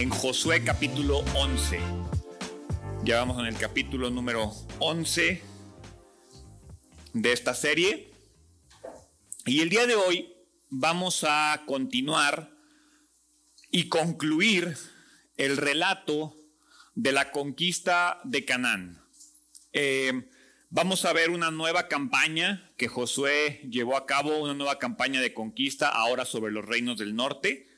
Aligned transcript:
en 0.00 0.08
Josué 0.08 0.64
capítulo 0.64 1.18
11. 1.34 1.78
Ya 3.04 3.18
vamos 3.18 3.38
en 3.38 3.44
el 3.44 3.56
capítulo 3.58 4.08
número 4.08 4.50
11 4.78 5.42
de 7.12 7.32
esta 7.32 7.52
serie. 7.52 8.10
Y 9.44 9.60
el 9.60 9.68
día 9.68 9.86
de 9.86 9.96
hoy 9.96 10.32
vamos 10.70 11.22
a 11.28 11.64
continuar 11.66 12.50
y 13.70 13.90
concluir 13.90 14.74
el 15.36 15.58
relato 15.58 16.34
de 16.94 17.12
la 17.12 17.30
conquista 17.30 18.20
de 18.24 18.46
Canaán. 18.46 19.04
Eh, 19.74 20.30
vamos 20.70 21.04
a 21.04 21.12
ver 21.12 21.30
una 21.30 21.50
nueva 21.50 21.88
campaña 21.88 22.72
que 22.76 22.88
Josué 22.88 23.60
llevó 23.68 23.96
a 23.96 24.06
cabo, 24.06 24.38
una 24.38 24.54
nueva 24.54 24.78
campaña 24.78 25.20
de 25.20 25.34
conquista 25.34 25.88
ahora 25.88 26.24
sobre 26.24 26.52
los 26.52 26.64
reinos 26.64 26.96
del 26.96 27.14
norte. 27.14 27.68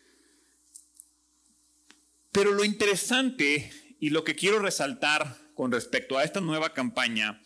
Pero 2.30 2.52
lo 2.52 2.64
interesante 2.64 3.72
y 3.98 4.10
lo 4.10 4.24
que 4.24 4.34
quiero 4.34 4.58
resaltar 4.58 5.38
con 5.54 5.72
respecto 5.72 6.18
a 6.18 6.24
esta 6.24 6.40
nueva 6.40 6.74
campaña 6.74 7.42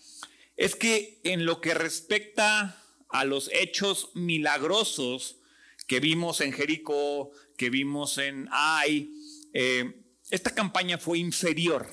es 0.57 0.75
que 0.75 1.21
en 1.25 1.47
lo 1.47 1.61
que 1.61 1.75
respecta 1.75 2.83
a 3.09 3.25
los 3.25 3.51
hechos 3.53 4.11
milagrosos 4.15 5.39
que 5.87 6.01
vimos 6.01 6.41
en 6.41 6.53
Jericó, 6.53 7.31
que 7.57 7.71
vimos 7.71 8.19
en 8.19 8.49
Ai, 8.51 9.13
eh, 9.53 10.03
esta 10.31 10.55
campaña 10.55 10.99
fue 10.99 11.19
inferior. 11.19 11.89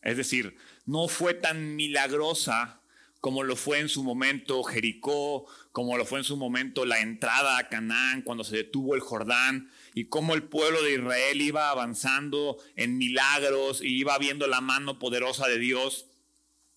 Es 0.00 0.16
decir, 0.16 0.56
no 0.84 1.08
fue 1.08 1.34
tan 1.34 1.76
milagrosa 1.76 2.82
como 3.22 3.44
lo 3.44 3.54
fue 3.54 3.78
en 3.78 3.88
su 3.88 4.02
momento 4.02 4.64
Jericó, 4.64 5.46
como 5.70 5.96
lo 5.96 6.04
fue 6.04 6.18
en 6.18 6.24
su 6.24 6.36
momento 6.36 6.84
la 6.84 6.98
entrada 6.98 7.56
a 7.56 7.68
Canaán, 7.68 8.22
cuando 8.22 8.42
se 8.42 8.56
detuvo 8.56 8.96
el 8.96 9.00
Jordán, 9.00 9.70
y 9.94 10.06
cómo 10.06 10.34
el 10.34 10.42
pueblo 10.42 10.82
de 10.82 10.94
Israel 10.94 11.40
iba 11.40 11.70
avanzando 11.70 12.58
en 12.74 12.98
milagros 12.98 13.80
y 13.80 13.96
iba 13.96 14.18
viendo 14.18 14.48
la 14.48 14.60
mano 14.60 14.98
poderosa 14.98 15.46
de 15.46 15.60
Dios 15.60 16.06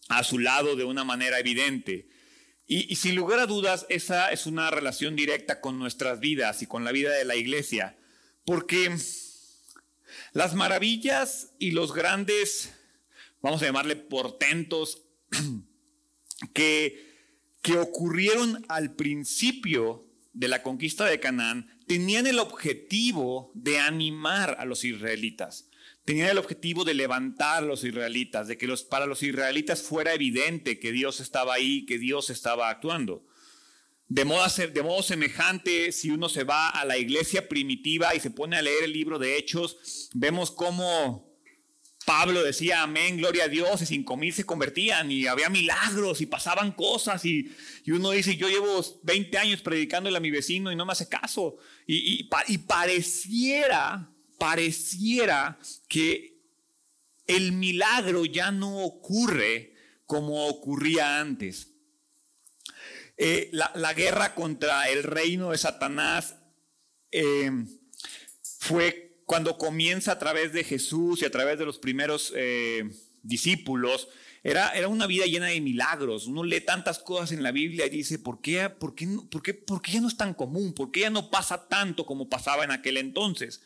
a 0.07 0.23
su 0.23 0.37
lado 0.37 0.75
de 0.75 0.83
una 0.83 1.03
manera 1.03 1.39
evidente. 1.39 2.09
Y, 2.67 2.93
y, 2.93 2.97
sin 2.97 3.15
lugar 3.15 3.39
a 3.39 3.47
dudas, 3.47 3.87
esa 3.89 4.31
es 4.31 4.45
una 4.45 4.69
relación 4.69 5.15
directa 5.15 5.61
con 5.61 5.79
nuestras 5.79 6.19
vidas 6.19 6.61
y 6.61 6.67
con 6.67 6.83
la 6.83 6.91
vida 6.91 7.11
de 7.11 7.25
la 7.25 7.35
iglesia, 7.35 7.97
porque 8.45 8.95
las 10.33 10.53
maravillas 10.53 11.53
y 11.57 11.71
los 11.71 11.91
grandes, 11.91 12.74
vamos 13.45 13.61
a 13.61 13.65
llamarle 13.65 13.95
portentos, 13.95 15.03
que, 16.53 17.13
que 17.61 17.77
ocurrieron 17.77 18.65
al 18.69 18.95
principio 18.95 20.03
de 20.33 20.47
la 20.47 20.63
conquista 20.63 21.05
de 21.05 21.19
Canaán 21.19 21.69
tenían 21.85 22.25
el 22.25 22.39
objetivo 22.39 23.51
de 23.53 23.77
animar 23.77 24.55
a 24.57 24.65
los 24.65 24.83
israelitas. 24.83 25.69
Tenían 26.05 26.29
el 26.29 26.39
objetivo 26.39 26.85
de 26.85 26.95
levantar 26.95 27.63
a 27.63 27.67
los 27.67 27.83
israelitas, 27.83 28.47
de 28.47 28.57
que 28.57 28.65
los, 28.65 28.83
para 28.83 29.05
los 29.05 29.21
israelitas 29.21 29.83
fuera 29.83 30.15
evidente 30.15 30.79
que 30.79 30.91
Dios 30.91 31.19
estaba 31.19 31.53
ahí, 31.53 31.85
que 31.85 31.99
Dios 31.99 32.31
estaba 32.31 32.71
actuando. 32.71 33.27
De 34.07 34.25
modo, 34.25 34.43
de 34.47 34.83
modo 34.83 35.03
semejante, 35.03 35.91
si 35.91 36.09
uno 36.09 36.29
se 36.29 36.45
va 36.45 36.69
a 36.69 36.83
la 36.83 36.97
iglesia 36.97 37.47
primitiva 37.47 38.15
y 38.15 38.19
se 38.19 38.31
pone 38.31 38.57
a 38.57 38.63
leer 38.63 38.85
el 38.85 38.93
libro 38.93 39.19
de 39.19 39.37
Hechos, 39.37 40.09
vemos 40.15 40.49
cómo 40.49 41.34
Pablo 42.05 42.43
decía 42.43 42.83
amén, 42.83 43.17
gloria 43.17 43.45
a 43.45 43.47
Dios, 43.47 43.81
y 43.81 43.85
cinco 43.85 44.15
mil 44.15 44.33
se 44.33 44.45
convertían 44.45 45.11
y 45.11 45.27
había 45.27 45.49
milagros 45.49 46.21
y 46.21 46.27
pasaban 46.27 46.71
cosas 46.71 47.25
y, 47.25 47.51
uno 47.87 48.11
dice, 48.11 48.37
yo 48.37 48.47
llevo 48.47 48.83
20 49.03 49.37
años 49.37 49.61
predicándole 49.61 50.17
a 50.17 50.21
mi 50.21 50.31
vecino 50.31 50.71
y 50.71 50.75
no 50.75 50.85
me 50.85 50.91
hace 50.91 51.09
caso. 51.09 51.57
Y, 51.87 52.27
y 52.47 52.57
pareciera, 52.59 54.09
pareciera 54.37 55.59
que 55.87 56.35
el 57.27 57.51
milagro 57.51 58.25
ya 58.25 58.51
no 58.51 58.83
ocurre 58.83 59.73
como 60.05 60.47
ocurría 60.47 61.19
antes. 61.19 61.71
Eh, 63.17 63.49
la, 63.53 63.93
guerra 63.93 64.35
contra 64.35 64.89
el 64.89 65.03
reino 65.03 65.51
de 65.51 65.57
Satanás 65.57 66.35
eh, 67.11 67.49
fue 68.59 69.04
cuando 69.25 69.57
comienza 69.57 70.13
a 70.13 70.19
través 70.19 70.53
de 70.53 70.63
Jesús 70.63 71.21
y 71.21 71.25
a 71.25 71.31
través 71.31 71.57
de 71.57 71.65
los 71.65 71.79
primeros 71.79 72.31
eh, 72.35 72.89
discípulos, 73.23 74.07
era, 74.43 74.69
era, 74.71 74.87
una 74.87 75.07
vida 75.07 75.25
llena 75.25 75.47
de 75.47 75.59
milagros. 75.59 76.27
Uno 76.27 76.43
lee 76.43 76.61
tantas 76.61 76.99
cosas 76.99 77.31
en 77.31 77.41
la 77.41 77.51
Biblia 77.51 77.87
y 77.87 77.89
dice, 77.89 78.19
¿por 78.19 78.41
qué, 78.41 78.69
por, 78.69 78.93
qué, 78.93 79.07
por, 79.31 79.41
qué, 79.41 79.55
¿por 79.55 79.81
qué 79.81 79.93
ya 79.93 80.01
no 80.01 80.07
es 80.07 80.17
tan 80.17 80.35
común? 80.35 80.73
¿Por 80.73 80.91
qué 80.91 81.01
ya 81.01 81.09
no 81.09 81.31
pasa 81.31 81.67
tanto 81.67 82.05
como 82.05 82.29
pasaba 82.29 82.63
en 82.63 82.69
aquel 82.69 82.97
entonces? 82.97 83.63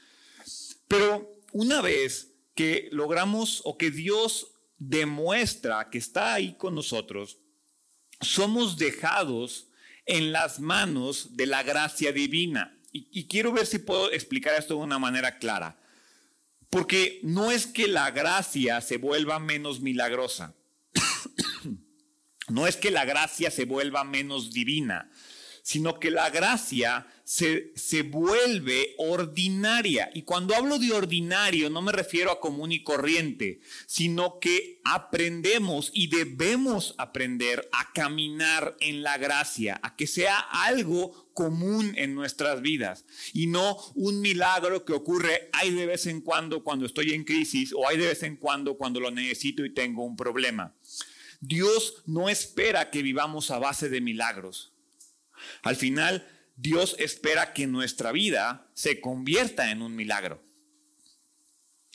Pero 0.88 1.44
una 1.52 1.81
vez 1.81 2.31
que 2.56 2.88
logramos 2.91 3.62
o 3.66 3.78
que 3.78 3.91
Dios 3.91 4.47
demuestra 4.78 5.90
que 5.90 5.97
está 5.97 6.34
ahí 6.34 6.53
con 6.53 6.76
nosotros, 6.76 7.40
somos 8.22 8.78
dejados 8.78 9.68
en 10.06 10.31
las 10.31 10.59
manos 10.59 11.36
de 11.36 11.46
la 11.46 11.64
gracia 11.64 12.14
divina. 12.14 12.78
Y, 12.91 13.27
quiero 13.27 13.51
ver 13.51 13.66
si 13.66 13.79
puedo 13.79 14.11
explicar 14.11 14.55
esto 14.57 14.75
de 14.75 14.81
una 14.81 15.00
manera 15.00 15.38
clara. 15.38 15.79
Porque 16.69 17.19
no 17.23 17.51
es 17.51 17.67
que 17.67 17.88
la 17.88 18.11
gracia 18.11 18.81
se 18.81 18.97
vuelva 18.97 19.39
menos 19.39 19.79
milagrosa. 19.79 20.55
no 22.49 22.67
es 22.67 22.78
que 22.78 22.91
la 22.91 23.05
gracia 23.05 23.51
se 23.51 23.66
vuelva 23.66 24.03
menos 24.03 24.51
divina 24.51 25.09
sino 25.69 26.00
que 26.00 26.09
la 26.09 26.31
gracia 26.31 27.06
se, 27.24 27.74
se, 27.75 28.02
vuelve 28.02 28.96
ordinaria. 28.97 30.09
Y 30.16 30.24
cuando 30.24 30.56
hablo 30.56 30.80
de 30.80 30.91
ordinario 30.91 31.69
no 31.69 31.84
me 31.84 31.91
refiero 31.91 32.31
a 32.31 32.40
común 32.40 32.72
y 32.72 32.81
corriente, 32.81 33.59
sino 33.85 34.40
que 34.40 34.81
aprendemos 34.84 35.91
y 35.94 36.08
debemos 36.08 36.96
aprender 36.97 37.69
a 37.72 37.94
caminar 37.94 38.78
en 38.79 39.03
la 39.03 39.19
gracia, 39.19 39.79
a 39.84 39.96
que 39.96 40.08
sea 40.08 40.40
algo 40.40 41.29
común 41.35 41.94
en 41.97 42.16
nuestras 42.16 42.63
vidas 42.63 43.06
y 43.31 43.46
no 43.46 43.78
un 43.94 44.22
milagro 44.22 44.85
que 44.85 44.94
ocurre 44.94 45.52
hay 45.53 45.69
de 45.69 45.85
vez 45.85 46.08
en 46.08 46.22
cuando 46.22 46.63
cuando 46.63 46.88
estoy 46.88 47.13
en 47.13 47.24
crisis 47.24 47.74
o 47.78 47.88
hay 47.88 47.97
de 48.00 48.08
vez 48.08 48.24
en 48.24 48.38
cuando 48.38 48.75
cuando 48.75 49.00
lo 49.00 49.12
necesito 49.12 49.63
y 49.63 49.72
tengo 49.72 50.03
un 50.03 50.18
problema. 50.18 50.74
Dios 51.41 52.02
no 52.08 52.28
espera 52.28 52.90
que 52.90 53.03
vivamos 53.03 53.52
a 53.52 53.59
base 53.59 53.88
de 53.88 54.02
milagros. 54.02 54.74
Al 55.63 55.75
final, 55.75 56.27
Dios 56.55 56.95
espera 57.00 57.53
que 57.53 57.67
nuestra 57.67 58.11
vida 58.11 58.69
se 58.73 59.00
convierta 59.00 59.72
en 59.72 59.81
un 59.81 59.95
milagro. 59.95 60.44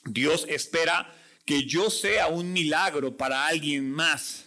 Dios 0.05 0.47
espera 0.49 1.15
que 1.45 1.65
yo 1.65 1.91
sea 1.91 2.29
un 2.29 2.53
milagro 2.53 3.17
para 3.17 3.47
alguien 3.47 3.91
más. 3.91 4.47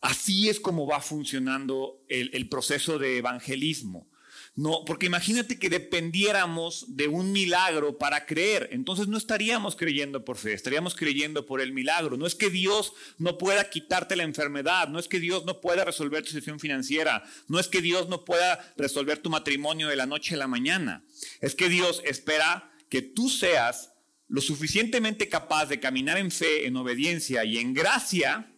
Así 0.00 0.48
es 0.48 0.60
como 0.60 0.86
va 0.86 1.00
funcionando 1.00 2.04
el, 2.08 2.48
proceso 2.48 2.98
de 2.98 3.18
evangelismo. 3.18 4.08
No, 4.56 4.86
porque 4.86 5.04
imagínate 5.04 5.58
que 5.58 5.68
dependiéramos 5.68 6.96
de 6.96 7.08
un 7.08 7.30
milagro 7.30 7.98
para 7.98 8.24
creer, 8.24 8.70
entonces 8.72 9.06
no 9.06 9.18
estaríamos 9.18 9.76
creyendo 9.76 10.24
por 10.24 10.38
fe, 10.38 10.54
estaríamos 10.54 10.94
creyendo 10.94 11.44
por 11.44 11.60
el 11.60 11.74
milagro. 11.74 12.16
No 12.16 12.26
es 12.26 12.34
que 12.34 12.48
Dios 12.48 12.94
no 13.18 13.36
pueda 13.36 13.68
quitarte 13.68 14.16
la 14.16 14.22
enfermedad, 14.22 14.88
no 14.88 14.98
es 14.98 15.08
que 15.08 15.20
Dios 15.20 15.44
no 15.44 15.60
pueda 15.60 15.84
resolver 15.84 16.22
tu 16.22 16.28
situación 16.28 16.58
financiera, 16.58 17.22
no 17.48 17.60
es 17.60 17.68
que 17.68 17.82
Dios 17.82 18.08
no 18.08 18.24
pueda 18.24 18.72
resolver 18.78 19.18
tu 19.18 19.28
matrimonio 19.28 19.88
de 19.88 19.96
la 19.96 20.06
noche 20.06 20.36
a 20.36 20.38
la 20.38 20.46
mañana. 20.46 21.04
Es 21.42 21.54
que 21.54 21.68
Dios 21.68 22.00
espera 22.06 22.72
que 22.88 23.02
tú 23.02 23.28
seas 23.28 23.92
lo 24.26 24.40
suficientemente 24.40 25.28
capaz 25.28 25.66
de 25.66 25.80
caminar 25.80 26.16
en 26.16 26.30
fe, 26.30 26.66
en 26.66 26.76
obediencia 26.76 27.44
y 27.44 27.58
en 27.58 27.74
gracia, 27.74 28.50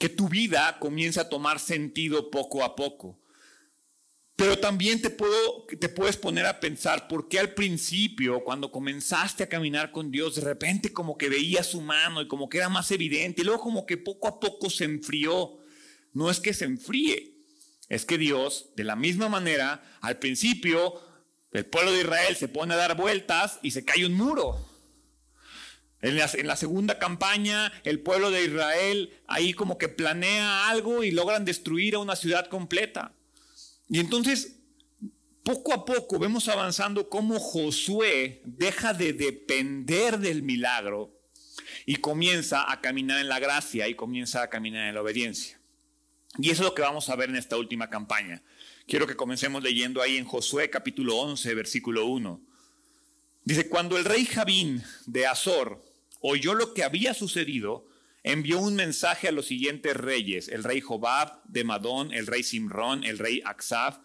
que 0.00 0.08
tu 0.08 0.28
vida 0.28 0.76
comience 0.80 1.20
a 1.20 1.28
tomar 1.28 1.60
sentido 1.60 2.32
poco 2.32 2.64
a 2.64 2.74
poco. 2.74 3.20
Pero 4.36 4.58
también 4.58 5.00
te, 5.00 5.10
puedo, 5.10 5.64
te 5.78 5.88
puedes 5.88 6.16
poner 6.16 6.44
a 6.46 6.58
pensar 6.58 7.06
por 7.06 7.28
qué 7.28 7.38
al 7.38 7.54
principio, 7.54 8.42
cuando 8.42 8.72
comenzaste 8.72 9.44
a 9.44 9.48
caminar 9.48 9.92
con 9.92 10.10
Dios, 10.10 10.34
de 10.34 10.42
repente 10.42 10.92
como 10.92 11.16
que 11.16 11.28
veías 11.28 11.68
su 11.68 11.80
mano 11.80 12.20
y 12.20 12.26
como 12.26 12.48
que 12.48 12.58
era 12.58 12.68
más 12.68 12.90
evidente, 12.90 13.42
y 13.42 13.44
luego 13.44 13.62
como 13.62 13.86
que 13.86 13.96
poco 13.96 14.26
a 14.26 14.40
poco 14.40 14.70
se 14.70 14.84
enfrió. 14.84 15.58
No 16.12 16.30
es 16.30 16.40
que 16.40 16.52
se 16.52 16.64
enfríe, 16.64 17.34
es 17.88 18.04
que 18.04 18.18
Dios, 18.18 18.70
de 18.76 18.84
la 18.84 18.96
misma 18.96 19.28
manera, 19.28 19.84
al 20.00 20.18
principio, 20.18 21.00
el 21.52 21.66
pueblo 21.66 21.92
de 21.92 22.00
Israel 22.00 22.36
se 22.36 22.48
pone 22.48 22.74
a 22.74 22.76
dar 22.76 22.96
vueltas 22.96 23.60
y 23.62 23.70
se 23.70 23.84
cae 23.84 24.04
un 24.04 24.14
muro. 24.14 24.68
En 26.00 26.16
la, 26.16 26.28
en 26.34 26.46
la, 26.46 26.56
segunda 26.56 26.98
campaña, 26.98 27.72
el 27.84 28.00
pueblo 28.00 28.30
de 28.30 28.44
Israel 28.44 29.10
ahí 29.26 29.54
como 29.54 29.78
que 29.78 29.88
planea 29.88 30.68
algo 30.68 31.02
y 31.02 31.12
logran 31.12 31.44
destruir 31.44 31.94
a 31.94 32.00
una 32.00 32.16
ciudad 32.16 32.48
completa. 32.48 33.12
Y 33.88 34.00
entonces, 34.00 34.56
poco 35.42 35.74
a 35.74 35.84
poco 35.84 36.18
vemos 36.18 36.48
avanzando 36.48 37.08
cómo 37.08 37.38
Josué 37.38 38.42
deja 38.44 38.94
de 38.94 39.12
depender 39.12 40.18
del 40.18 40.42
milagro 40.42 41.12
y 41.86 41.96
comienza 41.96 42.70
a 42.70 42.80
caminar 42.80 43.20
en 43.20 43.28
la 43.28 43.38
gracia 43.38 43.88
y 43.88 43.94
comienza 43.94 44.42
a 44.42 44.50
caminar 44.50 44.88
en 44.88 44.94
la 44.94 45.02
obediencia. 45.02 45.60
Y 46.38 46.50
eso 46.50 46.62
es 46.62 46.68
lo 46.68 46.74
que 46.74 46.82
vamos 46.82 47.08
a 47.10 47.16
ver 47.16 47.28
en 47.28 47.36
esta 47.36 47.56
última 47.56 47.90
campaña. 47.90 48.42
Quiero 48.86 49.06
que 49.06 49.16
comencemos 49.16 49.62
leyendo 49.62 50.02
ahí 50.02 50.16
en 50.16 50.24
Josué 50.24 50.68
capítulo 50.70 51.16
11, 51.16 51.54
versículo 51.54 52.06
1. 52.06 52.40
Dice, 53.44 53.68
cuando 53.68 53.98
el 53.98 54.04
rey 54.04 54.24
Jabín 54.24 54.82
de 55.06 55.26
Azor 55.26 55.84
oyó 56.20 56.54
lo 56.54 56.72
que 56.72 56.82
había 56.82 57.12
sucedido, 57.12 57.86
envió 58.24 58.58
un 58.58 58.74
mensaje 58.74 59.28
a 59.28 59.32
los 59.32 59.46
siguientes 59.46 59.96
reyes, 59.96 60.48
el 60.48 60.64
rey 60.64 60.80
Jobab 60.80 61.42
de 61.44 61.62
Madón, 61.62 62.12
el 62.12 62.26
rey 62.26 62.42
Simrón, 62.42 63.04
el 63.04 63.18
rey 63.18 63.42
Aksaf, 63.44 63.98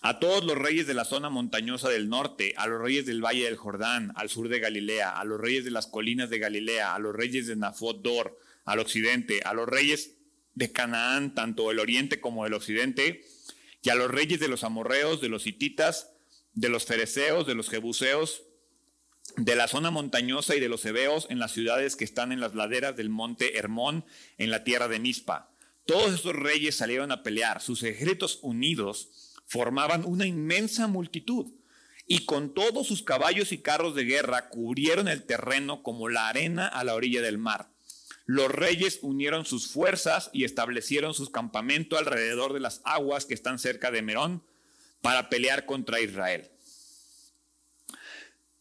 a 0.00 0.18
todos 0.18 0.42
los 0.42 0.58
reyes 0.58 0.86
de 0.86 0.94
la 0.94 1.04
zona 1.04 1.28
montañosa 1.30 1.88
del 1.88 2.08
norte, 2.08 2.54
a 2.56 2.66
los 2.66 2.80
reyes 2.80 3.06
del 3.06 3.24
valle 3.24 3.44
del 3.44 3.56
Jordán, 3.56 4.12
al 4.16 4.30
sur 4.30 4.48
de 4.48 4.58
Galilea, 4.58 5.10
a 5.10 5.24
los 5.24 5.40
reyes 5.40 5.64
de 5.64 5.70
las 5.70 5.86
colinas 5.86 6.30
de 6.30 6.40
Galilea, 6.40 6.94
a 6.94 6.98
los 6.98 7.14
reyes 7.14 7.46
de 7.46 7.54
Nafot 7.54 8.02
Dor, 8.02 8.36
al 8.64 8.80
occidente, 8.80 9.42
a 9.44 9.52
los 9.52 9.68
reyes 9.68 10.16
de 10.54 10.72
Canaán, 10.72 11.34
tanto 11.34 11.70
el 11.70 11.78
oriente 11.78 12.20
como 12.20 12.46
el 12.46 12.54
occidente, 12.54 13.24
y 13.82 13.90
a 13.90 13.94
los 13.94 14.10
reyes 14.10 14.40
de 14.40 14.48
los 14.48 14.64
amorreos, 14.64 15.20
de 15.20 15.28
los 15.28 15.46
hititas, 15.46 16.10
de 16.54 16.68
los 16.68 16.84
fereceos, 16.84 17.46
de 17.46 17.54
los 17.54 17.68
jebuseos, 17.68 18.42
de 19.36 19.56
la 19.56 19.68
zona 19.68 19.90
montañosa 19.90 20.54
y 20.54 20.60
de 20.60 20.68
los 20.68 20.84
hebeos 20.84 21.26
en 21.30 21.38
las 21.38 21.52
ciudades 21.52 21.96
que 21.96 22.04
están 22.04 22.32
en 22.32 22.40
las 22.40 22.54
laderas 22.54 22.96
del 22.96 23.08
monte 23.08 23.56
Hermón, 23.58 24.04
en 24.38 24.50
la 24.50 24.64
tierra 24.64 24.88
de 24.88 24.98
Mispa. 24.98 25.50
Todos 25.86 26.12
estos 26.12 26.36
reyes 26.36 26.76
salieron 26.76 27.10
a 27.12 27.22
pelear, 27.22 27.60
sus 27.60 27.82
ejércitos 27.82 28.38
unidos 28.42 29.32
formaban 29.46 30.04
una 30.06 30.26
inmensa 30.26 30.86
multitud, 30.86 31.52
y 32.06 32.24
con 32.24 32.54
todos 32.54 32.86
sus 32.86 33.02
caballos 33.02 33.52
y 33.52 33.58
carros 33.58 33.94
de 33.94 34.04
guerra 34.04 34.48
cubrieron 34.48 35.08
el 35.08 35.24
terreno 35.24 35.82
como 35.82 36.08
la 36.08 36.28
arena 36.28 36.66
a 36.66 36.84
la 36.84 36.94
orilla 36.94 37.22
del 37.22 37.38
mar. 37.38 37.70
Los 38.24 38.50
reyes 38.50 39.00
unieron 39.02 39.44
sus 39.44 39.68
fuerzas 39.68 40.30
y 40.32 40.44
establecieron 40.44 41.14
sus 41.14 41.30
campamentos 41.30 41.98
alrededor 41.98 42.52
de 42.52 42.60
las 42.60 42.80
aguas 42.84 43.26
que 43.26 43.34
están 43.34 43.58
cerca 43.58 43.90
de 43.90 44.02
Merón 44.02 44.42
para 45.00 45.28
pelear 45.28 45.66
contra 45.66 46.00
Israel. 46.00 46.50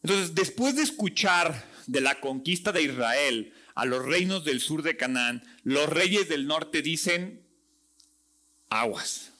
Entonces, 0.03 0.35
después 0.35 0.75
de 0.75 0.83
escuchar 0.83 1.69
de 1.87 2.01
la 2.01 2.19
conquista 2.19 2.71
de 2.71 2.83
Israel 2.83 3.53
a 3.75 3.85
los 3.85 4.03
reinos 4.05 4.43
del 4.43 4.59
sur 4.59 4.81
de 4.83 4.97
Canaán, 4.97 5.43
los 5.63 5.87
reyes 5.89 6.27
del 6.29 6.47
norte 6.47 6.81
dicen, 6.81 7.45
aguas. 8.69 9.31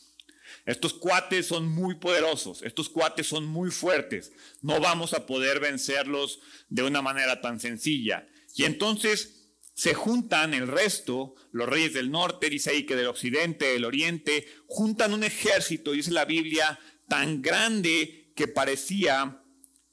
Estos 0.65 0.93
cuates 0.93 1.47
son 1.47 1.67
muy 1.67 1.95
poderosos, 1.95 2.61
estos 2.61 2.87
cuates 2.87 3.25
son 3.25 3.45
muy 3.45 3.71
fuertes, 3.71 4.31
no 4.61 4.79
vamos 4.79 5.13
a 5.13 5.25
poder 5.25 5.59
vencerlos 5.59 6.39
de 6.69 6.83
una 6.83 7.01
manera 7.01 7.41
tan 7.41 7.59
sencilla. 7.59 8.27
Y 8.55 8.65
entonces 8.65 9.41
se 9.73 9.95
juntan 9.95 10.53
el 10.53 10.67
resto, 10.67 11.33
los 11.51 11.67
reyes 11.67 11.93
del 11.93 12.11
norte, 12.11 12.49
dice 12.49 12.69
ahí 12.69 12.85
que 12.85 12.95
del 12.95 13.07
occidente, 13.07 13.73
del 13.73 13.85
oriente, 13.85 14.45
juntan 14.67 15.13
un 15.13 15.23
ejército, 15.23 15.93
dice 15.93 16.11
la 16.11 16.25
Biblia, 16.25 16.79
tan 17.07 17.41
grande 17.41 18.31
que 18.35 18.47
parecía 18.47 19.40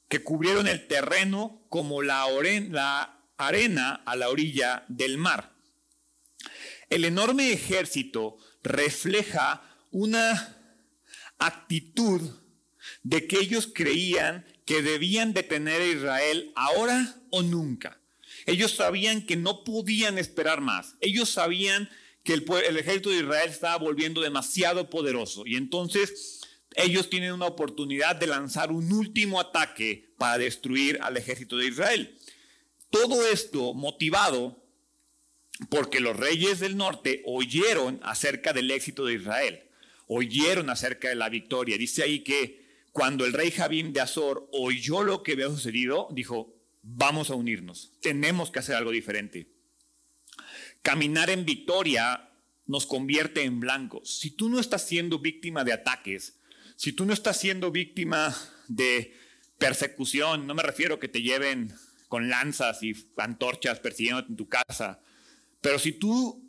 que 0.09 0.23
cubrieron 0.23 0.67
el 0.67 0.87
terreno 0.87 1.65
como 1.69 2.01
la, 2.01 2.25
arena 3.37 4.01
a 4.05 4.15
la 4.15 4.29
orilla 4.29 4.83
del 4.89 5.17
mar. 5.17 5.55
El 6.89 7.05
enorme 7.05 7.53
ejército 7.53 8.37
refleja 8.63 9.61
una 9.91 10.57
actitud 11.37 12.21
de 13.03 13.27
que 13.27 13.37
ellos 13.37 13.69
creían 13.73 14.45
que 14.65 14.81
debían 14.81 15.33
detener 15.33 15.81
a 15.81 15.87
Israel 15.87 16.51
ahora 16.55 17.15
o 17.29 17.43
nunca. 17.43 18.01
Ellos 18.45 18.71
sabían 18.71 19.25
que 19.25 19.35
no 19.35 19.63
podían 19.63 20.17
esperar 20.17 20.59
más. 20.61 20.95
Ellos 21.01 21.29
sabían 21.29 21.89
que 22.23 22.33
el, 22.33 22.77
ejército 22.77 23.09
de 23.09 23.17
Israel 23.17 23.49
estaba 23.49 23.77
volviendo 23.77 24.21
demasiado 24.21 24.89
poderoso. 24.89 25.43
Y 25.45 25.55
entonces 25.55 26.41
ellos 26.75 27.09
tienen 27.09 27.33
una 27.33 27.47
oportunidad 27.47 28.15
de 28.15 28.27
lanzar 28.27 28.71
un 28.71 28.91
último 28.91 29.39
ataque 29.39 30.13
para 30.17 30.37
destruir 30.37 30.99
al 31.01 31.17
ejército 31.17 31.57
de 31.57 31.67
Israel. 31.67 32.17
Todo 32.89 33.25
esto 33.27 33.73
motivado 33.73 34.63
porque 35.69 35.99
los 35.99 36.15
reyes 36.15 36.59
del 36.59 36.77
norte 36.77 37.21
oyeron 37.25 37.99
acerca 38.03 38.53
del 38.53 38.71
éxito 38.71 39.05
de 39.05 39.15
Israel, 39.15 39.63
oyeron 40.07 40.69
acerca 40.69 41.09
de 41.09 41.15
la 41.15 41.29
victoria. 41.29 41.77
Dice 41.77 42.03
ahí 42.03 42.19
que 42.21 42.65
cuando 42.91 43.25
el 43.25 43.33
rey 43.33 43.51
Jabín 43.51 43.91
de 43.91 44.01
Azor 44.01 44.47
oyó 44.51 45.03
lo 45.03 45.21
que 45.21 45.33
había 45.33 45.49
sucedido, 45.49 46.07
dijo, 46.11 46.55
vamos 46.81 47.29
a 47.29 47.35
unirnos, 47.35 47.91
tenemos 48.01 48.51
que 48.51 48.59
hacer 48.59 48.75
algo 48.75 48.91
diferente. 48.91 49.47
Caminar 50.81 51.29
en 51.29 51.45
victoria 51.45 52.29
nos 52.65 52.85
convierte 52.85 53.43
en 53.43 53.59
blancos. 53.59 54.19
Si 54.19 54.31
tú 54.31 54.47
no 54.47 54.59
estás 54.59 54.87
siendo 54.87 55.19
víctima 55.19 55.63
de 55.63 55.73
ataques, 55.73 56.38
si 56.79 56.93
tú 56.93 57.05
no 57.05 57.11
estás 57.11 57.37
siendo 57.37 57.71
víctima 57.71 58.33
de 58.69 59.13
persecución, 59.57 60.47
no 60.47 60.55
me 60.55 60.63
refiero 60.63 60.95
a 60.95 60.99
que 61.01 61.09
te 61.09 61.21
lleven 61.21 61.75
con 62.07 62.29
lanzas 62.29 62.81
y 62.83 62.95
antorchas 63.17 63.81
persiguiéndote 63.81 64.29
en 64.29 64.37
tu 64.37 64.47
casa, 64.47 65.01
pero 65.59 65.77
si 65.77 65.91
tú, 65.91 66.41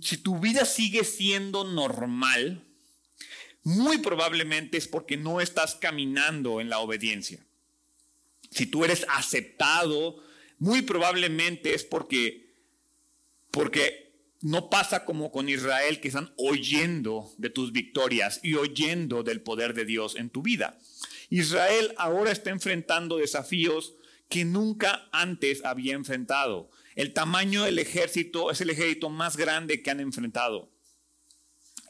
si 0.00 0.18
tu 0.18 0.38
vida 0.38 0.64
sigue 0.64 1.02
siendo 1.02 1.64
normal, 1.64 2.68
muy 3.64 3.98
probablemente 3.98 4.78
es 4.78 4.86
porque 4.86 5.16
no 5.16 5.40
estás 5.40 5.74
caminando 5.74 6.60
en 6.60 6.70
la 6.70 6.78
obediencia. 6.78 7.44
Si 8.52 8.64
tú 8.64 8.84
eres 8.84 9.04
aceptado, 9.08 10.22
muy 10.60 10.82
probablemente 10.82 11.74
es 11.74 11.82
porque, 11.82 12.54
porque 13.50 14.07
no 14.40 14.70
pasa 14.70 15.04
como 15.04 15.32
con 15.32 15.48
Israel, 15.48 16.00
que 16.00 16.08
están 16.08 16.32
oyendo 16.36 17.32
de 17.38 17.50
tus 17.50 17.72
victorias 17.72 18.40
y 18.42 18.54
oyendo 18.54 19.22
del 19.22 19.40
poder 19.42 19.74
de 19.74 19.84
Dios 19.84 20.16
en 20.16 20.30
tu 20.30 20.42
vida. 20.42 20.78
Israel 21.30 21.94
ahora 21.98 22.30
está 22.30 22.50
enfrentando 22.50 23.18
desafíos 23.18 23.94
que 24.28 24.44
nunca 24.44 25.08
antes 25.12 25.64
había 25.64 25.94
enfrentado. 25.94 26.70
El 26.94 27.12
tamaño 27.12 27.64
del 27.64 27.78
ejército 27.78 28.50
es 28.50 28.60
el 28.60 28.70
ejército 28.70 29.10
más 29.10 29.36
grande 29.36 29.82
que 29.82 29.90
han 29.90 30.00
enfrentado. 30.00 30.70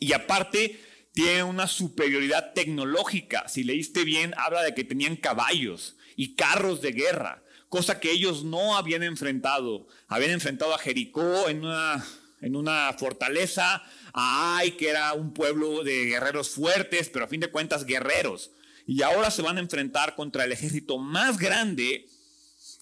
Y 0.01 0.13
aparte, 0.13 0.81
tiene 1.13 1.43
una 1.43 1.67
superioridad 1.67 2.53
tecnológica. 2.53 3.49
Si 3.49 3.65
leíste 3.65 4.05
bien, 4.05 4.35
habla 4.37 4.63
de 4.63 4.75
que 4.75 4.85
tenían 4.85 5.17
caballos 5.17 5.97
y 6.15 6.35
carros 6.37 6.81
de 6.81 6.93
guerra, 6.93 7.43
cosa 7.69 7.99
que 7.99 8.13
ellos 8.13 8.45
no 8.45 8.77
habían 8.77 9.03
enfrentado. 9.03 9.89
Habían 10.07 10.31
enfrentado 10.31 10.75
a 10.75 10.79
Jericó 10.79 11.49
en 11.49 11.65
una 11.65 12.07
en 12.41 12.57
una 12.57 12.93
fortaleza 12.99 13.83
a 14.13 14.59
Ay, 14.59 14.73
que 14.73 14.89
era 14.89 15.13
un 15.13 15.33
pueblo 15.33 15.83
de 15.85 16.07
guerreros 16.07 16.51
fuertes, 16.51 17.09
pero 17.09 17.25
a 17.25 17.29
fin 17.29 17.41
de 17.41 17.51
cuentas 17.51 17.85
guerreros. 17.85 18.51
Y 18.87 19.03
ahora 19.03 19.31
se 19.31 19.43
van 19.43 19.59
a 19.59 19.61
enfrentar 19.61 20.15
contra 20.15 20.45
el 20.45 20.53
ejército 20.53 20.99
más 20.99 21.39
grande 21.39 22.09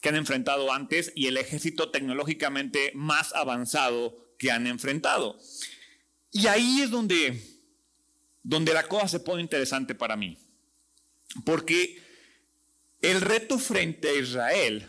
que 0.00 0.08
han 0.08 0.16
enfrentado 0.16 0.72
antes 0.72 1.12
y 1.14 1.26
el 1.26 1.36
ejército 1.36 1.90
tecnológicamente 1.90 2.92
más 2.94 3.34
avanzado 3.34 4.16
que 4.38 4.50
han 4.50 4.66
enfrentado. 4.66 5.38
Y 6.30 6.46
ahí 6.46 6.82
es 6.82 6.90
donde, 6.90 7.42
donde 8.42 8.74
la 8.74 8.86
cosa 8.86 9.08
se 9.08 9.20
pone 9.20 9.42
interesante 9.42 9.94
para 9.94 10.16
mí. 10.16 10.38
Porque 11.44 12.00
el 13.02 13.20
reto 13.20 13.58
frente 13.58 14.08
a 14.08 14.14
Israel 14.14 14.88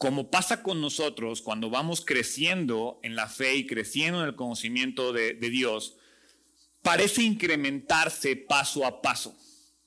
como 0.00 0.30
pasa 0.30 0.62
con 0.62 0.80
nosotros 0.80 1.42
cuando 1.42 1.68
vamos 1.68 2.02
creciendo 2.02 2.98
en 3.02 3.16
la 3.16 3.28
fe 3.28 3.56
y 3.56 3.66
creciendo 3.66 4.22
en 4.22 4.28
el 4.28 4.34
conocimiento 4.34 5.12
de, 5.12 5.34
Dios, 5.34 5.98
parece 6.80 7.22
incrementarse 7.22 8.34
paso 8.34 8.86
a 8.86 9.02
paso. 9.02 9.36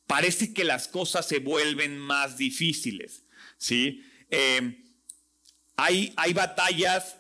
Parece 0.06 0.54
que 0.54 0.66
las 0.66 0.88
cosas 0.88 1.28
se 1.28 1.40
vuelven 1.40 1.98
más 1.98 2.38
difíciles. 2.38 3.24
¿sí? 3.58 4.04
Eh, 4.30 4.84
hay, 5.78 6.14
hay 6.16 6.34
batallas 6.34 7.18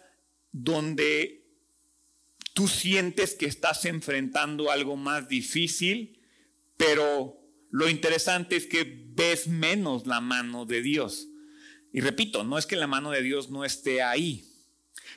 donde 0.52 1.48
tú 2.54 2.68
sientes 2.68 3.34
que 3.34 3.48
estás 3.48 3.86
enfrentando 3.86 4.70
algo 4.70 4.98
más 4.98 5.28
difícil, 5.28 6.22
pero 6.78 7.42
lo 7.72 7.90
interesante 7.90 8.56
es 8.56 8.68
que 8.68 8.84
ves 9.16 9.48
menos 9.48 10.06
la 10.06 10.22
mano 10.22 10.68
de 10.68 10.84
Dios. 10.84 11.30
Y 11.94 12.02
repito, 12.02 12.44
no 12.44 12.58
es 12.58 12.66
que 12.66 12.76
la 12.76 12.88
mano 12.88 13.12
de 13.12 13.22
Dios 13.22 13.52
no 13.52 13.64
esté 13.64 14.02
ahí, 14.02 14.44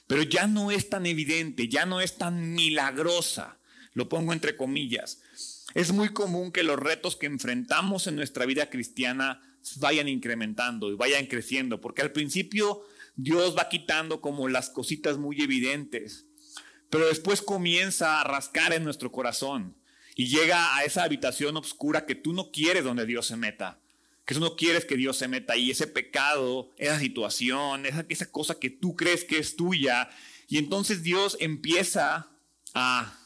pero 0.06 0.22
ya 0.22 0.46
no 0.46 0.70
es 0.70 0.90
tan 0.90 1.06
evidente, 1.06 1.68
ya 1.68 1.86
no 1.86 2.02
es 2.02 2.18
tan 2.18 2.54
milagrosa, 2.54 3.58
lo 3.94 4.10
pongo 4.10 4.34
entre 4.34 4.56
comillas. 4.56 5.22
Es 5.74 5.92
muy 5.92 6.10
común 6.10 6.52
que 6.52 6.62
los 6.62 6.78
retos 6.78 7.16
que 7.16 7.24
enfrentamos 7.24 8.06
en 8.06 8.16
nuestra 8.16 8.44
vida 8.44 8.68
cristiana 8.68 9.40
vayan 9.76 10.06
incrementando 10.06 10.92
y 10.92 10.96
vayan 10.96 11.26
creciendo, 11.26 11.80
porque 11.80 12.02
al 12.02 12.12
principio 12.12 12.82
Dios 13.16 13.56
va 13.56 13.70
quitando 13.70 14.20
como 14.20 14.46
las 14.46 14.68
cositas 14.68 15.16
muy 15.16 15.40
evidentes, 15.40 16.26
pero 16.90 17.06
después 17.06 17.40
comienza 17.40 18.20
a 18.20 18.24
rascar 18.24 18.74
en 18.74 18.84
nuestro 18.84 19.10
corazón 19.10 19.78
y 20.14 20.26
llega 20.26 20.76
a 20.76 20.84
esa 20.84 21.04
habitación 21.04 21.56
oscura 21.56 22.04
que 22.04 22.14
tú 22.14 22.34
no 22.34 22.50
quieres 22.50 22.84
donde 22.84 23.06
Dios 23.06 23.26
se 23.26 23.36
meta 23.38 23.80
que 24.26 24.34
tú 24.34 24.40
no 24.40 24.56
quieres 24.56 24.84
que 24.84 24.96
Dios 24.96 25.16
se 25.16 25.28
meta 25.28 25.54
ahí, 25.54 25.70
ese 25.70 25.86
pecado, 25.86 26.74
esa 26.76 26.98
situación, 26.98 27.86
esa, 27.86 28.04
esa 28.08 28.30
cosa 28.30 28.58
que 28.58 28.68
tú 28.68 28.94
crees 28.94 29.24
que 29.24 29.38
es 29.38 29.56
tuya. 29.56 30.10
Y 30.48 30.58
entonces 30.58 31.02
Dios 31.02 31.38
empieza 31.40 32.28
a 32.74 33.18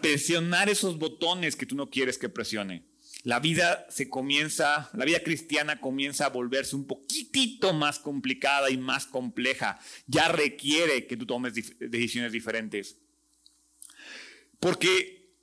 presionar 0.00 0.70
esos 0.70 0.98
botones 0.98 1.56
que 1.56 1.66
tú 1.66 1.74
no 1.74 1.90
quieres 1.90 2.16
que 2.16 2.30
presione. 2.30 2.86
La 3.24 3.38
vida 3.38 3.86
se 3.88 4.08
comienza, 4.08 4.90
la 4.94 5.04
vida 5.04 5.22
cristiana 5.22 5.80
comienza 5.80 6.26
a 6.26 6.30
volverse 6.30 6.74
un 6.74 6.86
poquitito 6.86 7.72
más 7.72 8.00
complicada 8.00 8.70
y 8.70 8.76
más 8.76 9.06
compleja. 9.06 9.78
Ya 10.06 10.28
requiere 10.28 11.06
que 11.06 11.16
tú 11.16 11.24
tomes 11.24 11.54
decisiones 11.78 12.32
diferentes. 12.32 12.96
Porque 14.58 15.36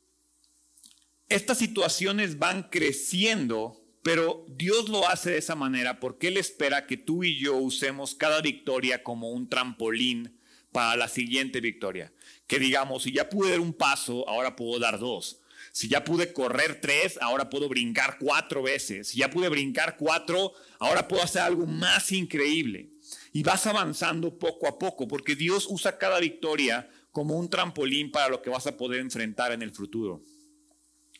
estas 1.30 1.58
situaciones 1.58 2.38
van 2.38 2.64
creciendo, 2.64 3.82
pero 4.04 4.46
Dios 4.48 4.90
lo 4.90 5.08
hace 5.08 5.32
de 5.32 5.38
esa 5.38 5.56
manera 5.56 6.00
porque 6.00 6.28
Él 6.28 6.38
espera 6.38 6.88
que 6.88 6.98
tú 6.98 7.24
y 7.24 7.38
yo 7.38 7.58
usemos 7.58 8.16
cada 8.16 8.42
victoria 8.42 9.04
como 9.04 9.30
un 9.32 9.50
trampolín 9.50 10.40
para 10.72 10.96
la 10.96 11.08
siguiente 11.08 11.62
victoria. 11.62 12.14
Que 12.48 12.60
digamos, 12.60 13.04
si 13.04 13.12
ya 13.12 13.30
pude 13.30 13.52
dar 13.52 13.60
un 13.60 13.74
paso, 13.74 14.28
ahora 14.28 14.56
puedo 14.56 14.80
dar 14.80 15.00
dos. 15.00 15.42
Si 15.72 15.88
ya 15.88 16.04
pude 16.04 16.34
correr 16.34 16.82
tres, 16.82 17.18
ahora 17.22 17.50
puedo 17.50 17.70
brincar 17.70 18.18
cuatro 18.20 18.64
veces. 18.64 19.10
Si 19.10 19.20
ya 19.20 19.30
pude 19.30 19.50
brincar 19.50 19.98
cuatro, 19.98 20.54
ahora 20.80 21.08
puedo 21.08 21.24
hacer 21.24 21.42
algo 21.42 21.66
más 21.66 22.12
increíble. 22.12 22.90
Y 23.34 23.44
vas 23.44 23.68
avanzando 23.68 24.38
poco 24.38 24.68
a 24.68 24.80
poco, 24.80 25.08
porque 25.08 25.36
Dios 25.36 25.68
usa 25.70 25.98
cada 25.98 26.20
victoria 26.20 26.90
como 27.12 27.38
un 27.38 27.50
trampolín 27.50 28.12
para 28.12 28.30
lo 28.30 28.42
que 28.42 28.50
vas 28.50 28.68
a 28.68 28.78
poder 28.78 29.00
enfrentar 29.00 29.52
en 29.52 29.62
el 29.62 29.72
futuro. 29.72 30.24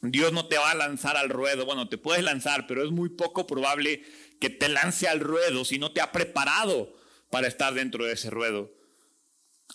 Dios 0.02 0.32
no 0.32 0.48
te 0.48 0.58
va 0.58 0.72
a 0.72 0.76
lanzar 0.76 1.18
al 1.18 1.30
ruedo, 1.30 1.66
bueno, 1.66 1.90
te 1.90 1.98
puedes 1.98 2.24
lanzar, 2.24 2.68
pero 2.68 2.84
es 2.84 2.92
muy 2.92 3.10
poco 3.10 3.46
probable 3.46 4.04
que 4.40 4.50
te 4.50 4.70
lance 4.70 5.08
al 5.08 5.20
ruedo 5.20 5.66
si 5.66 5.78
no 5.78 5.92
te 5.92 6.02
ha 6.02 6.12
preparado 6.12 6.96
para 7.30 7.48
estar 7.48 7.74
dentro 7.74 8.06
de 8.06 8.14
ese 8.14 8.30
ruedo. 8.30 8.72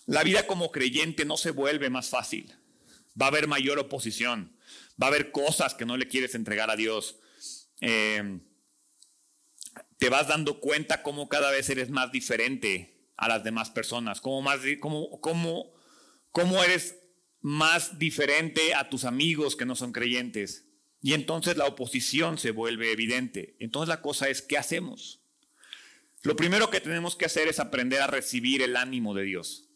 La 0.06 0.22
vida 0.22 0.46
como 0.46 0.72
creyente 0.72 1.24
no 1.24 1.36
se 1.36 1.50
vuelve 1.50 1.90
más 1.90 2.08
fácil. 2.08 2.54
Va 3.20 3.26
a 3.26 3.28
haber 3.28 3.46
mayor 3.46 3.78
oposición. 3.78 4.56
Va 5.00 5.06
a 5.06 5.10
haber 5.10 5.30
cosas 5.30 5.74
que 5.74 5.86
no 5.86 5.96
le 5.96 6.08
quieres 6.08 6.34
entregar 6.34 6.70
a 6.70 6.76
Dios. 6.76 7.16
Eh, 7.80 8.40
te 9.98 10.08
vas 10.08 10.28
dando 10.28 10.60
cuenta 10.60 11.02
cómo 11.02 11.28
cada 11.28 11.50
vez 11.50 11.68
eres 11.70 11.90
más 11.90 12.12
diferente 12.12 13.08
a 13.16 13.28
las 13.28 13.44
demás 13.44 13.70
personas, 13.70 14.20
cómo, 14.20 14.42
más, 14.42 14.60
cómo, 14.80 15.20
cómo, 15.20 15.72
cómo 16.32 16.62
eres 16.62 16.96
más 17.44 18.00
diferente 18.00 18.74
a 18.74 18.90
tus 18.90 19.04
amigos 19.04 19.54
que 19.54 19.66
no 19.66 19.76
son 19.76 19.92
creyentes. 19.92 20.66
Y 21.00 21.12
entonces 21.12 21.56
la 21.56 21.66
oposición 21.66 22.38
se 22.38 22.50
vuelve 22.50 22.90
evidente. 22.90 23.54
Entonces 23.60 23.88
la 23.88 24.02
cosa 24.02 24.28
es, 24.28 24.42
¿qué 24.42 24.58
hacemos? 24.58 25.20
Lo 26.22 26.34
primero 26.34 26.70
que 26.70 26.80
tenemos 26.80 27.14
que 27.14 27.26
hacer 27.26 27.46
es 27.46 27.60
aprender 27.60 28.00
a 28.00 28.08
recibir 28.08 28.62
el 28.62 28.76
ánimo 28.76 29.14
de 29.14 29.22
Dios 29.22 29.68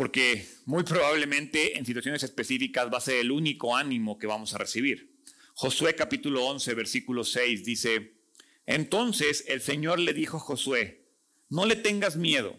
porque 0.00 0.48
muy 0.64 0.82
probablemente 0.82 1.76
en 1.76 1.84
situaciones 1.84 2.22
específicas 2.22 2.90
va 2.90 2.96
a 2.96 3.02
ser 3.02 3.16
el 3.16 3.30
único 3.30 3.76
ánimo 3.76 4.18
que 4.18 4.26
vamos 4.26 4.54
a 4.54 4.56
recibir. 4.58 5.20
Josué 5.52 5.94
capítulo 5.94 6.46
11, 6.46 6.72
versículo 6.72 7.22
6 7.22 7.66
dice, 7.66 8.14
entonces 8.64 9.44
el 9.46 9.60
Señor 9.60 9.98
le 9.98 10.14
dijo 10.14 10.38
a 10.38 10.40
Josué, 10.40 11.06
no 11.50 11.66
le 11.66 11.76
tengas 11.76 12.16
miedo, 12.16 12.56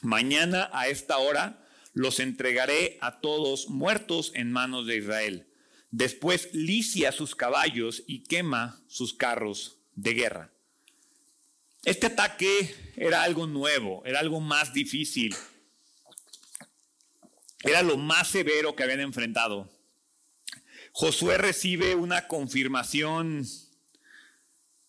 mañana 0.00 0.70
a 0.72 0.88
esta 0.88 1.18
hora 1.18 1.61
los 1.92 2.20
entregaré 2.20 2.98
a 3.00 3.20
todos 3.20 3.68
muertos 3.68 4.32
en 4.34 4.52
manos 4.52 4.86
de 4.86 4.96
Israel. 4.96 5.46
Después 5.90 6.48
licia 6.52 7.12
sus 7.12 7.34
caballos 7.34 8.02
y 8.06 8.24
quema 8.24 8.82
sus 8.88 9.14
carros 9.14 9.78
de 9.94 10.14
guerra. 10.14 10.52
Este 11.84 12.06
ataque 12.06 12.74
era 12.96 13.22
algo 13.22 13.46
nuevo, 13.46 14.02
era 14.04 14.20
algo 14.20 14.40
más 14.40 14.72
difícil 14.72 15.34
era 17.62 17.82
lo 17.82 17.96
más 17.96 18.28
severo 18.28 18.74
que 18.74 18.82
habían 18.82 19.00
enfrentado. 19.00 19.70
Josué 20.92 21.38
recibe 21.38 21.94
una 21.94 22.26
confirmación, 22.28 23.46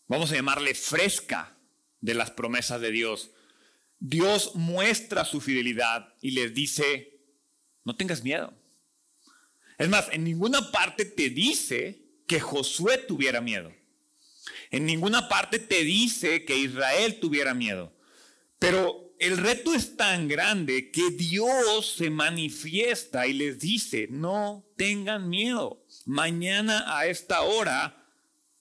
vamos 0.07 0.31
a 0.31 0.36
llamarle 0.36 0.74
fresca, 0.74 1.57
de 2.01 2.13
las 2.15 2.31
promesas 2.31 2.81
de 2.81 2.91
Dios. 2.91 3.31
Dios 4.05 4.51
muestra 4.55 5.24
su 5.24 5.39
fidelidad 5.39 6.13
y 6.22 6.31
les 6.31 6.53
dice, 6.53 7.22
no 7.86 7.95
tengas 7.95 8.22
miedo. 8.22 8.53
Es 9.77 9.88
más, 9.88 10.10
en 10.12 10.25
ninguna 10.25 10.72
parte 10.72 11.05
te 11.05 11.29
dice 11.29 12.03
que 12.27 12.41
Josué 12.41 12.98
tuviera 12.98 13.39
miedo. 13.39 13.74
En 14.72 14.86
ninguna 14.86 15.29
parte 15.29 15.57
te 15.57 15.86
dice 15.86 16.43
que 16.43 16.57
Israel 16.57 17.22
tuviera 17.22 17.53
miedo. 17.53 17.93
Pero 18.60 19.15
el 19.19 19.38
reto 19.38 19.74
es 19.74 19.95
tan 19.95 20.27
grande 20.27 20.91
que 20.91 21.10
Dios 21.12 21.95
se 21.95 22.10
manifiesta 22.10 23.25
y 23.25 23.31
les 23.31 23.57
dice, 23.60 24.10
no 24.10 24.69
tengan 24.75 25.29
miedo, 25.29 25.81
mañana 26.05 26.98
a 26.98 27.05
esta 27.05 27.41
hora 27.43 28.05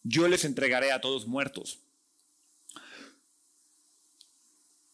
yo 0.05 0.29
les 0.29 0.45
entregaré 0.45 0.93
a 0.93 1.01
todos 1.01 1.27
muertos. 1.27 1.81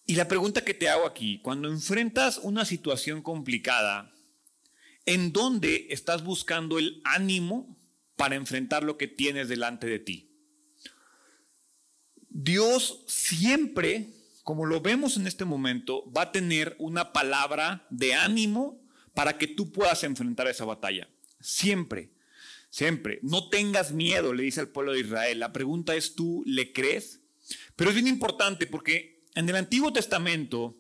Y 0.09 0.17
la 0.17 0.27
pregunta 0.27 0.65
que 0.65 0.75
te 0.75 0.89
hago 0.89 1.07
aquí, 1.07 1.39
cuando 1.39 1.69
enfrentas 1.69 2.41
una 2.43 2.65
situación 2.65 3.23
complicada, 3.23 4.13
¿en 5.07 5.33
dónde 5.33 5.87
estás 5.91 6.25
buscando 6.25 6.81
el 6.81 7.01
ánimo 7.05 7.79
para 8.17 8.35
enfrentar 8.35 8.83
lo 8.83 8.97
que 8.97 9.07
tienes 9.07 9.49
delante 9.49 9.87
de 9.87 10.01
ti? 10.01 10.33
Dios 12.29 13.05
siempre 13.07 14.19
como 14.49 14.65
lo 14.65 14.81
vemos 14.81 15.19
en 15.19 15.27
este 15.27 15.45
momento, 15.45 16.11
va 16.11 16.23
a 16.23 16.33
tener 16.33 16.75
una 16.79 17.13
palabra 17.13 17.87
de 17.91 18.15
ánimo 18.15 18.81
para 19.13 19.37
que 19.37 19.47
tú 19.47 19.73
puedas 19.73 20.05
enfrentar 20.05 20.49
esa 20.49 20.65
batalla. 20.65 21.07
Siempre, 21.39 22.15
siempre. 22.71 23.19
No 23.21 23.51
tengas 23.51 23.93
miedo, 23.93 24.33
le 24.33 24.45
dice 24.45 24.61
al 24.61 24.71
pueblo 24.71 24.93
de 24.93 25.01
Israel. 25.01 25.41
La 25.41 25.53
pregunta 25.53 25.95
es, 25.95 26.15
¿tú 26.15 26.43
le 26.47 26.73
crees? 26.73 27.21
Pero 27.77 27.91
es 27.91 27.97
bien 27.97 28.07
importante 28.07 28.67
porque 28.67 29.18
en 29.35 29.49
el 29.49 29.57
Antiguo 29.57 29.93
Testamento, 29.93 30.77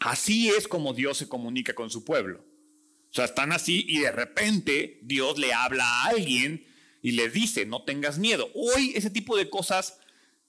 así 0.00 0.48
es 0.48 0.68
como 0.68 0.94
Dios 0.94 1.18
se 1.18 1.28
comunica 1.28 1.74
con 1.74 1.90
su 1.90 2.04
pueblo. 2.04 2.44
O 3.10 3.14
sea, 3.14 3.24
están 3.24 3.52
así 3.52 3.84
y 3.88 4.00
de 4.00 4.12
repente 4.12 4.98
Dios 5.02 5.38
le 5.38 5.52
habla 5.52 5.84
a 5.84 6.08
alguien 6.08 6.66
y 7.02 7.12
le 7.12 7.30
dice, 7.30 7.66
no 7.66 7.84
tengas 7.84 8.18
miedo. 8.18 8.50
Hoy 8.54 8.92
ese 8.94 9.10
tipo 9.10 9.36
de 9.36 9.48
cosas 9.48 9.98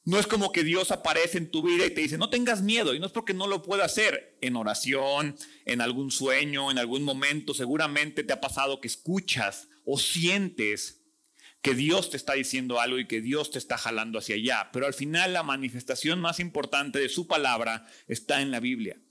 no 0.08 0.18
es 0.20 0.26
como 0.26 0.52
que 0.52 0.64
Dios 0.64 0.92
aparece 0.92 1.38
en 1.38 1.52
tu 1.52 1.62
vida 1.62 1.86
y 1.86 1.94
te 1.94 2.02
dice, 2.02 2.18
no 2.18 2.30
tengas 2.30 2.62
miedo. 2.62 2.96
Y 2.96 3.00
no 3.00 3.06
es 3.06 3.12
porque 3.12 3.34
no 3.34 3.46
lo 3.46 3.62
pueda 3.62 3.86
hacer 3.86 4.38
en 4.42 4.56
oración, 4.56 5.36
en 5.66 5.82
algún 5.82 6.12
sueño, 6.12 6.72
en 6.72 6.78
algún 6.78 7.04
momento. 7.04 7.54
Seguramente 7.54 8.24
te 8.24 8.34
ha 8.34 8.42
pasado 8.42 8.80
que 8.80 8.88
escuchas 8.88 9.68
o 9.86 10.00
sientes 10.00 10.97
que 11.67 11.75
Dios 11.75 12.09
te 12.09 12.15
está 12.15 12.31
diciendo 12.31 12.79
algo 12.79 12.97
y 12.97 13.07
que 13.07 13.19
Dios 13.19 13.51
te 13.51 13.57
está 13.57 13.77
jalando 13.77 14.19
hacia 14.19 14.36
allá. 14.36 14.69
Pero 14.71 14.86
al 14.86 14.93
final 14.93 15.33
la 15.33 15.43
manifestación 15.43 16.17
más 16.21 16.39
importante 16.39 16.97
de 16.97 17.09
su 17.09 17.27
palabra 17.27 17.86
está 18.07 18.41
en 18.41 18.51
la 18.51 18.62
Biblia. 18.62 19.01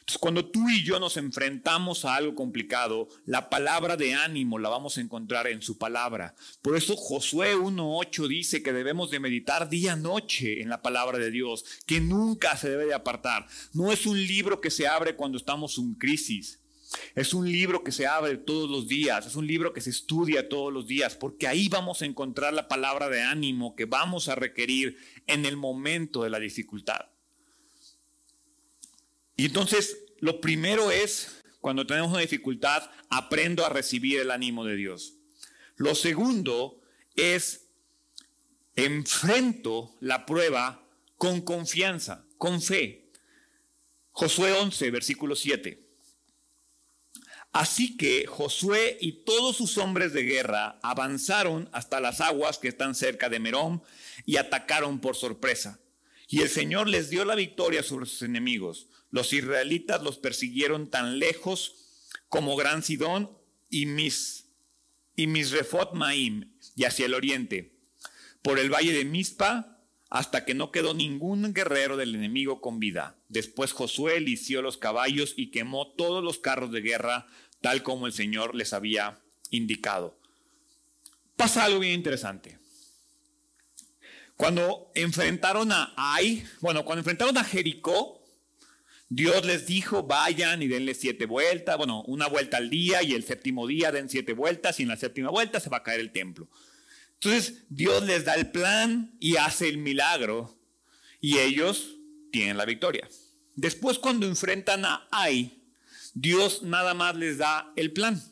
Entonces, 0.00 0.18
cuando 0.18 0.44
tú 0.44 0.68
y 0.68 0.84
yo 0.84 1.00
nos 1.00 1.16
enfrentamos 1.16 2.04
a 2.04 2.16
algo 2.16 2.34
complicado, 2.34 3.08
la 3.24 3.48
palabra 3.48 3.96
de 3.96 4.12
ánimo 4.12 4.58
la 4.58 4.68
vamos 4.68 4.98
a 4.98 5.00
encontrar 5.00 5.46
en 5.46 5.62
su 5.62 5.78
palabra. 5.78 6.34
Por 6.60 6.76
eso 6.76 6.96
Josué 6.96 7.56
1.8 7.56 8.28
dice 8.28 8.62
que 8.62 8.74
debemos 8.74 9.10
de 9.10 9.18
meditar 9.18 9.70
día 9.70 9.96
y 9.98 10.02
noche 10.02 10.60
en 10.60 10.68
la 10.68 10.82
palabra 10.82 11.16
de 11.16 11.30
Dios, 11.30 11.64
que 11.86 12.02
nunca 12.02 12.58
se 12.58 12.68
debe 12.68 12.84
de 12.84 12.94
apartar. 12.94 13.46
No 13.72 13.90
es 13.90 14.04
un 14.04 14.18
libro 14.18 14.60
que 14.60 14.70
se 14.70 14.86
abre 14.86 15.16
cuando 15.16 15.38
estamos 15.38 15.78
en 15.78 15.94
crisis. 15.94 16.60
Es 17.14 17.34
un 17.34 17.50
libro 17.50 17.82
que 17.82 17.92
se 17.92 18.06
abre 18.06 18.36
todos 18.36 18.70
los 18.70 18.86
días, 18.86 19.26
es 19.26 19.36
un 19.36 19.46
libro 19.46 19.72
que 19.72 19.80
se 19.80 19.90
estudia 19.90 20.48
todos 20.48 20.72
los 20.72 20.86
días, 20.86 21.16
porque 21.16 21.46
ahí 21.46 21.68
vamos 21.68 22.02
a 22.02 22.06
encontrar 22.06 22.52
la 22.52 22.68
palabra 22.68 23.08
de 23.08 23.22
ánimo 23.22 23.74
que 23.74 23.86
vamos 23.86 24.28
a 24.28 24.34
requerir 24.34 24.98
en 25.26 25.46
el 25.46 25.56
momento 25.56 26.22
de 26.22 26.30
la 26.30 26.38
dificultad. 26.38 27.06
Y 29.36 29.46
entonces, 29.46 29.98
lo 30.20 30.40
primero 30.40 30.90
es, 30.90 31.42
cuando 31.60 31.86
tenemos 31.86 32.10
una 32.10 32.20
dificultad, 32.20 32.90
aprendo 33.10 33.64
a 33.66 33.68
recibir 33.68 34.20
el 34.20 34.30
ánimo 34.30 34.64
de 34.64 34.76
Dios. 34.76 35.14
Lo 35.76 35.94
segundo 35.94 36.80
es, 37.16 37.68
enfrento 38.76 39.94
la 40.00 40.24
prueba 40.26 40.86
con 41.16 41.40
confianza, 41.40 42.26
con 42.38 42.62
fe. 42.62 43.10
Josué 44.12 44.52
11, 44.52 44.90
versículo 44.90 45.36
7. 45.36 45.85
Así 47.56 47.96
que 47.96 48.26
Josué 48.26 48.98
y 49.00 49.24
todos 49.24 49.56
sus 49.56 49.78
hombres 49.78 50.12
de 50.12 50.24
guerra 50.24 50.78
avanzaron 50.82 51.70
hasta 51.72 52.00
las 52.00 52.20
aguas 52.20 52.58
que 52.58 52.68
están 52.68 52.94
cerca 52.94 53.30
de 53.30 53.38
Merón 53.38 53.82
y 54.26 54.36
atacaron 54.36 55.00
por 55.00 55.16
sorpresa. 55.16 55.80
Y 56.28 56.42
el 56.42 56.50
Señor 56.50 56.86
les 56.86 57.08
dio 57.08 57.24
la 57.24 57.34
victoria 57.34 57.82
sobre 57.82 58.04
sus 58.04 58.20
enemigos. 58.20 58.88
Los 59.08 59.32
israelitas 59.32 60.02
los 60.02 60.18
persiguieron 60.18 60.90
tan 60.90 61.18
lejos 61.18 61.76
como 62.28 62.56
Gran 62.56 62.82
Sidón 62.82 63.30
y 63.70 63.86
Mis, 63.86 64.50
y 65.16 65.26
Misrefot 65.26 65.94
Maim, 65.94 66.52
y 66.74 66.84
hacia 66.84 67.06
el 67.06 67.14
oriente, 67.14 67.80
por 68.42 68.58
el 68.58 68.68
valle 68.68 68.92
de 68.92 69.06
Mispa, 69.06 69.76
hasta 70.08 70.44
que 70.44 70.54
no 70.54 70.70
quedó 70.70 70.94
ningún 70.94 71.52
guerrero 71.52 71.96
del 71.96 72.14
enemigo 72.14 72.60
con 72.60 72.78
vida. 72.78 73.18
Después 73.28 73.72
Josué 73.72 74.20
lició 74.20 74.62
los 74.62 74.76
caballos 74.76 75.34
y 75.36 75.50
quemó 75.50 75.92
todos 75.94 76.22
los 76.22 76.38
carros 76.38 76.70
de 76.70 76.80
guerra, 76.80 77.26
tal 77.66 77.82
como 77.82 78.06
el 78.06 78.12
Señor 78.12 78.54
les 78.54 78.72
había 78.72 79.18
indicado. 79.50 80.16
Pasa 81.34 81.64
algo 81.64 81.80
bien 81.80 81.94
interesante. 81.94 82.60
Cuando 84.36 84.92
enfrentaron 84.94 85.72
a 85.72 85.92
Ai, 85.96 86.46
bueno, 86.60 86.84
cuando 86.84 87.00
enfrentaron 87.00 87.36
a 87.36 87.42
Jericó, 87.42 88.24
Dios 89.08 89.44
les 89.44 89.66
dijo, 89.66 90.04
vayan 90.04 90.62
y 90.62 90.68
denle 90.68 90.94
siete 90.94 91.26
vueltas, 91.26 91.76
bueno, 91.76 92.04
una 92.06 92.28
vuelta 92.28 92.58
al 92.58 92.70
día 92.70 93.02
y 93.02 93.14
el 93.14 93.24
séptimo 93.24 93.66
día 93.66 93.90
den 93.90 94.08
siete 94.08 94.32
vueltas 94.32 94.78
y 94.78 94.84
en 94.84 94.90
la 94.90 94.96
séptima 94.96 95.30
vuelta 95.30 95.58
se 95.58 95.68
va 95.68 95.78
a 95.78 95.82
caer 95.82 95.98
el 95.98 96.12
templo. 96.12 96.48
Entonces 97.14 97.64
Dios 97.68 98.04
les 98.04 98.24
da 98.24 98.34
el 98.34 98.52
plan 98.52 99.16
y 99.18 99.38
hace 99.38 99.68
el 99.68 99.78
milagro 99.78 100.56
y 101.20 101.38
ellos 101.38 101.96
tienen 102.30 102.58
la 102.58 102.64
victoria. 102.64 103.08
Después 103.56 103.98
cuando 103.98 104.24
enfrentan 104.24 104.84
a 104.84 105.08
Ai, 105.10 105.55
Dios 106.18 106.62
nada 106.62 106.94
más 106.94 107.14
les 107.14 107.36
da 107.36 107.70
el 107.76 107.92
plan. 107.92 108.22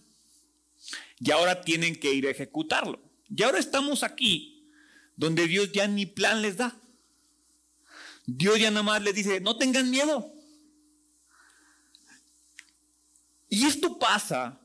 Y 1.21 1.31
ahora 1.31 1.61
tienen 1.61 1.95
que 1.95 2.15
ir 2.15 2.27
a 2.27 2.31
ejecutarlo. 2.31 2.99
Y 3.29 3.43
ahora 3.43 3.59
estamos 3.59 4.03
aquí, 4.03 4.67
donde 5.17 5.47
Dios 5.47 5.71
ya 5.71 5.87
ni 5.87 6.07
plan 6.07 6.41
les 6.41 6.57
da. 6.57 6.75
Dios 8.25 8.59
ya 8.59 8.71
nada 8.71 8.83
más 8.83 9.03
les 9.03 9.15
dice, 9.15 9.39
no 9.43 9.59
tengan 9.59 9.91
miedo. 9.91 10.33
Y 13.51 13.67
esto 13.67 13.99
pasa 13.99 14.59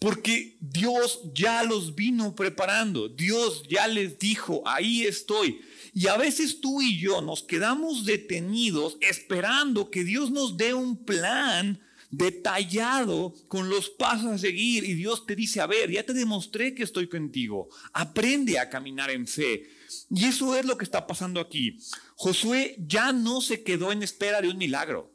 porque 0.00 0.56
Dios 0.60 1.20
ya 1.32 1.62
los 1.62 1.94
vino 1.94 2.34
preparando. 2.34 3.08
Dios 3.08 3.62
ya 3.68 3.86
les 3.86 4.18
dijo, 4.18 4.60
ahí 4.66 5.04
estoy. 5.04 5.60
Y 5.94 6.08
a 6.08 6.16
veces 6.16 6.60
tú 6.60 6.82
y 6.82 6.98
yo 6.98 7.20
nos 7.20 7.44
quedamos 7.44 8.04
detenidos 8.04 8.96
esperando 9.00 9.88
que 9.88 10.02
Dios 10.02 10.32
nos 10.32 10.56
dé 10.56 10.74
un 10.74 11.04
plan 11.04 11.80
detallado 12.10 13.34
con 13.48 13.68
los 13.68 13.90
pasos 13.90 14.26
a 14.26 14.38
seguir. 14.38 14.84
Y 14.84 14.94
Dios 14.94 15.26
te 15.26 15.36
dice, 15.36 15.60
a 15.60 15.66
ver, 15.66 15.90
ya 15.90 16.04
te 16.04 16.12
demostré 16.12 16.74
que 16.74 16.82
estoy 16.82 17.08
contigo. 17.08 17.68
Aprende 17.92 18.58
a 18.58 18.68
caminar 18.68 19.10
en 19.10 19.26
fe. 19.26 19.68
Y 20.10 20.24
eso 20.24 20.56
es 20.56 20.64
lo 20.64 20.76
que 20.76 20.84
está 20.84 21.06
pasando 21.06 21.40
aquí. 21.40 21.78
Josué 22.16 22.76
ya 22.78 23.12
no 23.12 23.40
se 23.40 23.62
quedó 23.62 23.92
en 23.92 24.02
espera 24.02 24.40
de 24.40 24.48
un 24.48 24.58
milagro. 24.58 25.12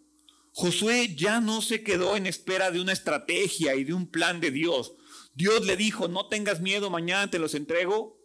Josué 0.54 1.14
ya 1.16 1.42
no 1.42 1.62
se 1.62 1.84
quedó 1.84 2.16
en 2.16 2.26
espera 2.26 2.72
de 2.72 2.80
una 2.80 2.94
estrategia 2.94 3.76
y 3.76 3.84
de 3.84 3.94
un 3.94 4.08
plan 4.08 4.40
de 4.40 4.52
Dios. 4.52 4.94
Dios 5.34 5.66
le 5.66 5.76
dijo, 5.76 6.08
no 6.08 6.28
tengas 6.28 6.62
miedo, 6.62 6.90
mañana 6.90 7.30
te 7.30 7.40
los 7.40 7.56
entrego. 7.56 8.18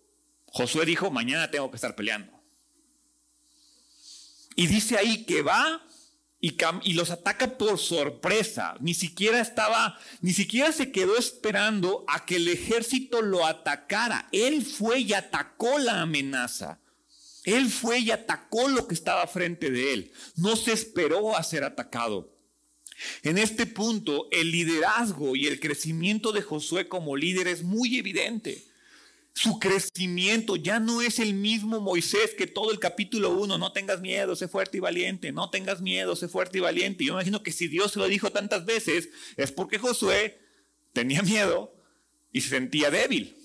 Josué 0.47 0.87
dijo, 0.87 1.11
mañana 1.11 1.51
tengo 1.51 1.71
que 1.71 1.77
estar 1.77 1.97
peleando. 1.97 2.33
Y 4.55 4.67
dice 4.69 4.97
ahí 4.97 5.25
que 5.25 5.43
va 5.43 5.85
y, 6.41 6.57
y, 6.85 6.93
los 6.95 7.11
ataca 7.11 7.59
por 7.59 7.79
sorpresa. 7.79 8.77
Ni 8.81 8.95
siquiera 8.95 9.41
estaba, 9.41 9.99
ni 10.23 10.33
siquiera 10.33 10.73
se 10.73 10.91
quedó 10.91 11.17
esperando 11.19 12.05
a 12.09 12.25
que 12.25 12.37
el 12.37 12.49
ejército 12.49 13.21
lo 13.21 13.47
atacara. 13.47 14.29
Él 14.33 14.65
fue 14.65 15.01
y 15.01 15.13
atacó 15.13 15.79
la 15.79 16.01
amenaza. 16.01 16.81
Él 17.45 17.69
fue 17.69 18.01
y 18.01 18.11
atacó 18.11 18.69
lo 18.69 18.87
que 18.87 18.95
estaba 18.95 19.27
frente 19.27 19.71
de 19.71 19.93
él. 19.93 20.13
No 20.37 20.57
se 20.57 20.73
esperó 20.73 21.37
a 21.37 21.43
ser 21.43 21.65
atacado. 21.65 22.35
En 23.23 23.39
este 23.39 23.67
punto, 23.67 24.29
el 24.31 24.51
liderazgo 24.51 25.37
y 25.37 25.47
el 25.47 25.61
crecimiento 25.61 26.33
de 26.33 26.43
Josué 26.43 26.89
como 26.89 27.17
líder 27.17 27.49
es 27.49 27.63
muy 27.63 27.99
evidente. 27.99 28.70
Su 29.35 29.59
crecimiento 29.59 30.57
ya 30.57 30.81
no 30.81 31.03
es 31.03 31.19
el 31.19 31.35
mismo 31.35 31.81
Moisés 31.81 32.35
que 32.37 32.47
todo 32.47 32.73
el 32.73 32.79
capítulo 32.79 33.31
1, 33.31 33.59
no 33.59 33.73
tengas 33.73 34.01
miedo, 34.01 34.37
sé 34.37 34.49
fuerte 34.49 34.79
y 34.79 34.81
valiente, 34.81 35.33
no 35.33 35.51
tengas 35.51 35.81
miedo, 35.81 36.17
sé 36.17 36.29
fuerte 36.29 36.59
y 36.59 36.61
valiente. 36.61 37.05
Yo 37.05 37.15
me 37.15 37.21
imagino 37.21 37.43
que 37.43 37.53
si 37.53 37.69
Dios 37.69 37.97
lo 37.97 38.07
dijo 38.07 38.31
tantas 38.31 38.67
veces, 38.67 39.09
es 39.37 39.53
porque 39.53 39.79
Josué 39.79 40.39
tenía 40.93 41.23
miedo 41.23 41.73
y 42.33 42.41
se 42.41 42.51
sentía 42.51 42.91
débil. 42.91 43.37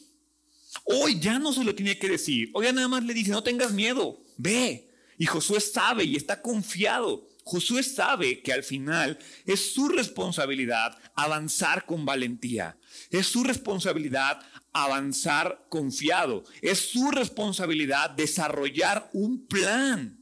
Hoy 0.83 1.19
ya 1.19 1.39
no 1.39 1.53
se 1.53 1.63
lo 1.63 1.73
tiene 1.75 1.97
que 1.97 2.09
decir. 2.09 2.49
Hoy 2.53 2.65
ya 2.65 2.71
nada 2.71 2.87
más 2.87 3.03
le 3.03 3.13
dice, 3.13 3.31
no 3.31 3.43
tengas 3.43 3.71
miedo, 3.71 4.21
ve. 4.37 4.91
Y 5.17 5.25
Josué 5.25 5.61
sabe 5.61 6.03
y 6.03 6.15
está 6.15 6.41
confiado. 6.41 7.27
Josué 7.47 7.83
sabe 7.83 8.41
que 8.41 8.51
al 8.51 8.63
final 8.63 9.19
es 9.45 9.73
su 9.73 9.87
responsabilidad 9.87 10.97
avanzar 11.13 11.85
con 11.85 12.03
valentía. 12.03 12.75
Es 13.11 13.27
su 13.27 13.43
responsabilidad 13.43 14.39
avanzar 14.73 15.67
confiado. 15.69 16.43
Es 16.63 16.79
su 16.79 17.11
responsabilidad 17.11 18.09
desarrollar 18.09 19.11
un 19.13 19.45
plan. 19.45 20.19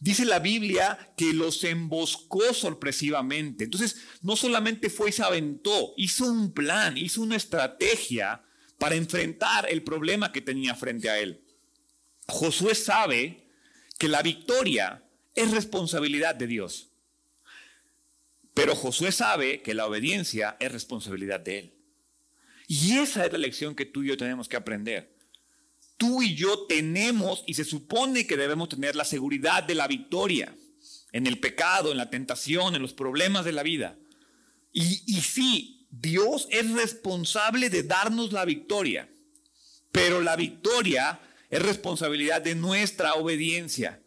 Dice 0.00 0.26
la 0.26 0.38
Biblia 0.38 1.12
que 1.16 1.32
los 1.32 1.64
emboscó 1.64 2.52
sorpresivamente. 2.52 3.64
Entonces, 3.64 3.96
no 4.20 4.36
solamente 4.36 4.90
fue 4.90 5.08
y 5.08 5.12
se 5.12 5.22
aventó, 5.22 5.94
hizo 5.96 6.26
un 6.26 6.52
plan, 6.52 6.98
hizo 6.98 7.22
una 7.22 7.36
estrategia 7.36 8.42
para 8.78 8.96
enfrentar 8.96 9.66
el 9.70 9.82
problema 9.82 10.30
que 10.30 10.42
tenía 10.42 10.74
frente 10.74 11.08
a 11.08 11.18
él. 11.18 11.42
Josué 12.26 12.74
sabe 12.74 13.46
que 13.98 14.08
la 14.08 14.22
victoria 14.22 15.02
es 15.40 15.50
responsabilidad 15.50 16.34
de 16.34 16.46
Dios. 16.46 16.90
Pero 18.54 18.74
Josué 18.74 19.12
sabe 19.12 19.62
que 19.62 19.74
la 19.74 19.86
obediencia 19.86 20.56
es 20.60 20.72
responsabilidad 20.72 21.40
de 21.40 21.58
él. 21.58 21.74
Y 22.66 22.98
esa 22.98 23.24
es 23.26 23.32
la 23.32 23.38
lección 23.38 23.74
que 23.74 23.86
tú 23.86 24.02
y 24.02 24.08
yo 24.08 24.16
tenemos 24.16 24.48
que 24.48 24.56
aprender. 24.56 25.16
Tú 25.96 26.22
y 26.22 26.34
yo 26.34 26.66
tenemos 26.66 27.42
y 27.46 27.54
se 27.54 27.64
supone 27.64 28.26
que 28.26 28.36
debemos 28.36 28.68
tener 28.68 28.96
la 28.96 29.04
seguridad 29.04 29.62
de 29.62 29.74
la 29.74 29.86
victoria 29.86 30.54
en 31.12 31.26
el 31.26 31.38
pecado, 31.38 31.90
en 31.90 31.98
la 31.98 32.10
tentación, 32.10 32.74
en 32.74 32.82
los 32.82 32.94
problemas 32.94 33.44
de 33.44 33.52
la 33.52 33.62
vida. 33.62 33.96
Y, 34.72 35.02
y 35.06 35.20
sí, 35.20 35.86
Dios 35.90 36.46
es 36.50 36.70
responsable 36.70 37.70
de 37.70 37.82
darnos 37.82 38.32
la 38.32 38.44
victoria, 38.44 39.08
pero 39.90 40.20
la 40.20 40.36
victoria 40.36 41.20
es 41.50 41.60
responsabilidad 41.60 42.40
de 42.40 42.54
nuestra 42.54 43.14
obediencia. 43.14 44.00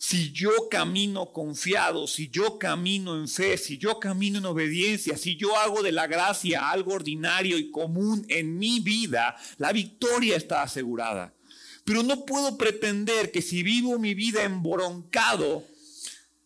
Si 0.00 0.30
yo 0.30 0.68
camino 0.70 1.32
confiado, 1.32 2.06
si 2.06 2.28
yo 2.28 2.56
camino 2.56 3.16
en 3.16 3.26
fe, 3.26 3.58
si 3.58 3.78
yo 3.78 3.98
camino 3.98 4.38
en 4.38 4.46
obediencia, 4.46 5.16
si 5.16 5.36
yo 5.36 5.56
hago 5.56 5.82
de 5.82 5.90
la 5.90 6.06
gracia 6.06 6.70
algo 6.70 6.94
ordinario 6.94 7.58
y 7.58 7.72
común 7.72 8.24
en 8.28 8.58
mi 8.58 8.78
vida, 8.78 9.36
la 9.56 9.72
victoria 9.72 10.36
está 10.36 10.62
asegurada. 10.62 11.34
Pero 11.82 12.04
no 12.04 12.24
puedo 12.24 12.56
pretender 12.56 13.32
que 13.32 13.42
si 13.42 13.64
vivo 13.64 13.98
mi 13.98 14.14
vida 14.14 14.44
embroncado, 14.44 15.64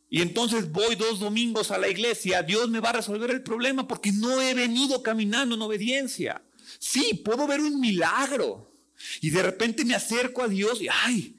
y 0.08 0.22
entonces 0.22 0.72
voy 0.72 0.94
dos 0.94 1.20
domingos 1.20 1.70
a 1.70 1.78
la 1.78 1.88
iglesia, 1.88 2.42
Dios 2.42 2.70
me 2.70 2.80
va 2.80 2.90
a 2.90 2.94
resolver 2.94 3.30
el 3.30 3.42
problema 3.42 3.86
porque 3.86 4.12
no 4.12 4.40
he 4.40 4.54
venido 4.54 5.02
caminando 5.02 5.56
en 5.56 5.62
obediencia. 5.62 6.42
Sí, 6.78 7.20
puedo 7.22 7.46
ver 7.46 7.60
un 7.60 7.80
milagro. 7.80 8.72
Y 9.20 9.28
de 9.28 9.42
repente 9.42 9.84
me 9.84 9.94
acerco 9.94 10.42
a 10.42 10.48
Dios 10.48 10.80
y, 10.80 10.88
ay, 10.88 11.36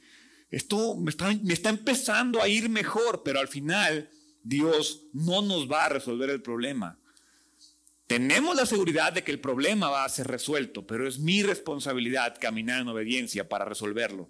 esto 0.54 0.96
me 0.96 1.10
está, 1.10 1.34
me 1.42 1.52
está 1.52 1.70
empezando 1.70 2.40
a 2.40 2.48
ir 2.48 2.70
mejor, 2.70 3.24
pero 3.24 3.40
al 3.40 3.48
final 3.48 4.12
Dios 4.44 5.08
no 5.12 5.42
nos 5.42 5.70
va 5.70 5.86
a 5.86 5.90
resolver 5.90 6.30
el 6.30 6.44
problema. 6.44 7.00
Tenemos 8.06 8.56
la 8.56 8.68
seguridad 8.68 9.14
de 9.14 9.24
que 9.24 9.32
el 9.32 9.40
problema 9.40 9.90
va 9.90 10.06
a 10.06 10.10
ser 10.10 10.28
resuelto, 10.28 10.86
pero 10.86 11.08
es 11.08 11.18
mi 11.18 11.42
responsabilidad 11.42 12.38
caminar 12.40 12.82
en 12.82 12.88
obediencia 12.88 13.50
para 13.50 13.66
resolverlo. 13.66 14.30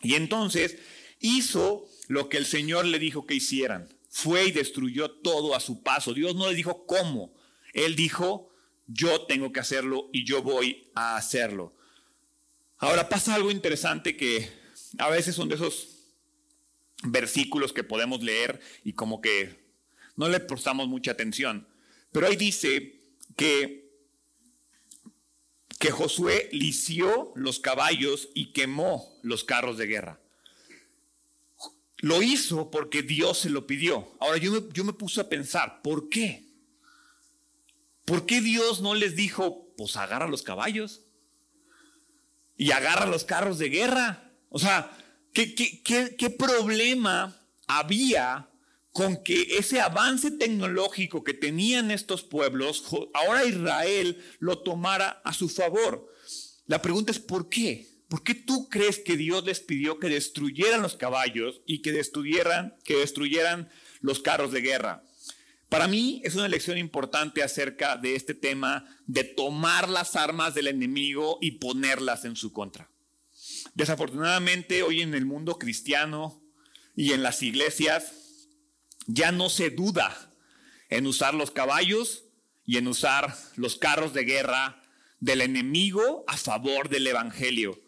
Y 0.00 0.14
entonces 0.14 0.78
hizo 1.20 1.84
lo 2.08 2.30
que 2.30 2.38
el 2.38 2.46
Señor 2.46 2.86
le 2.86 2.98
dijo 2.98 3.26
que 3.26 3.34
hicieran. 3.34 3.94
Fue 4.08 4.46
y 4.46 4.50
destruyó 4.50 5.10
todo 5.10 5.54
a 5.54 5.60
su 5.60 5.82
paso. 5.82 6.14
Dios 6.14 6.34
no 6.34 6.48
le 6.48 6.54
dijo 6.54 6.86
cómo. 6.86 7.34
Él 7.74 7.96
dijo, 7.96 8.48
yo 8.86 9.26
tengo 9.26 9.52
que 9.52 9.60
hacerlo 9.60 10.08
y 10.10 10.24
yo 10.24 10.42
voy 10.42 10.90
a 10.94 11.16
hacerlo. 11.16 11.74
Ahora 12.78 13.10
pasa 13.10 13.34
algo 13.34 13.50
interesante 13.50 14.16
que 14.16 14.63
a 14.98 15.08
veces 15.08 15.34
son 15.34 15.48
de 15.48 15.56
esos 15.56 15.94
versículos 17.02 17.72
que 17.72 17.84
podemos 17.84 18.22
leer 18.22 18.60
y 18.84 18.92
como 18.92 19.20
que 19.20 19.64
no 20.16 20.28
le 20.28 20.40
prestamos 20.40 20.88
mucha 20.88 21.12
atención. 21.12 21.66
Pero 22.12 22.26
ahí 22.26 22.36
dice 22.36 23.00
que, 23.36 23.90
que 25.78 25.90
Josué 25.90 26.48
lició 26.52 27.32
los 27.34 27.58
caballos 27.58 28.28
y 28.34 28.52
quemó 28.52 29.18
los 29.22 29.44
carros 29.44 29.78
de 29.78 29.86
guerra. 29.86 30.20
Lo 31.98 32.22
hizo 32.22 32.70
porque 32.70 33.02
Dios 33.02 33.38
se 33.38 33.50
lo 33.50 33.66
pidió. 33.66 34.08
Ahora 34.20 34.38
yo 34.38 34.52
me, 34.52 34.62
yo 34.72 34.84
me 34.84 34.92
puse 34.92 35.20
a 35.20 35.28
pensar, 35.28 35.82
¿por 35.82 36.08
qué? 36.08 36.44
¿Por 38.04 38.26
qué 38.26 38.40
Dios 38.40 38.80
no 38.82 38.94
les 38.94 39.16
dijo, 39.16 39.72
pues 39.76 39.96
agarra 39.96 40.28
los 40.28 40.42
caballos 40.42 41.00
y 42.56 42.70
agarra 42.70 43.06
los 43.06 43.24
carros 43.24 43.58
de 43.58 43.70
guerra? 43.70 44.23
O 44.54 44.60
sea, 44.60 44.88
¿qué, 45.32 45.52
qué, 45.52 45.82
qué, 45.82 46.14
qué 46.16 46.30
problema 46.30 47.36
había 47.66 48.48
con 48.92 49.24
que 49.24 49.58
ese 49.58 49.80
avance 49.80 50.30
tecnológico 50.30 51.24
que 51.24 51.34
tenían 51.34 51.90
estos 51.90 52.22
pueblos, 52.22 52.84
ahora 53.14 53.44
Israel 53.44 54.22
lo 54.38 54.60
tomara 54.60 55.20
a 55.24 55.32
su 55.32 55.48
favor? 55.48 56.08
La 56.66 56.80
pregunta 56.80 57.10
es, 57.10 57.18
¿por 57.18 57.48
qué? 57.48 57.88
¿Por 58.06 58.22
qué 58.22 58.36
tú 58.36 58.68
crees 58.68 59.00
que 59.00 59.16
Dios 59.16 59.44
les 59.44 59.58
pidió 59.58 59.98
que 59.98 60.08
destruyeran 60.08 60.82
los 60.82 60.94
caballos 60.94 61.60
y 61.66 61.82
que 61.82 61.90
destruyeran, 61.90 62.76
que 62.84 62.94
destruyeran 62.94 63.68
los 64.02 64.20
carros 64.20 64.52
de 64.52 64.60
guerra? 64.60 65.02
Para 65.68 65.88
mí 65.88 66.22
es 66.22 66.36
una 66.36 66.46
lección 66.46 66.78
importante 66.78 67.42
acerca 67.42 67.96
de 67.96 68.14
este 68.14 68.34
tema 68.34 68.84
de 69.08 69.24
tomar 69.24 69.88
las 69.88 70.14
armas 70.14 70.54
del 70.54 70.68
enemigo 70.68 71.38
y 71.40 71.58
ponerlas 71.58 72.24
en 72.24 72.36
su 72.36 72.52
contra. 72.52 72.93
Desafortunadamente 73.74 74.82
hoy 74.82 75.02
en 75.02 75.14
el 75.14 75.26
mundo 75.26 75.58
cristiano 75.58 76.40
y 76.94 77.12
en 77.12 77.22
las 77.22 77.42
iglesias 77.42 78.12
ya 79.06 79.32
no 79.32 79.50
se 79.50 79.70
duda 79.70 80.30
en 80.88 81.06
usar 81.06 81.34
los 81.34 81.50
caballos 81.50 82.24
y 82.64 82.78
en 82.78 82.88
usar 82.88 83.36
los 83.56 83.76
carros 83.76 84.14
de 84.14 84.24
guerra 84.24 84.82
del 85.20 85.40
enemigo 85.40 86.24
a 86.28 86.36
favor 86.36 86.88
del 86.88 87.06
evangelio. 87.06 87.80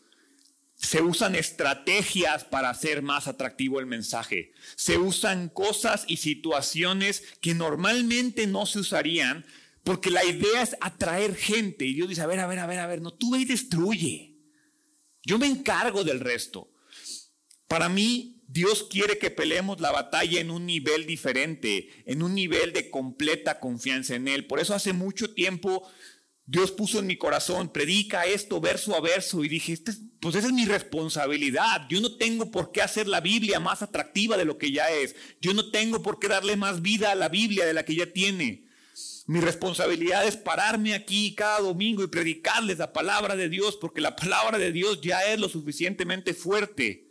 Se 0.75 1.01
usan 1.01 1.35
estrategias 1.35 2.44
para 2.44 2.68
hacer 2.68 3.01
más 3.01 3.29
atractivo 3.29 3.81
el 3.81 3.87
mensaje. 3.87 4.53
Se 4.75 4.99
usan 4.99 5.49
cosas 5.49 6.05
y 6.07 6.18
situaciones 6.18 7.22
que 7.40 7.55
normalmente 7.55 8.46
no 8.46 8.66
se 8.66 8.81
usarían 8.81 9.46
porque 9.85 10.11
la 10.11 10.25
idea 10.25 10.62
es 10.62 10.77
atraer 10.81 11.35
gente. 11.35 11.87
Y 11.87 11.94
Dios 11.94 12.09
dice, 12.09 12.22
a 12.22 12.27
ver, 12.27 12.40
a 12.40 12.46
ver, 12.46 12.59
a 12.59 12.66
ver, 12.66 12.81
a 12.81 12.87
ver, 12.87 13.01
no, 13.01 13.14
tú 13.14 13.31
ve 13.31 13.38
y 13.38 13.44
destruye. 13.44 14.36
Yo 15.27 15.39
me 15.39 15.47
encargo 15.47 16.05
del 16.05 16.21
resto. 16.21 16.71
Para 17.67 17.89
mí, 17.89 18.41
Dios 18.47 18.87
quiere 18.89 19.19
que 19.19 19.33
peleemos 19.33 19.81
la 19.81 19.91
batalla 19.91 20.41
en 20.41 20.53
un 20.53 20.67
nivel 20.67 21.05
diferente, 21.05 21.89
en 22.07 22.23
un 22.23 22.35
nivel 22.35 22.73
de 22.73 22.91
completa 22.91 23.59
confianza 23.59 24.15
en 24.15 24.29
Él. 24.29 24.47
Por 24.47 24.61
eso 24.61 24.73
hace 24.73 24.93
mucho 24.93 25.35
tiempo 25.35 25.87
Dios 26.45 26.71
puso 26.71 27.01
en 27.01 27.09
mi 27.09 27.17
corazón, 27.17 27.73
predica 27.73 28.25
esto 28.25 28.61
verso 28.61 28.95
a 28.95 29.01
verso 29.01 29.43
y 29.43 29.49
dije, 29.49 29.73
este, 29.73 29.93
pues 30.21 30.37
esa 30.37 30.47
es 30.47 30.53
mi 30.53 30.65
responsabilidad. 30.65 31.89
Yo 31.91 32.01
no 32.01 32.17
tengo 32.17 32.53
por 32.53 32.71
qué 32.71 32.83
hacer 32.83 33.09
la 33.09 33.21
Biblia 33.21 33.59
más 33.59 33.83
atractiva 33.83 34.37
de 34.37 34.45
lo 34.45 34.59
que 34.59 34.71
ya 34.71 34.89
es. 34.93 35.17
Yo 35.41 35.55
no 35.55 35.73
tengo 35.73 36.03
por 36.03 36.21
qué 36.21 36.29
darle 36.29 36.57
más 36.57 36.83
vida 36.83 37.11
a 37.11 37.17
la 37.17 37.29
Biblia 37.29 37.67
de 37.67 37.75
la 37.75 37.85
que 37.85 37.97
ya 37.97 38.12
tiene. 38.12 38.65
Mi 39.27 39.41
responsabilidad 39.41 40.25
es 40.25 40.37
pararme 40.37 40.95
aquí 40.95 41.35
cada 41.35 41.61
domingo 41.61 42.05
y 42.05 42.07
predicarles 42.07 42.79
la 42.79 42.93
palabra 42.93 43.35
de 43.35 43.49
Dios 43.49 43.77
porque 43.77 44.01
la 44.01 44.15
palabra 44.15 44.57
de 44.57 44.71
Dios 44.71 45.01
ya 45.01 45.25
es 45.27 45.41
lo 45.41 45.49
suficientemente 45.49 46.33
fuerte. 46.33 47.09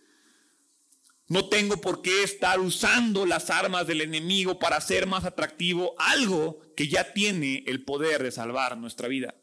No 1.27 1.49
tengo 1.49 1.81
por 1.81 2.01
qué 2.01 2.23
estar 2.23 2.59
usando 2.59 3.25
las 3.25 3.49
armas 3.49 3.87
del 3.87 3.99
enemigo 3.99 4.59
para 4.59 4.77
hacer 4.77 5.07
más 5.07 5.25
atractivo 5.25 5.93
algo 5.97 6.61
que 6.77 6.87
ya 6.87 7.13
tiene 7.13 7.63
el 7.67 7.83
poder 7.83 8.23
de 8.23 8.31
salvar 8.31 8.77
nuestra 8.77 9.09
vida. 9.09 9.35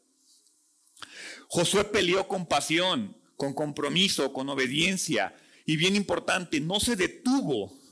Josué 1.49 1.83
peleó 1.83 2.27
con 2.27 2.47
pasión, 2.47 3.15
con 3.35 3.53
compromiso, 3.53 4.33
con 4.33 4.49
obediencia 4.49 5.35
y 5.65 5.75
bien 5.75 5.95
importante, 5.95 6.59
no 6.59 6.79
se 6.79 6.95
detuvo 6.95 7.82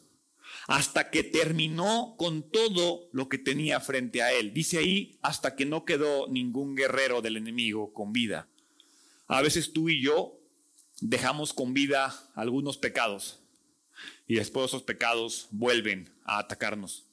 hasta 0.71 1.09
que 1.09 1.23
terminó 1.23 2.15
con 2.17 2.49
todo 2.49 3.09
lo 3.11 3.27
que 3.27 3.37
tenía 3.37 3.81
frente 3.81 4.21
a 4.21 4.31
él. 4.31 4.53
Dice 4.53 4.77
ahí, 4.77 5.19
hasta 5.21 5.53
que 5.57 5.65
no 5.65 5.83
quedó 5.83 6.29
ningún 6.29 6.77
guerrero 6.77 7.21
del 7.21 7.35
enemigo 7.35 7.93
con 7.93 8.13
vida. 8.13 8.47
A 9.27 9.41
veces 9.41 9.73
tú 9.73 9.89
y 9.89 10.01
yo 10.01 10.39
dejamos 11.01 11.51
con 11.51 11.73
vida 11.73 12.15
algunos 12.35 12.77
pecados 12.77 13.41
y 14.27 14.35
después 14.35 14.67
esos 14.67 14.83
pecados 14.83 15.49
vuelven 15.51 16.09
a 16.23 16.39
atacarnos. 16.39 17.05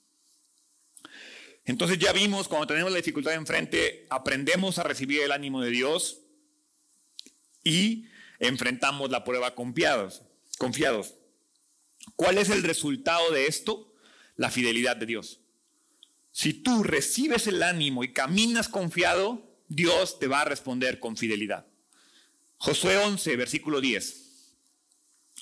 Entonces 1.64 1.98
ya 1.98 2.12
vimos, 2.12 2.46
cuando 2.46 2.68
tenemos 2.68 2.92
la 2.92 2.98
dificultad 2.98 3.34
enfrente, 3.34 4.06
aprendemos 4.08 4.78
a 4.78 4.84
recibir 4.84 5.20
el 5.22 5.32
ánimo 5.32 5.60
de 5.62 5.70
Dios 5.70 6.20
y 7.64 8.06
enfrentamos 8.38 9.10
la 9.10 9.24
prueba 9.24 9.56
confiados. 9.56 10.22
confiados. 10.58 11.17
¿Cuál 12.16 12.38
es 12.38 12.50
el 12.50 12.62
resultado 12.62 13.30
de 13.32 13.46
esto? 13.46 13.94
La 14.36 14.50
fidelidad 14.50 14.96
de 14.96 15.06
Dios. 15.06 15.40
Si 16.32 16.52
tú 16.52 16.82
recibes 16.82 17.46
el 17.46 17.62
ánimo 17.62 18.04
y 18.04 18.12
caminas 18.12 18.68
confiado, 18.68 19.58
Dios 19.68 20.18
te 20.18 20.28
va 20.28 20.42
a 20.42 20.44
responder 20.44 21.00
con 21.00 21.16
fidelidad. 21.16 21.66
Josué 22.58 22.96
11, 22.98 23.36
versículo 23.36 23.80
10. 23.80 24.54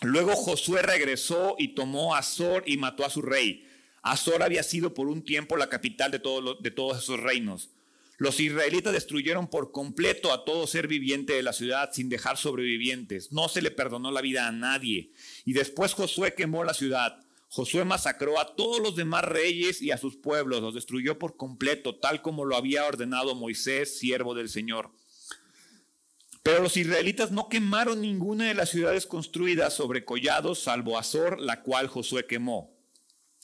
Luego 0.02 0.34
Josué 0.36 0.82
regresó 0.82 1.56
y 1.58 1.68
tomó 1.68 2.14
a 2.14 2.18
Azor 2.18 2.64
y 2.66 2.76
mató 2.76 3.04
a 3.04 3.10
su 3.10 3.22
rey 3.22 3.66
Azor 4.06 4.44
había 4.44 4.62
sido 4.62 4.94
por 4.94 5.08
un 5.08 5.24
tiempo 5.24 5.56
la 5.56 5.68
capital 5.68 6.12
de, 6.12 6.20
de 6.60 6.70
todos 6.70 7.02
esos 7.02 7.18
reinos. 7.18 7.70
Los 8.18 8.40
israelitas 8.40 8.94
destruyeron 8.94 9.48
por 9.48 9.72
completo 9.72 10.32
a 10.32 10.44
todo 10.44 10.66
ser 10.66 10.88
viviente 10.88 11.34
de 11.34 11.42
la 11.42 11.52
ciudad 11.52 11.90
sin 11.92 12.08
dejar 12.08 12.38
sobrevivientes. 12.38 13.30
No 13.30 13.48
se 13.48 13.60
le 13.60 13.70
perdonó 13.70 14.10
la 14.10 14.22
vida 14.22 14.46
a 14.46 14.52
nadie. 14.52 15.12
Y 15.44 15.52
después 15.52 15.92
Josué 15.92 16.34
quemó 16.34 16.64
la 16.64 16.72
ciudad. 16.72 17.20
Josué 17.48 17.84
masacró 17.84 18.40
a 18.40 18.56
todos 18.56 18.80
los 18.80 18.96
demás 18.96 19.24
reyes 19.24 19.82
y 19.82 19.90
a 19.90 19.98
sus 19.98 20.16
pueblos. 20.16 20.62
Los 20.62 20.74
destruyó 20.74 21.18
por 21.18 21.36
completo, 21.36 21.96
tal 21.96 22.22
como 22.22 22.44
lo 22.44 22.56
había 22.56 22.86
ordenado 22.86 23.34
Moisés, 23.34 23.98
siervo 23.98 24.34
del 24.34 24.48
Señor. 24.48 24.90
Pero 26.42 26.62
los 26.62 26.76
israelitas 26.76 27.32
no 27.32 27.48
quemaron 27.48 28.00
ninguna 28.00 28.46
de 28.46 28.54
las 28.54 28.70
ciudades 28.70 29.04
construidas 29.04 29.74
sobre 29.74 30.04
collados, 30.04 30.60
salvo 30.60 30.98
Azor, 30.98 31.40
la 31.40 31.62
cual 31.62 31.88
Josué 31.88 32.26
quemó. 32.26 32.75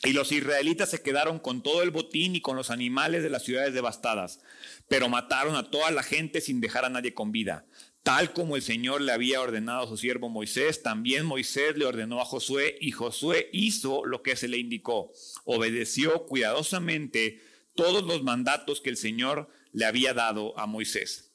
Y 0.04 0.12
los 0.12 0.32
israelitas 0.32 0.90
se 0.90 1.02
quedaron 1.02 1.38
con 1.38 1.62
todo 1.62 1.82
el 1.82 1.90
botín 1.90 2.34
y 2.34 2.40
con 2.40 2.56
los 2.56 2.70
animales 2.70 3.22
de 3.22 3.30
las 3.30 3.44
ciudades 3.44 3.72
devastadas, 3.72 4.40
pero 4.88 5.08
mataron 5.08 5.54
a 5.54 5.70
toda 5.70 5.92
la 5.92 6.02
gente 6.02 6.40
sin 6.40 6.60
dejar 6.60 6.84
a 6.84 6.90
nadie 6.90 7.14
con 7.14 7.30
vida. 7.30 7.66
Tal 8.02 8.32
como 8.32 8.56
el 8.56 8.62
Señor 8.62 9.00
le 9.00 9.12
había 9.12 9.40
ordenado 9.40 9.84
a 9.84 9.86
su 9.86 9.96
siervo 9.96 10.28
Moisés, 10.28 10.82
también 10.82 11.24
Moisés 11.24 11.76
le 11.76 11.84
ordenó 11.84 12.20
a 12.20 12.24
Josué 12.24 12.76
y 12.80 12.90
Josué 12.90 13.48
hizo 13.52 14.04
lo 14.04 14.22
que 14.24 14.34
se 14.34 14.48
le 14.48 14.58
indicó. 14.58 15.12
Obedeció 15.44 16.26
cuidadosamente 16.26 17.40
todos 17.76 18.02
los 18.02 18.24
mandatos 18.24 18.80
que 18.80 18.90
el 18.90 18.96
Señor 18.96 19.48
le 19.72 19.84
había 19.84 20.14
dado 20.14 20.58
a 20.58 20.66
Moisés. 20.66 21.32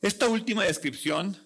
Esta 0.00 0.28
última 0.28 0.64
descripción 0.64 1.36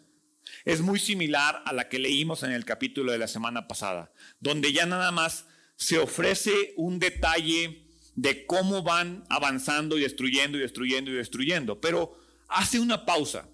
es 0.64 0.80
muy 0.80 0.98
similar 0.98 1.62
a 1.66 1.74
la 1.74 1.90
que 1.90 1.98
leímos 1.98 2.42
en 2.42 2.52
el 2.52 2.64
capítulo 2.64 3.12
de 3.12 3.18
la 3.18 3.28
semana 3.28 3.68
pasada, 3.68 4.10
donde 4.40 4.72
ya 4.72 4.86
nada 4.86 5.12
más 5.12 5.46
se 5.76 5.98
ofrece 5.98 6.72
un 6.76 6.98
detalle 6.98 7.86
de 8.14 8.46
cómo 8.46 8.82
van 8.82 9.24
avanzando 9.28 9.98
y 9.98 10.00
destruyendo 10.00 10.58
y 10.58 10.62
destruyendo 10.62 11.10
y 11.10 11.14
destruyendo, 11.14 11.80
pero 11.80 12.18
hace 12.48 12.80
una 12.80 13.04
pausa 13.04 13.48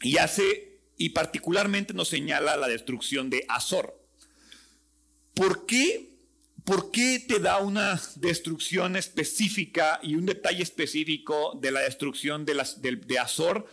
y 0.00 0.16
hace, 0.16 0.80
y 0.96 1.10
particularmente 1.10 1.92
nos 1.94 2.08
señala 2.08 2.56
la 2.56 2.68
destrucción 2.68 3.30
de 3.30 3.44
Azor. 3.48 3.94
¿Por 5.34 5.66
qué, 5.66 6.16
¿Por 6.64 6.90
qué 6.90 7.24
te 7.26 7.38
da 7.40 7.58
una 7.58 8.00
destrucción 8.16 8.96
específica 8.96 10.00
y 10.02 10.16
un 10.16 10.26
detalle 10.26 10.62
específico 10.62 11.58
de 11.60 11.70
la 11.70 11.80
destrucción 11.80 12.44
de, 12.44 12.54
las, 12.54 12.80
de, 12.80 13.18
Azor? 13.18 13.66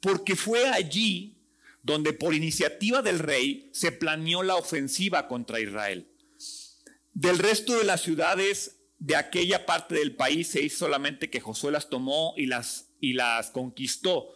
Porque 0.00 0.34
fue 0.34 0.68
allí 0.68 1.38
donde 1.82 2.12
por 2.12 2.34
iniciativa 2.34 3.02
del 3.02 3.18
rey 3.18 3.70
se 3.72 3.92
planeó 3.92 4.42
la 4.42 4.56
ofensiva 4.56 5.28
contra 5.28 5.60
Israel. 5.60 6.11
Del 7.14 7.38
resto 7.38 7.76
de 7.76 7.84
las 7.84 8.02
ciudades 8.02 8.76
de 8.98 9.16
aquella 9.16 9.66
parte 9.66 9.94
del 9.94 10.14
país 10.14 10.48
se 10.48 10.62
hizo 10.62 10.78
solamente 10.78 11.28
que 11.28 11.40
Josué 11.40 11.72
las 11.72 11.88
tomó 11.88 12.34
y 12.36 12.46
las, 12.46 12.88
y 13.00 13.14
las 13.14 13.50
conquistó. 13.50 14.34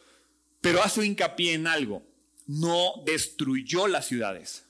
Pero 0.61 0.83
hace 0.83 1.07
hincapié 1.07 1.55
en 1.55 1.67
algo. 1.67 2.03
No 2.47 3.03
destruyó 3.05 3.87
las 3.87 4.07
ciudades. 4.07 4.65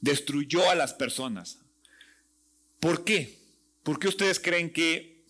Destruyó 0.00 0.70
a 0.70 0.74
las 0.74 0.94
personas. 0.94 1.58
¿Por 2.80 3.04
qué? 3.04 3.38
¿Por 3.82 3.98
qué 3.98 4.08
ustedes 4.08 4.38
creen 4.38 4.72
que 4.72 5.24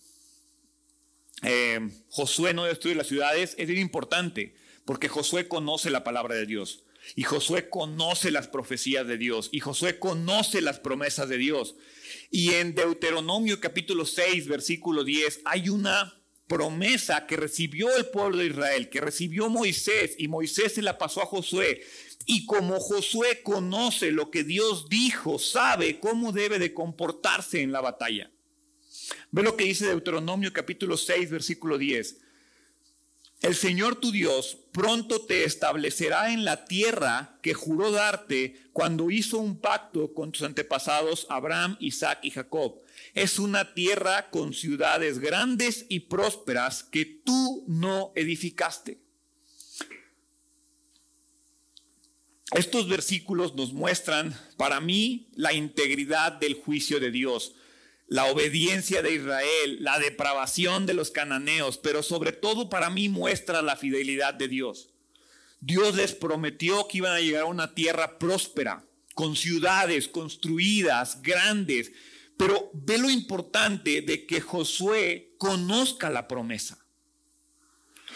eh, 1.41 1.89
Josué 2.09 2.53
no 2.53 2.65
destruye 2.65 2.95
las 2.95 3.07
ciudades? 3.07 3.55
Es 3.57 3.67
bien 3.67 3.79
importante. 3.79 4.55
Porque 4.85 5.09
Josué 5.09 5.47
conoce 5.47 5.89
la 5.89 6.03
palabra 6.03 6.35
de 6.35 6.45
Dios. 6.45 6.83
Y 7.15 7.23
Josué 7.23 7.69
conoce 7.69 8.31
las 8.31 8.47
profecías 8.47 9.07
de 9.07 9.17
Dios. 9.17 9.49
Y 9.51 9.59
Josué 9.59 9.99
conoce 9.99 10.61
las 10.61 10.79
promesas 10.79 11.29
de 11.29 11.37
Dios. 11.37 11.75
Y 12.31 12.53
en 12.55 12.75
Deuteronomio 12.75 13.59
capítulo 13.59 14.05
6, 14.05 14.47
versículo 14.47 15.03
10, 15.03 15.41
hay 15.45 15.69
una 15.69 16.15
promesa 16.47 17.27
que 17.27 17.37
recibió 17.37 17.95
el 17.95 18.07
pueblo 18.07 18.37
de 18.37 18.47
Israel, 18.47 18.89
que 18.89 19.01
recibió 19.01 19.49
Moisés. 19.49 20.15
Y 20.17 20.27
Moisés 20.27 20.73
se 20.73 20.81
la 20.81 20.97
pasó 20.97 21.21
a 21.21 21.25
Josué. 21.25 21.81
Y 22.25 22.45
como 22.45 22.79
Josué 22.79 23.41
conoce 23.43 24.11
lo 24.11 24.29
que 24.29 24.43
Dios 24.43 24.89
dijo, 24.89 25.39
sabe 25.39 25.99
cómo 25.99 26.31
debe 26.31 26.59
de 26.59 26.73
comportarse 26.73 27.61
en 27.61 27.71
la 27.71 27.81
batalla. 27.81 28.31
Ve 29.31 29.43
lo 29.43 29.55
que 29.55 29.65
dice 29.65 29.87
Deuteronomio 29.87 30.53
capítulo 30.53 30.97
6, 30.97 31.29
versículo 31.31 31.77
10. 31.77 32.17
El 33.41 33.55
Señor 33.55 33.95
tu 33.95 34.11
Dios 34.11 34.57
pronto 34.73 35.21
te 35.21 35.45
establecerá 35.45 36.33
en 36.33 36.43
la 36.43 36.65
tierra 36.65 37.39
que 37.41 37.53
juró 37.53 37.89
darte 37.89 38.69
cuando 38.73 39.11
hizo 39.11 39.37
un 39.37 39.59
pacto 39.59 40.13
con 40.13 40.33
tus 40.33 40.41
antepasados 40.41 41.25
Abraham, 41.29 41.77
Isaac 41.79 42.19
y 42.21 42.31
Jacob. 42.31 42.81
Es 43.13 43.39
una 43.39 43.73
tierra 43.73 44.29
con 44.29 44.53
ciudades 44.53 45.19
grandes 45.19 45.85
y 45.87 46.01
prósperas 46.01 46.83
que 46.83 47.05
tú 47.05 47.63
no 47.65 48.11
edificaste. 48.15 48.99
Estos 52.51 52.89
versículos 52.89 53.55
nos 53.55 53.71
muestran 53.71 54.35
para 54.57 54.81
mí 54.81 55.29
la 55.35 55.53
integridad 55.53 56.33
del 56.33 56.55
juicio 56.55 56.99
de 56.99 57.11
Dios. 57.11 57.53
La 58.09 58.25
obediencia 58.25 59.03
de 59.03 59.13
Israel, 59.13 59.77
la 59.81 59.99
depravación 59.99 60.87
de 60.87 60.95
los 60.95 61.11
cananeos, 61.11 61.77
pero 61.77 62.01
sobre 62.01 62.31
todo 62.31 62.67
para 62.67 62.89
mí 62.89 63.07
muestra 63.07 63.61
la 63.61 63.77
fidelidad 63.77 64.33
de 64.33 64.47
Dios. 64.47 64.89
Dios 65.61 65.95
les 65.95 66.13
prometió 66.13 66.87
que 66.87 66.97
iban 66.97 67.13
a 67.13 67.19
llegar 67.19 67.43
a 67.43 67.45
una 67.45 67.75
tierra 67.75 68.17
próspera, 68.17 68.83
con 69.13 69.35
ciudades 69.35 70.07
construidas, 70.07 71.21
grandes, 71.21 71.91
pero 72.35 72.71
ve 72.73 72.97
lo 72.97 73.09
importante 73.09 74.01
de 74.01 74.25
que 74.25 74.41
Josué 74.41 75.35
conozca 75.37 76.09
la 76.09 76.27
promesa. 76.27 76.83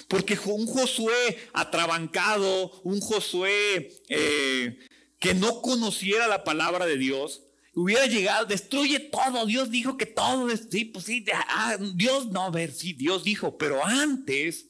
Porque 0.08 0.40
un 0.46 0.66
Josué 0.66 1.38
atrabancado, 1.54 2.72
un 2.84 3.00
Josué 3.00 3.94
eh, 4.10 4.80
que 5.20 5.34
no 5.36 5.62
conociera 5.62 6.28
la 6.28 6.44
palabra 6.44 6.86
de 6.86 6.98
Dios, 6.98 7.43
hubiera 7.74 8.06
llegado, 8.06 8.46
destruye 8.46 9.00
todo. 9.00 9.46
Dios 9.46 9.70
dijo 9.72 9.98
que 9.98 10.06
todo, 10.06 10.50
sí, 10.56 10.86
pues 10.86 11.06
sí, 11.06 11.26
ah, 11.34 11.78
Dios 11.96 12.28
no, 12.28 12.44
a 12.44 12.50
ver, 12.52 12.72
sí, 12.72 12.94
Dios 12.94 13.24
dijo, 13.24 13.58
pero 13.58 13.84
antes 13.86 14.68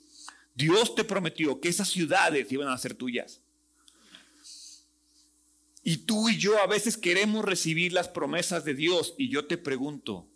Dios 0.55 0.95
te 0.95 1.03
prometió 1.03 1.59
que 1.59 1.69
esas 1.69 1.89
ciudades 1.89 2.51
iban 2.51 2.67
a 2.67 2.77
ser 2.77 2.93
tuyas. 2.93 3.41
Y 5.83 5.97
tú 5.97 6.29
y 6.29 6.37
yo 6.37 6.57
a 6.59 6.67
veces 6.67 6.95
queremos 6.95 7.43
recibir 7.43 7.91
las 7.91 8.07
promesas 8.07 8.63
de 8.63 8.73
Dios 8.73 9.15
y 9.17 9.29
yo 9.29 9.45
te 9.45 9.57
pregunto, 9.57 10.29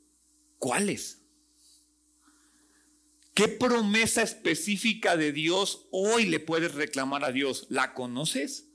¿cuáles? 0.60 1.22
¿Qué 3.34 3.48
promesa 3.48 4.24
específica 4.24 5.16
de 5.16 5.32
Dios 5.32 5.86
hoy 5.92 6.26
le 6.26 6.40
puedes 6.40 6.74
reclamar 6.74 7.24
a 7.24 7.32
Dios? 7.32 7.68
¿La 7.70 7.94
conoces? 7.94 8.67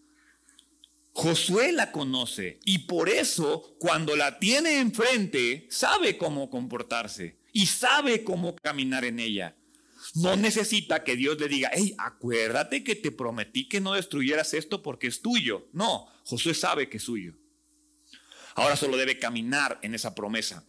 Josué 1.14 1.72
la 1.72 1.92
conoce 1.92 2.59
y 2.64 2.81
por 2.81 3.09
eso 3.11 3.77
cuando 3.79 4.16
la 4.16 4.38
tiene 4.38 4.81
enfrente 4.81 5.66
sabe 5.70 6.16
cómo 6.16 6.48
comportarse 6.48 7.38
y 7.53 7.66
sabe 7.66 8.25
cómo 8.25 8.57
caminar 8.57 9.05
en 9.05 9.20
ella. 9.20 9.57
No 10.14 10.37
necesita 10.37 11.05
que 11.05 11.16
Dios 11.16 11.38
le 11.38 11.48
diga, 11.48 11.70
hey, 11.72 11.94
acuérdate 11.98 12.83
que 12.83 12.96
te 12.96 13.12
prometí 13.12 13.68
que 13.68 13.81
no 13.81 13.92
destruyeras 13.92 14.55
esto 14.55 14.83
porque 14.83 15.07
es 15.07 15.20
tuyo. 15.22 15.68
No, 15.72 16.09
Josué 16.25 16.55
sabe 16.55 16.88
que 16.88 16.96
es 16.96 17.03
suyo. 17.03 17.35
Ahora 18.55 18.77
solo 18.77 18.96
debe 18.96 19.18
caminar 19.18 19.79
en 19.83 19.94
esa 19.94 20.14
promesa. 20.14 20.64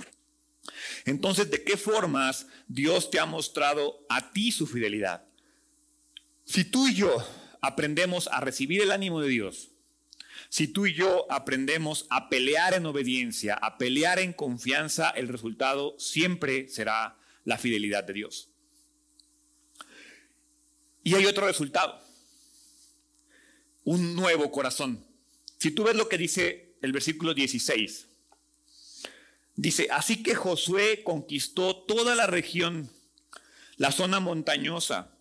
Entonces, 1.06 1.50
¿de 1.52 1.64
qué 1.64 1.78
formas 1.78 2.48
Dios 2.68 3.10
te 3.10 3.20
ha 3.20 3.26
mostrado 3.26 4.06
a 4.10 4.32
ti 4.32 4.52
su 4.52 4.68
fidelidad? 4.68 5.26
Si 6.46 6.66
tú 6.66 6.88
y 6.88 6.96
yo 6.96 7.26
aprendemos 7.62 8.28
a 8.28 8.40
recibir 8.40 8.82
el 8.82 8.92
ánimo 8.92 9.22
de 9.22 9.30
Dios, 9.30 9.73
si 10.54 10.68
tú 10.68 10.86
y 10.86 10.94
yo 10.94 11.26
aprendemos 11.32 12.06
a 12.12 12.30
pelear 12.30 12.76
en 12.76 12.86
obediencia, 12.86 13.56
a 13.56 13.80
pelear 13.80 14.20
en 14.20 14.34
confianza, 14.34 15.10
el 15.10 15.28
resultado 15.28 15.96
siempre 15.98 16.70
será 16.70 17.18
la 17.44 17.58
fidelidad 17.58 18.04
de 18.04 18.14
Dios. 18.14 18.50
Y 21.04 21.16
hay 21.16 21.26
otro 21.26 21.48
resultado, 21.48 22.00
un 23.84 24.16
nuevo 24.16 24.52
corazón. 24.52 25.04
Si 25.58 25.72
tú 25.72 25.86
ves 25.86 25.96
lo 25.96 26.08
que 26.08 26.20
dice 26.20 26.76
el 26.84 26.92
versículo 26.92 27.34
16, 27.34 28.08
dice, 29.56 29.88
así 29.90 30.22
que 30.22 30.36
Josué 30.36 31.02
conquistó 31.04 31.78
toda 31.78 32.14
la 32.14 32.28
región, 32.28 32.92
la 33.78 33.92
zona 33.92 34.20
montañosa, 34.20 35.18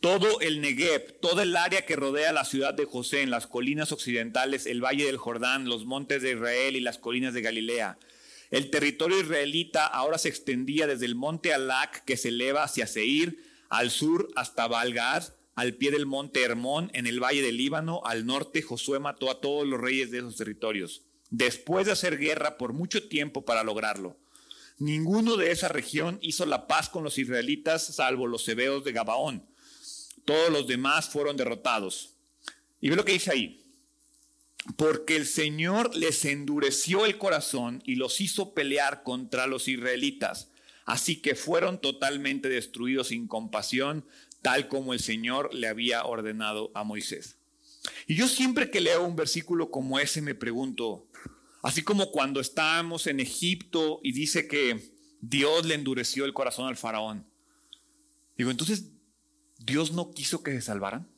todo 0.00 0.40
el 0.40 0.60
Negev, 0.60 1.18
toda 1.20 1.42
el 1.42 1.56
área 1.56 1.86
que 1.86 1.96
rodea 1.96 2.32
la 2.32 2.44
ciudad 2.44 2.74
de 2.74 2.84
José, 2.84 3.22
en 3.22 3.30
las 3.30 3.46
colinas 3.46 3.92
occidentales, 3.92 4.66
el 4.66 4.84
valle 4.84 5.06
del 5.06 5.16
Jordán, 5.16 5.68
los 5.68 5.86
montes 5.86 6.22
de 6.22 6.32
Israel 6.32 6.76
y 6.76 6.80
las 6.80 6.98
colinas 6.98 7.34
de 7.34 7.42
Galilea. 7.42 7.98
El 8.50 8.70
territorio 8.70 9.20
israelita 9.20 9.86
ahora 9.86 10.18
se 10.18 10.28
extendía 10.28 10.86
desde 10.86 11.06
el 11.06 11.14
monte 11.14 11.52
Alac, 11.52 12.04
que 12.04 12.16
se 12.16 12.28
eleva 12.28 12.62
hacia 12.62 12.86
Seir, 12.86 13.42
al 13.68 13.90
sur 13.90 14.28
hasta 14.36 14.68
Balgad, 14.68 15.24
al 15.56 15.74
pie 15.74 15.90
del 15.90 16.06
monte 16.06 16.42
Hermón, 16.42 16.90
en 16.92 17.06
el 17.06 17.18
valle 17.18 17.42
del 17.42 17.56
Líbano, 17.56 18.02
al 18.04 18.26
norte, 18.26 18.62
Josué 18.62 19.00
mató 19.00 19.30
a 19.30 19.40
todos 19.40 19.66
los 19.66 19.80
reyes 19.80 20.10
de 20.10 20.18
esos 20.18 20.36
territorios, 20.36 21.02
después 21.30 21.86
de 21.86 21.92
hacer 21.92 22.18
guerra 22.18 22.58
por 22.58 22.74
mucho 22.74 23.08
tiempo 23.08 23.44
para 23.44 23.64
lograrlo. 23.64 24.18
Ninguno 24.78 25.36
de 25.38 25.50
esa 25.50 25.68
región 25.68 26.18
hizo 26.20 26.44
la 26.44 26.66
paz 26.66 26.90
con 26.90 27.02
los 27.02 27.16
israelitas, 27.16 27.86
salvo 27.86 28.26
los 28.26 28.46
hebeos 28.46 28.84
de 28.84 28.92
Gabaón 28.92 29.46
todos 30.26 30.50
los 30.50 30.66
demás 30.66 31.08
fueron 31.08 31.38
derrotados. 31.38 32.10
Y 32.82 32.90
ve 32.90 32.96
lo 32.96 33.04
que 33.06 33.12
dice 33.12 33.30
ahí. 33.30 33.62
Porque 34.76 35.16
el 35.16 35.26
Señor 35.26 35.94
les 35.94 36.24
endureció 36.24 37.06
el 37.06 37.16
corazón 37.16 37.82
y 37.86 37.94
los 37.94 38.20
hizo 38.20 38.52
pelear 38.52 39.04
contra 39.04 39.46
los 39.46 39.68
israelitas. 39.68 40.50
Así 40.84 41.16
que 41.16 41.34
fueron 41.34 41.80
totalmente 41.80 42.48
destruidos 42.48 43.08
sin 43.08 43.28
compasión, 43.28 44.04
tal 44.42 44.68
como 44.68 44.92
el 44.92 45.00
Señor 45.00 45.54
le 45.54 45.68
había 45.68 46.04
ordenado 46.04 46.70
a 46.74 46.84
Moisés. 46.84 47.38
Y 48.06 48.16
yo 48.16 48.28
siempre 48.28 48.70
que 48.70 48.80
leo 48.80 49.04
un 49.04 49.16
versículo 49.16 49.70
como 49.70 49.98
ese 49.98 50.20
me 50.20 50.34
pregunto, 50.34 51.06
así 51.62 51.82
como 51.82 52.10
cuando 52.10 52.40
estábamos 52.40 53.06
en 53.06 53.20
Egipto 53.20 54.00
y 54.02 54.12
dice 54.12 54.48
que 54.48 54.92
Dios 55.20 55.64
le 55.64 55.74
endureció 55.74 56.24
el 56.24 56.34
corazón 56.34 56.66
al 56.66 56.76
faraón. 56.76 57.26
Digo, 58.36 58.50
entonces, 58.50 58.90
Dios 59.58 59.92
no 59.92 60.10
quiso 60.12 60.42
que 60.42 60.52
se 60.52 60.62
salvaran. 60.62 61.08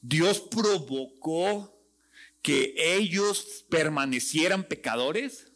Dios 0.00 0.40
provocó 0.40 1.78
que 2.42 2.74
ellos 2.76 3.64
permanecieran 3.68 4.64
pecadores. 4.64 5.52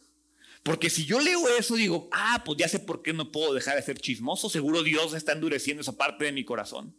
Porque 0.63 0.89
si 0.89 1.05
yo 1.05 1.19
leo 1.19 1.47
eso, 1.57 1.75
digo, 1.75 2.09
ah, 2.11 2.43
pues 2.45 2.57
ya 2.57 2.67
sé 2.67 2.79
por 2.79 3.01
qué 3.01 3.13
no 3.13 3.31
puedo 3.31 3.53
dejar 3.53 3.75
de 3.75 3.81
ser 3.81 3.99
chismoso. 3.99 4.49
Seguro 4.49 4.83
Dios 4.83 5.13
está 5.13 5.33
endureciendo 5.33 5.81
esa 5.81 5.97
parte 5.97 6.25
de 6.25 6.31
mi 6.31 6.45
corazón. 6.45 6.95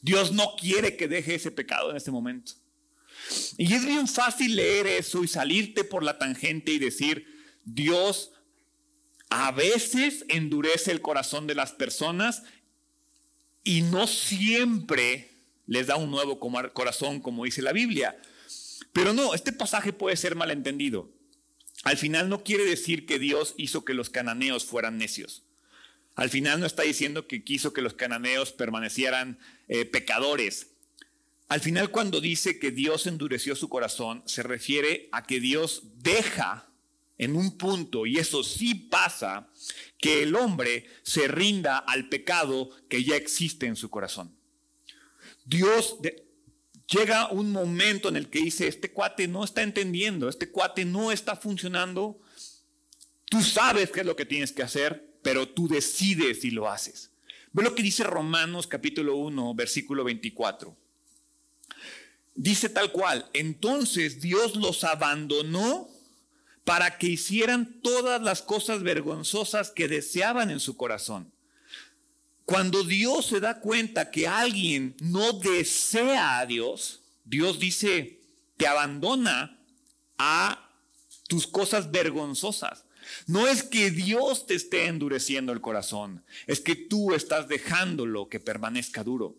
Dios 0.00 0.32
no 0.32 0.54
quiere 0.56 0.96
que 0.96 1.08
deje 1.08 1.34
ese 1.34 1.50
pecado 1.50 1.90
en 1.90 1.96
este 1.96 2.10
momento. 2.10 2.52
Y 3.56 3.72
es 3.74 3.84
bien 3.84 4.08
fácil 4.08 4.56
leer 4.56 4.86
eso 4.86 5.22
y 5.22 5.28
salirte 5.28 5.84
por 5.84 6.02
la 6.02 6.18
tangente 6.18 6.72
y 6.72 6.78
decir, 6.78 7.26
Dios 7.64 8.32
a 9.30 9.50
veces 9.52 10.24
endurece 10.28 10.90
el 10.90 11.00
corazón 11.00 11.46
de 11.46 11.54
las 11.54 11.72
personas 11.72 12.42
y 13.64 13.82
no 13.82 14.06
siempre 14.06 15.30
les 15.66 15.86
da 15.86 15.96
un 15.96 16.10
nuevo 16.10 16.38
corazón, 16.38 17.20
como 17.20 17.44
dice 17.44 17.62
la 17.62 17.72
Biblia. 17.72 18.16
Pero 18.92 19.12
no, 19.12 19.34
este 19.34 19.52
pasaje 19.52 19.92
puede 19.92 20.16
ser 20.16 20.34
malentendido. 20.34 21.10
Al 21.84 21.96
final 21.96 22.28
no 22.28 22.44
quiere 22.44 22.64
decir 22.64 23.06
que 23.06 23.18
Dios 23.18 23.54
hizo 23.56 23.84
que 23.84 23.94
los 23.94 24.10
cananeos 24.10 24.64
fueran 24.64 24.98
necios. 24.98 25.42
Al 26.14 26.30
final 26.30 26.60
no 26.60 26.66
está 26.66 26.82
diciendo 26.82 27.26
que 27.26 27.42
quiso 27.42 27.72
que 27.72 27.82
los 27.82 27.94
cananeos 27.94 28.52
permanecieran 28.52 29.38
eh, 29.68 29.84
pecadores. 29.84 30.68
Al 31.48 31.60
final 31.60 31.90
cuando 31.90 32.20
dice 32.20 32.58
que 32.58 32.70
Dios 32.70 33.06
endureció 33.06 33.56
su 33.56 33.68
corazón, 33.68 34.22
se 34.26 34.42
refiere 34.42 35.08
a 35.12 35.24
que 35.24 35.40
Dios 35.40 35.82
deja 35.96 36.68
en 37.18 37.36
un 37.36 37.56
punto, 37.56 38.06
y 38.06 38.18
eso 38.18 38.42
sí 38.42 38.74
pasa, 38.74 39.48
que 40.02 40.24
el 40.24 40.34
hombre 40.34 40.84
se 41.04 41.28
rinda 41.28 41.78
al 41.78 42.08
pecado 42.08 42.70
que 42.88 43.04
ya 43.04 43.14
existe 43.14 43.66
en 43.66 43.76
su 43.76 43.88
corazón. 43.88 44.36
Dios 45.44 45.96
llega 46.88 47.30
un 47.30 47.52
momento 47.52 48.08
en 48.08 48.16
el 48.16 48.28
que 48.28 48.40
dice, 48.40 48.66
este 48.66 48.90
cuate 48.90 49.28
no 49.28 49.44
está 49.44 49.62
entendiendo, 49.62 50.28
este 50.28 50.50
cuate 50.50 50.84
no 50.84 51.12
está 51.12 51.36
funcionando, 51.36 52.20
tú 53.26 53.42
sabes 53.42 53.92
qué 53.92 54.00
es 54.00 54.06
lo 54.06 54.16
que 54.16 54.26
tienes 54.26 54.50
que 54.50 54.64
hacer, 54.64 55.16
pero 55.22 55.48
tú 55.48 55.68
decides 55.68 56.40
si 56.40 56.50
lo 56.50 56.68
haces. 56.68 57.12
Ve 57.52 57.62
lo 57.62 57.76
que 57.76 57.84
dice 57.84 58.02
Romanos 58.02 58.66
capítulo 58.66 59.16
1, 59.16 59.54
versículo 59.54 60.02
24. 60.02 60.76
Dice 62.34 62.68
tal 62.70 62.90
cual, 62.90 63.30
entonces 63.34 64.20
Dios 64.20 64.56
los 64.56 64.82
abandonó 64.82 65.91
para 66.64 66.98
que 66.98 67.08
hicieran 67.08 67.80
todas 67.82 68.22
las 68.22 68.42
cosas 68.42 68.82
vergonzosas 68.82 69.70
que 69.70 69.88
deseaban 69.88 70.50
en 70.50 70.60
su 70.60 70.76
corazón. 70.76 71.32
Cuando 72.44 72.84
Dios 72.84 73.26
se 73.26 73.40
da 73.40 73.60
cuenta 73.60 74.10
que 74.10 74.26
alguien 74.26 74.96
no 75.00 75.32
desea 75.32 76.38
a 76.38 76.46
Dios, 76.46 77.02
Dios 77.24 77.58
dice, 77.58 78.20
te 78.56 78.66
abandona 78.66 79.58
a 80.18 80.70
tus 81.28 81.46
cosas 81.46 81.90
vergonzosas. 81.90 82.84
No 83.26 83.48
es 83.48 83.62
que 83.62 83.90
Dios 83.90 84.46
te 84.46 84.54
esté 84.54 84.86
endureciendo 84.86 85.52
el 85.52 85.60
corazón, 85.60 86.24
es 86.46 86.60
que 86.60 86.76
tú 86.76 87.14
estás 87.14 87.48
dejándolo 87.48 88.28
que 88.28 88.38
permanezca 88.38 89.02
duro. 89.02 89.36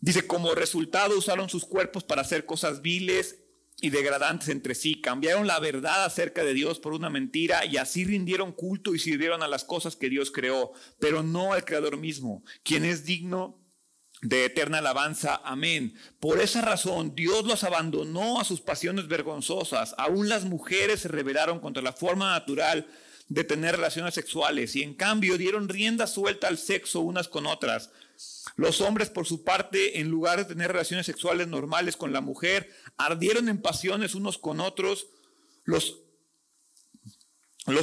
Dice, 0.00 0.26
como 0.26 0.54
resultado 0.54 1.16
usaron 1.16 1.48
sus 1.48 1.64
cuerpos 1.64 2.04
para 2.04 2.22
hacer 2.22 2.46
cosas 2.46 2.80
viles 2.80 3.39
y 3.80 3.90
degradantes 3.90 4.48
entre 4.48 4.74
sí, 4.74 5.00
cambiaron 5.00 5.46
la 5.46 5.58
verdad 5.58 6.04
acerca 6.04 6.44
de 6.44 6.54
Dios 6.54 6.78
por 6.80 6.92
una 6.92 7.10
mentira 7.10 7.64
y 7.64 7.76
así 7.76 8.04
rindieron 8.04 8.52
culto 8.52 8.94
y 8.94 8.98
sirvieron 8.98 9.42
a 9.42 9.48
las 9.48 9.64
cosas 9.64 9.96
que 9.96 10.10
Dios 10.10 10.30
creó, 10.30 10.72
pero 10.98 11.22
no 11.22 11.52
al 11.52 11.64
Creador 11.64 11.96
mismo, 11.96 12.44
quien 12.62 12.84
es 12.84 13.04
digno 13.04 13.60
de 14.22 14.44
eterna 14.44 14.78
alabanza. 14.78 15.40
Amén. 15.44 15.94
Por 16.18 16.40
esa 16.40 16.60
razón 16.60 17.14
Dios 17.14 17.44
los 17.44 17.64
abandonó 17.64 18.40
a 18.40 18.44
sus 18.44 18.60
pasiones 18.60 19.08
vergonzosas. 19.08 19.94
Aún 19.96 20.28
las 20.28 20.44
mujeres 20.44 21.00
se 21.00 21.08
rebelaron 21.08 21.60
contra 21.60 21.82
la 21.82 21.92
forma 21.92 22.32
natural 22.32 22.86
de 23.28 23.44
tener 23.44 23.76
relaciones 23.76 24.14
sexuales 24.14 24.74
y 24.76 24.82
en 24.82 24.94
cambio 24.94 25.38
dieron 25.38 25.68
rienda 25.68 26.06
suelta 26.06 26.48
al 26.48 26.58
sexo 26.58 27.00
unas 27.00 27.28
con 27.28 27.46
otras. 27.46 27.90
Los 28.56 28.80
hombres, 28.80 29.10
por 29.10 29.26
su 29.26 29.44
parte, 29.44 30.00
en 30.00 30.08
lugar 30.08 30.38
de 30.38 30.44
tener 30.44 30.72
relaciones 30.72 31.06
sexuales 31.06 31.48
normales 31.48 31.96
con 31.96 32.12
la 32.12 32.20
mujer, 32.20 32.70
ardieron 32.96 33.48
en 33.48 33.62
pasiones 33.62 34.14
unos 34.14 34.38
con 34.38 34.60
otros. 34.60 35.08
Los 35.64 36.02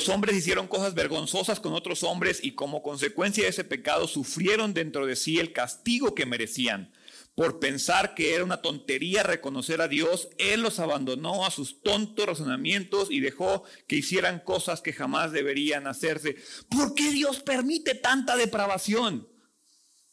hombres 0.09 0.35
hicieron 0.35 0.67
cosas 0.67 0.93
vergonzosas 0.93 1.59
con 1.59 1.73
otros 1.73 2.03
hombres 2.03 2.39
y 2.43 2.55
como 2.55 2.83
consecuencia 2.83 3.43
de 3.43 3.49
ese 3.49 3.63
pecado 3.63 4.07
sufrieron 4.07 4.73
dentro 4.73 5.05
de 5.05 5.15
sí 5.15 5.39
el 5.39 5.53
castigo 5.53 6.13
que 6.13 6.25
merecían. 6.25 6.93
Por 7.35 7.59
pensar 7.59 8.15
que 8.15 8.33
era 8.33 8.43
una 8.43 8.63
tontería 8.63 9.21
reconocer 9.21 9.79
a 9.79 9.87
Dios, 9.87 10.29
Él 10.39 10.61
los 10.61 10.79
abandonó 10.79 11.45
a 11.45 11.51
sus 11.51 11.83
tontos 11.83 12.25
razonamientos 12.25 13.11
y 13.11 13.19
dejó 13.19 13.63
que 13.87 13.97
hicieran 13.97 14.39
cosas 14.39 14.81
que 14.81 14.91
jamás 14.91 15.31
deberían 15.31 15.85
hacerse. 15.85 16.35
¿Por 16.67 16.95
qué 16.95 17.11
Dios 17.11 17.41
permite 17.41 17.93
tanta 17.93 18.35
depravación? 18.35 19.27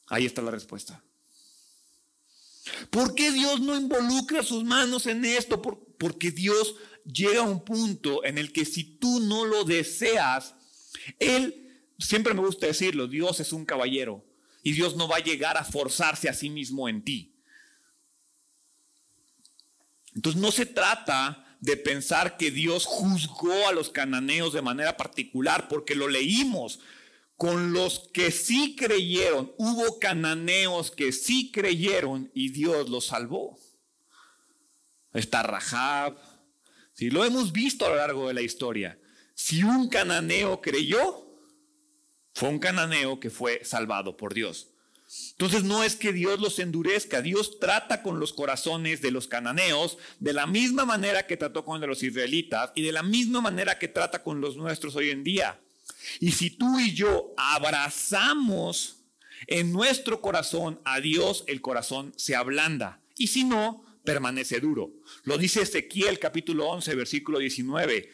Ahí 0.07 0.27
está 0.27 0.43
la 0.43 0.51
respuesta. 0.51 1.03
¿Por 2.90 3.14
qué 3.14 3.31
Dios 3.31 3.61
no 3.61 3.77
involucra 3.77 4.43
sus 4.43 4.64
manos 4.64 5.07
en 5.07 5.25
esto? 5.25 5.61
porque 5.99 6.31
Dios 6.31 6.75
llega 7.05 7.40
a 7.40 7.49
un 7.49 7.64
punto 7.64 8.25
en 8.25 8.38
el 8.38 8.53
que 8.53 8.64
si 8.64 8.85
tú 8.85 9.21
no 9.21 9.45
lo 9.45 9.64
deseas, 9.64 10.55
Él, 11.19 11.93
siempre 11.99 12.35
me 12.35 12.40
gusta 12.40 12.67
decirlo, 12.67 13.07
Dios 13.07 13.40
es 13.40 13.53
un 13.53 13.64
caballero 13.64 14.25
y 14.62 14.73
Dios 14.73 14.97
no 14.97 15.09
va 15.09 15.17
a 15.17 15.25
llegar 15.25 15.57
a 15.57 15.64
forzarse 15.64 16.29
a 16.29 16.35
sí 16.35 16.51
mismo 16.51 16.88
en 16.88 17.03
ti. 17.05 17.35
Entonces 20.14 20.40
no 20.40 20.53
se 20.53 20.67
trata 20.67 21.57
de 21.61 21.77
pensar 21.77 22.37
que 22.37 22.51
Dios 22.51 22.85
juzgó 22.85 23.69
a 23.69 23.73
los 23.73 23.90
cananeos 23.90 24.53
de 24.53 24.62
manera 24.62 24.97
particular, 24.97 25.69
porque 25.69 25.95
lo 25.95 26.09
leímos. 26.09 26.81
Con 27.37 27.73
los 27.73 28.11
que 28.12 28.31
sí 28.31 28.77
creyeron, 28.77 29.53
hubo 29.59 29.99
cananeos 29.99 30.90
que 30.90 31.12
sí 31.12 31.51
creyeron 31.51 32.31
y 32.33 32.51
Dios 32.51 32.88
los 32.88 33.07
salvó. 33.07 33.59
Está 35.12 35.42
Rahab, 35.42 36.16
si 36.92 37.11
lo 37.11 37.25
hemos 37.25 37.53
visto 37.53 37.87
a 37.87 37.90
lo 37.90 37.97
largo 37.97 38.29
de 38.29 38.35
la 38.35 38.42
historia. 38.42 38.99
Si 39.35 39.64
un 39.64 39.88
cananeo 39.88 40.61
creyó, 40.61 41.27
fue 42.35 42.49
un 42.49 42.61
cananeo 42.61 43.18
que 43.18 43.31
fue 43.31 43.64
salvado 43.64 44.16
por 44.16 44.33
Dios. 44.33 44.68
Entonces 45.33 45.64
no 45.64 45.85
es 45.85 45.97
que 45.97 46.12
Dios 46.12 46.40
los 46.40 46.59
endurezca, 46.59 47.20
Dios 47.20 47.61
trata 47.61 48.03
con 48.03 48.18
los 48.18 48.33
corazones 48.33 49.03
de 49.03 49.11
los 49.11 49.29
cananeos 49.29 49.99
de 50.18 50.33
la 50.33 50.47
misma 50.47 50.85
manera 50.85 51.27
que 51.27 51.37
trató 51.37 51.64
con 51.64 51.81
los 51.81 52.03
israelitas 52.03 52.73
y 52.75 52.83
de 52.83 52.92
la 52.92 53.03
misma 53.03 53.40
manera 53.40 53.79
que 53.79 53.88
trata 53.88 54.23
con 54.23 54.40
los 54.40 54.57
nuestros 54.57 54.97
hoy 54.97 55.11
en 55.11 55.23
día. 55.23 55.61
Y 56.21 56.33
si 56.33 56.51
tú 56.51 56.79
y 56.79 56.93
yo 56.95 57.35
abrazamos 57.37 59.05
en 59.47 59.73
nuestro 59.73 60.21
corazón 60.21 60.81
a 60.85 61.01
Dios, 61.01 61.45
el 61.47 61.61
corazón 61.61 62.12
se 62.17 62.35
ablanda. 62.35 63.01
Y 63.17 63.29
si 63.29 63.45
no, 63.45 63.85
permanece 64.05 64.61
duro. 64.61 64.93
Lo 65.25 65.38
dice 65.38 65.62
Ezequiel 65.62 66.19
capítulo 66.19 66.69
11, 66.69 66.95
versículo 66.95 67.38
19. 67.38 68.11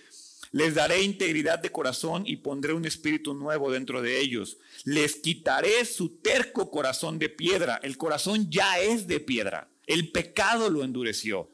Les 0.53 0.75
daré 0.75 1.03
integridad 1.03 1.61
de 1.61 1.71
corazón 1.71 2.25
y 2.27 2.37
pondré 2.37 2.73
un 2.73 2.85
espíritu 2.85 3.35
nuevo 3.35 3.71
dentro 3.71 4.03
de 4.03 4.19
ellos. 4.19 4.59
Les 4.85 5.17
quitaré 5.17 5.85
su 5.85 6.17
terco 6.19 6.71
corazón 6.71 7.19
de 7.19 7.29
piedra. 7.29 7.79
El 7.83 7.97
corazón 7.97 8.51
ya 8.51 8.81
es 8.81 9.07
de 9.07 9.21
piedra. 9.21 9.71
El 9.87 10.11
pecado 10.11 10.69
lo 10.69 10.83
endureció. 10.83 11.51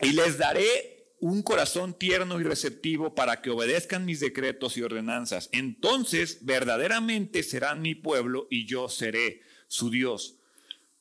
Y 0.00 0.12
les 0.12 0.38
daré 0.38 0.97
un 1.20 1.42
corazón 1.42 1.94
tierno 1.94 2.40
y 2.40 2.44
receptivo 2.44 3.14
para 3.14 3.42
que 3.42 3.50
obedezcan 3.50 4.04
mis 4.04 4.20
decretos 4.20 4.76
y 4.76 4.82
ordenanzas. 4.82 5.48
Entonces 5.52 6.38
verdaderamente 6.42 7.42
serán 7.42 7.82
mi 7.82 7.94
pueblo 7.94 8.46
y 8.50 8.66
yo 8.66 8.88
seré 8.88 9.42
su 9.66 9.90
Dios. 9.90 10.36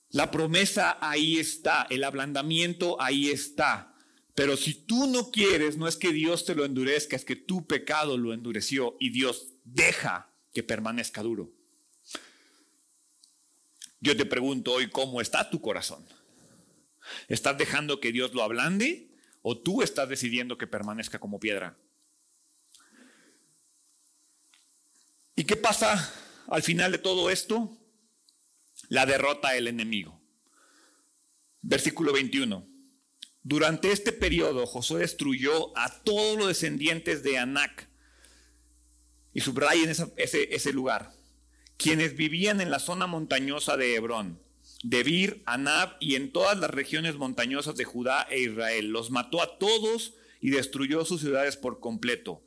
La 0.09 0.31
promesa 0.31 0.97
ahí 1.01 1.37
está, 1.37 1.85
el 1.89 2.03
ablandamiento 2.03 2.99
ahí 3.01 3.29
está. 3.29 3.93
Pero 4.33 4.55
si 4.55 4.73
tú 4.73 5.07
no 5.07 5.31
quieres, 5.31 5.77
no 5.77 5.87
es 5.87 5.97
que 5.97 6.13
Dios 6.13 6.45
te 6.45 6.55
lo 6.55 6.65
endurezca, 6.65 7.15
es 7.15 7.25
que 7.25 7.35
tu 7.35 7.67
pecado 7.67 8.17
lo 8.17 8.33
endureció 8.33 8.95
y 8.99 9.09
Dios 9.09 9.53
deja 9.63 10.31
que 10.53 10.63
permanezca 10.63 11.23
duro. 11.23 11.51
Yo 13.99 14.15
te 14.15 14.25
pregunto 14.25 14.73
hoy, 14.73 14.89
¿cómo 14.89 15.21
está 15.21 15.49
tu 15.49 15.59
corazón? 15.59 16.05
¿Estás 17.27 17.57
dejando 17.57 17.99
que 17.99 18.11
Dios 18.11 18.33
lo 18.33 18.43
ablande 18.43 19.06
o 19.49 19.57
tú 19.57 19.81
estás 19.81 20.09
decidiendo 20.09 20.57
que 20.57 20.67
permanezca 20.67 21.19
como 21.19 21.39
piedra? 21.39 21.77
¿Y 25.35 25.43
qué 25.43 25.55
pasa 25.55 26.13
al 26.47 26.63
final 26.63 26.91
de 26.91 26.97
todo 26.97 27.29
esto? 27.29 27.77
la 28.89 29.05
derrota 29.05 29.51
del 29.51 29.67
enemigo. 29.67 30.19
Versículo 31.61 32.13
21. 32.13 32.67
Durante 33.43 33.91
este 33.91 34.11
periodo 34.11 34.65
Josué 34.65 35.01
destruyó 35.01 35.77
a 35.77 36.03
todos 36.03 36.37
los 36.37 36.47
descendientes 36.47 37.23
de 37.23 37.37
Anac. 37.37 37.89
Y 39.33 39.41
subrayen 39.41 39.89
ese, 39.89 40.13
ese 40.17 40.73
lugar. 40.73 41.13
Quienes 41.77 42.15
vivían 42.15 42.59
en 42.59 42.71
la 42.71 42.79
zona 42.79 43.05
montañosa 43.07 43.77
de 43.77 43.95
Hebrón, 43.95 44.41
Debir, 44.83 45.43
Anab 45.45 45.97
y 45.99 46.15
en 46.15 46.31
todas 46.31 46.57
las 46.57 46.69
regiones 46.69 47.15
montañosas 47.15 47.75
de 47.75 47.85
Judá 47.85 48.27
e 48.29 48.41
Israel. 48.41 48.87
Los 48.87 49.11
mató 49.11 49.41
a 49.41 49.57
todos 49.57 50.13
y 50.39 50.51
destruyó 50.51 51.05
sus 51.05 51.21
ciudades 51.21 51.57
por 51.57 51.79
completo. 51.79 52.43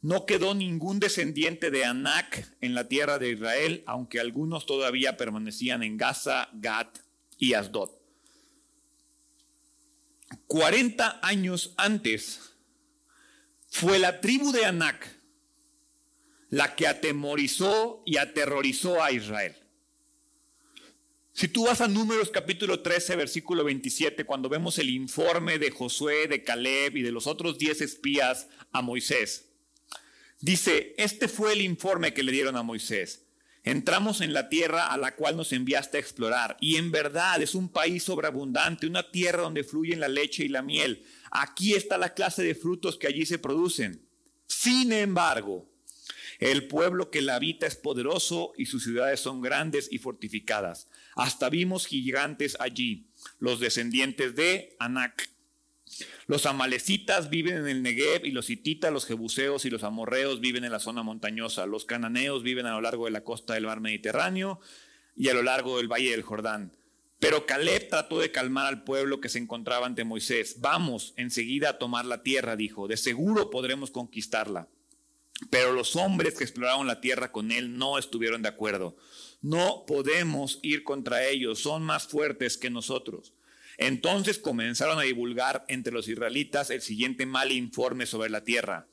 No 0.00 0.26
quedó 0.26 0.54
ningún 0.54 1.00
descendiente 1.00 1.70
de 1.70 1.84
Anac 1.84 2.56
en 2.60 2.74
la 2.74 2.88
tierra 2.88 3.18
de 3.18 3.30
Israel, 3.30 3.82
aunque 3.86 4.20
algunos 4.20 4.66
todavía 4.66 5.16
permanecían 5.16 5.82
en 5.82 5.96
Gaza, 5.96 6.48
Gat 6.54 6.98
y 7.38 7.54
Asdod. 7.54 7.90
40 10.46 11.20
años 11.22 11.74
antes 11.76 12.54
fue 13.68 13.98
la 13.98 14.20
tribu 14.20 14.52
de 14.52 14.64
Anac 14.64 15.24
la 16.54 16.76
que 16.76 16.86
atemorizó 16.86 18.02
y 18.06 18.18
aterrorizó 18.18 19.02
a 19.02 19.10
Israel. 19.10 19.56
Si 21.34 21.48
tú 21.48 21.66
vas 21.66 21.80
a 21.80 21.88
Números 21.88 22.30
capítulo 22.30 22.80
13, 22.80 23.16
versículo 23.16 23.64
27, 23.64 24.24
cuando 24.24 24.48
vemos 24.48 24.78
el 24.78 24.88
informe 24.88 25.58
de 25.58 25.70
Josué, 25.70 26.28
de 26.28 26.42
Caleb 26.42 26.96
y 26.96 27.02
de 27.02 27.12
los 27.12 27.26
otros 27.26 27.58
10 27.58 27.80
espías 27.80 28.48
a 28.72 28.80
Moisés, 28.80 29.50
Dice, 30.44 30.94
este 30.98 31.26
fue 31.26 31.54
el 31.54 31.62
informe 31.62 32.12
que 32.12 32.22
le 32.22 32.30
dieron 32.30 32.56
a 32.58 32.62
Moisés. 32.62 33.24
Entramos 33.62 34.20
en 34.20 34.34
la 34.34 34.50
tierra 34.50 34.88
a 34.88 34.98
la 34.98 35.16
cual 35.16 35.38
nos 35.38 35.54
enviaste 35.54 35.96
a 35.96 36.00
explorar, 36.00 36.58
y 36.60 36.76
en 36.76 36.90
verdad 36.90 37.40
es 37.40 37.54
un 37.54 37.70
país 37.70 38.02
sobreabundante, 38.02 38.86
una 38.86 39.10
tierra 39.10 39.42
donde 39.42 39.64
fluyen 39.64 40.00
la 40.00 40.08
leche 40.08 40.44
y 40.44 40.48
la 40.48 40.60
miel. 40.60 41.02
Aquí 41.30 41.72
está 41.72 41.96
la 41.96 42.12
clase 42.12 42.42
de 42.42 42.54
frutos 42.54 42.98
que 42.98 43.06
allí 43.06 43.24
se 43.24 43.38
producen. 43.38 44.06
Sin 44.46 44.92
embargo, 44.92 45.66
el 46.38 46.66
pueblo 46.66 47.10
que 47.10 47.22
la 47.22 47.36
habita 47.36 47.66
es 47.66 47.76
poderoso 47.76 48.52
y 48.56 48.66
sus 48.66 48.84
ciudades 48.84 49.20
son 49.20 49.40
grandes 49.40 49.88
y 49.90 49.98
fortificadas. 49.98 50.88
Hasta 51.14 51.48
vimos 51.48 51.86
gigantes 51.86 52.56
allí, 52.60 53.06
los 53.38 53.60
descendientes 53.60 54.34
de 54.34 54.76
Anac. 54.78 55.30
Los 56.26 56.46
amalecitas 56.46 57.30
viven 57.30 57.58
en 57.58 57.68
el 57.68 57.82
Negev 57.82 58.24
y 58.24 58.32
los 58.32 58.50
hititas, 58.50 58.92
los 58.92 59.06
jebuseos 59.06 59.64
y 59.64 59.70
los 59.70 59.84
amorreos 59.84 60.40
viven 60.40 60.64
en 60.64 60.72
la 60.72 60.80
zona 60.80 61.02
montañosa. 61.02 61.66
Los 61.66 61.84
cananeos 61.84 62.42
viven 62.42 62.66
a 62.66 62.72
lo 62.72 62.80
largo 62.80 63.04
de 63.04 63.12
la 63.12 63.22
costa 63.22 63.54
del 63.54 63.66
mar 63.66 63.80
Mediterráneo 63.80 64.60
y 65.14 65.28
a 65.28 65.34
lo 65.34 65.42
largo 65.42 65.76
del 65.76 65.88
valle 65.88 66.10
del 66.10 66.22
Jordán. 66.22 66.72
Pero 67.20 67.46
Caleb 67.46 67.88
trató 67.88 68.18
de 68.18 68.32
calmar 68.32 68.66
al 68.66 68.84
pueblo 68.84 69.20
que 69.20 69.28
se 69.28 69.38
encontraba 69.38 69.86
ante 69.86 70.04
Moisés. 70.04 70.60
Vamos 70.60 71.14
enseguida 71.16 71.70
a 71.70 71.78
tomar 71.78 72.04
la 72.04 72.22
tierra, 72.22 72.56
dijo. 72.56 72.88
De 72.88 72.96
seguro 72.96 73.50
podremos 73.50 73.90
conquistarla. 73.90 74.68
Pero 75.50 75.72
los 75.72 75.96
hombres 75.96 76.34
que 76.34 76.44
exploraron 76.44 76.86
la 76.86 77.00
tierra 77.00 77.32
con 77.32 77.52
él 77.52 77.76
no 77.76 77.98
estuvieron 77.98 78.42
de 78.42 78.48
acuerdo. 78.48 78.96
No 79.42 79.84
podemos 79.86 80.58
ir 80.62 80.84
contra 80.84 81.26
ellos, 81.26 81.58
son 81.58 81.82
más 81.82 82.06
fuertes 82.06 82.56
que 82.56 82.70
nosotros. 82.70 83.32
Entonces 83.76 84.38
comenzaron 84.38 84.98
a 84.98 85.02
divulgar 85.02 85.64
entre 85.68 85.92
los 85.92 86.08
israelitas 86.08 86.70
el 86.70 86.80
siguiente 86.80 87.26
mal 87.26 87.52
informe 87.52 88.06
sobre 88.06 88.30
la 88.30 88.44
tierra. 88.44 88.86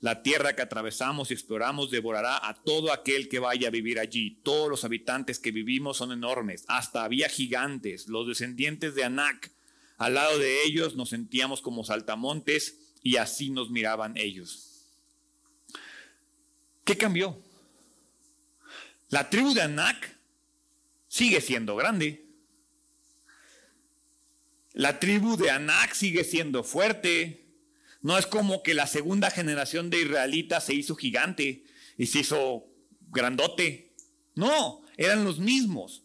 La 0.00 0.22
tierra 0.22 0.56
que 0.56 0.62
atravesamos 0.62 1.30
y 1.30 1.34
exploramos 1.34 1.90
devorará 1.90 2.48
a 2.48 2.54
todo 2.54 2.92
aquel 2.92 3.28
que 3.28 3.38
vaya 3.38 3.68
a 3.68 3.72
vivir 3.72 3.98
allí. 3.98 4.38
Todos 4.42 4.70
los 4.70 4.84
habitantes 4.84 5.38
que 5.38 5.50
vivimos 5.50 5.98
son 5.98 6.12
enormes. 6.12 6.64
Hasta 6.68 7.04
había 7.04 7.28
gigantes, 7.28 8.08
los 8.08 8.26
descendientes 8.26 8.94
de 8.94 9.04
Anac. 9.04 9.50
Al 9.98 10.14
lado 10.14 10.38
de 10.38 10.62
ellos 10.64 10.96
nos 10.96 11.10
sentíamos 11.10 11.60
como 11.60 11.84
saltamontes 11.84 12.78
y 13.02 13.16
así 13.16 13.50
nos 13.50 13.68
miraban 13.68 14.16
ellos. 14.16 14.69
¿Qué 16.84 16.96
cambió? 16.96 17.38
La 19.08 19.28
tribu 19.28 19.54
de 19.54 19.62
Anac 19.62 20.16
sigue 21.08 21.40
siendo 21.40 21.76
grande. 21.76 22.26
La 24.72 25.00
tribu 25.00 25.36
de 25.36 25.50
Anak 25.50 25.94
sigue 25.94 26.24
siendo 26.24 26.62
fuerte. 26.62 27.46
No 28.02 28.16
es 28.16 28.26
como 28.26 28.62
que 28.62 28.74
la 28.74 28.86
segunda 28.86 29.30
generación 29.30 29.90
de 29.90 30.02
israelitas 30.02 30.64
se 30.64 30.74
hizo 30.74 30.94
gigante 30.94 31.64
y 31.98 32.06
se 32.06 32.20
hizo 32.20 32.66
grandote. 33.10 33.92
No, 34.34 34.82
eran 34.96 35.24
los 35.24 35.38
mismos. 35.38 36.04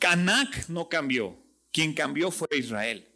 Anak 0.00 0.68
no 0.68 0.88
cambió. 0.88 1.38
Quien 1.72 1.94
cambió 1.94 2.30
fue 2.30 2.48
Israel. 2.56 3.08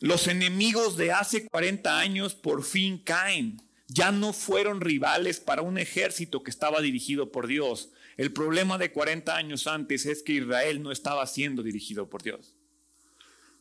Los 0.00 0.28
enemigos 0.28 0.96
de 0.96 1.12
hace 1.12 1.46
40 1.48 1.98
años 1.98 2.34
por 2.34 2.62
fin 2.62 2.98
caen. 2.98 3.60
Ya 3.88 4.12
no 4.12 4.32
fueron 4.32 4.80
rivales 4.80 5.40
para 5.40 5.62
un 5.62 5.78
ejército 5.78 6.42
que 6.42 6.50
estaba 6.50 6.80
dirigido 6.80 7.32
por 7.32 7.46
Dios. 7.46 7.90
El 8.16 8.32
problema 8.32 8.78
de 8.78 8.92
40 8.92 9.34
años 9.34 9.66
antes 9.66 10.06
es 10.06 10.22
que 10.22 10.34
Israel 10.34 10.82
no 10.82 10.92
estaba 10.92 11.26
siendo 11.26 11.62
dirigido 11.62 12.08
por 12.10 12.22
Dios. 12.22 12.54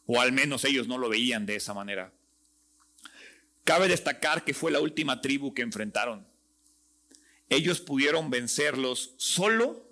O 0.05 0.19
al 0.19 0.31
menos 0.31 0.65
ellos 0.65 0.87
no 0.87 0.97
lo 0.97 1.09
veían 1.09 1.45
de 1.45 1.55
esa 1.55 1.73
manera. 1.73 2.13
Cabe 3.63 3.87
destacar 3.87 4.43
que 4.43 4.53
fue 4.53 4.71
la 4.71 4.79
última 4.79 5.21
tribu 5.21 5.53
que 5.53 5.61
enfrentaron. 5.61 6.27
Ellos 7.49 7.79
pudieron 7.79 8.29
vencerlos 8.29 9.13
solo 9.17 9.87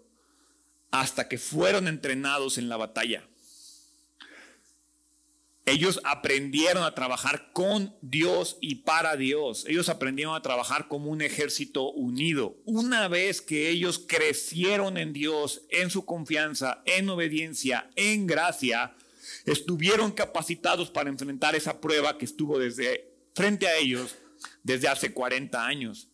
hasta 0.92 1.28
que 1.28 1.38
fueron 1.38 1.88
entrenados 1.88 2.58
en 2.58 2.70
la 2.70 2.78
batalla. 2.78 3.28
Ellos 5.68 6.00
aprendieron 6.04 6.84
a 6.84 6.94
trabajar 6.94 7.52
con 7.52 7.96
Dios 8.02 8.58
y 8.62 8.76
para 8.76 9.16
Dios. 9.16 9.66
Ellos 9.68 9.90
aprendieron 9.90 10.36
a 10.36 10.44
trabajar 10.44 10.88
como 10.88 11.10
un 11.10 11.24
ejército 11.24 11.92
unido. 11.92 12.56
Una 12.66 13.08
vez 13.08 13.42
que 13.42 13.70
ellos 13.70 13.98
crecieron 14.08 14.98
en 14.98 15.12
Dios, 15.12 15.64
en 15.72 15.90
su 15.90 16.06
confianza, 16.06 16.84
en 16.86 17.10
obediencia, 17.10 17.90
en 17.96 18.28
gracia, 18.28 18.96
estuvieron 19.46 20.12
capacitados 20.12 20.92
para 20.92 21.10
enfrentar 21.10 21.56
esa 21.56 21.82
prueba 21.82 22.20
que 22.20 22.26
estuvo 22.26 22.60
desde 22.60 23.12
frente 23.34 23.68
a 23.68 23.78
ellos 23.78 24.16
desde 24.62 24.88
hace 24.88 25.14
40 25.14 25.66
años. 25.66 26.10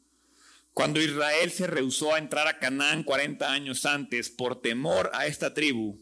Cuando 0.73 1.01
Israel 1.01 1.51
se 1.51 1.67
rehusó 1.67 2.15
a 2.15 2.19
entrar 2.19 2.47
a 2.47 2.57
Canaán 2.57 3.03
40 3.03 3.51
años 3.51 3.85
antes 3.85 4.29
por 4.29 4.61
temor 4.61 5.11
a 5.13 5.27
esta 5.27 5.53
tribu, 5.53 5.99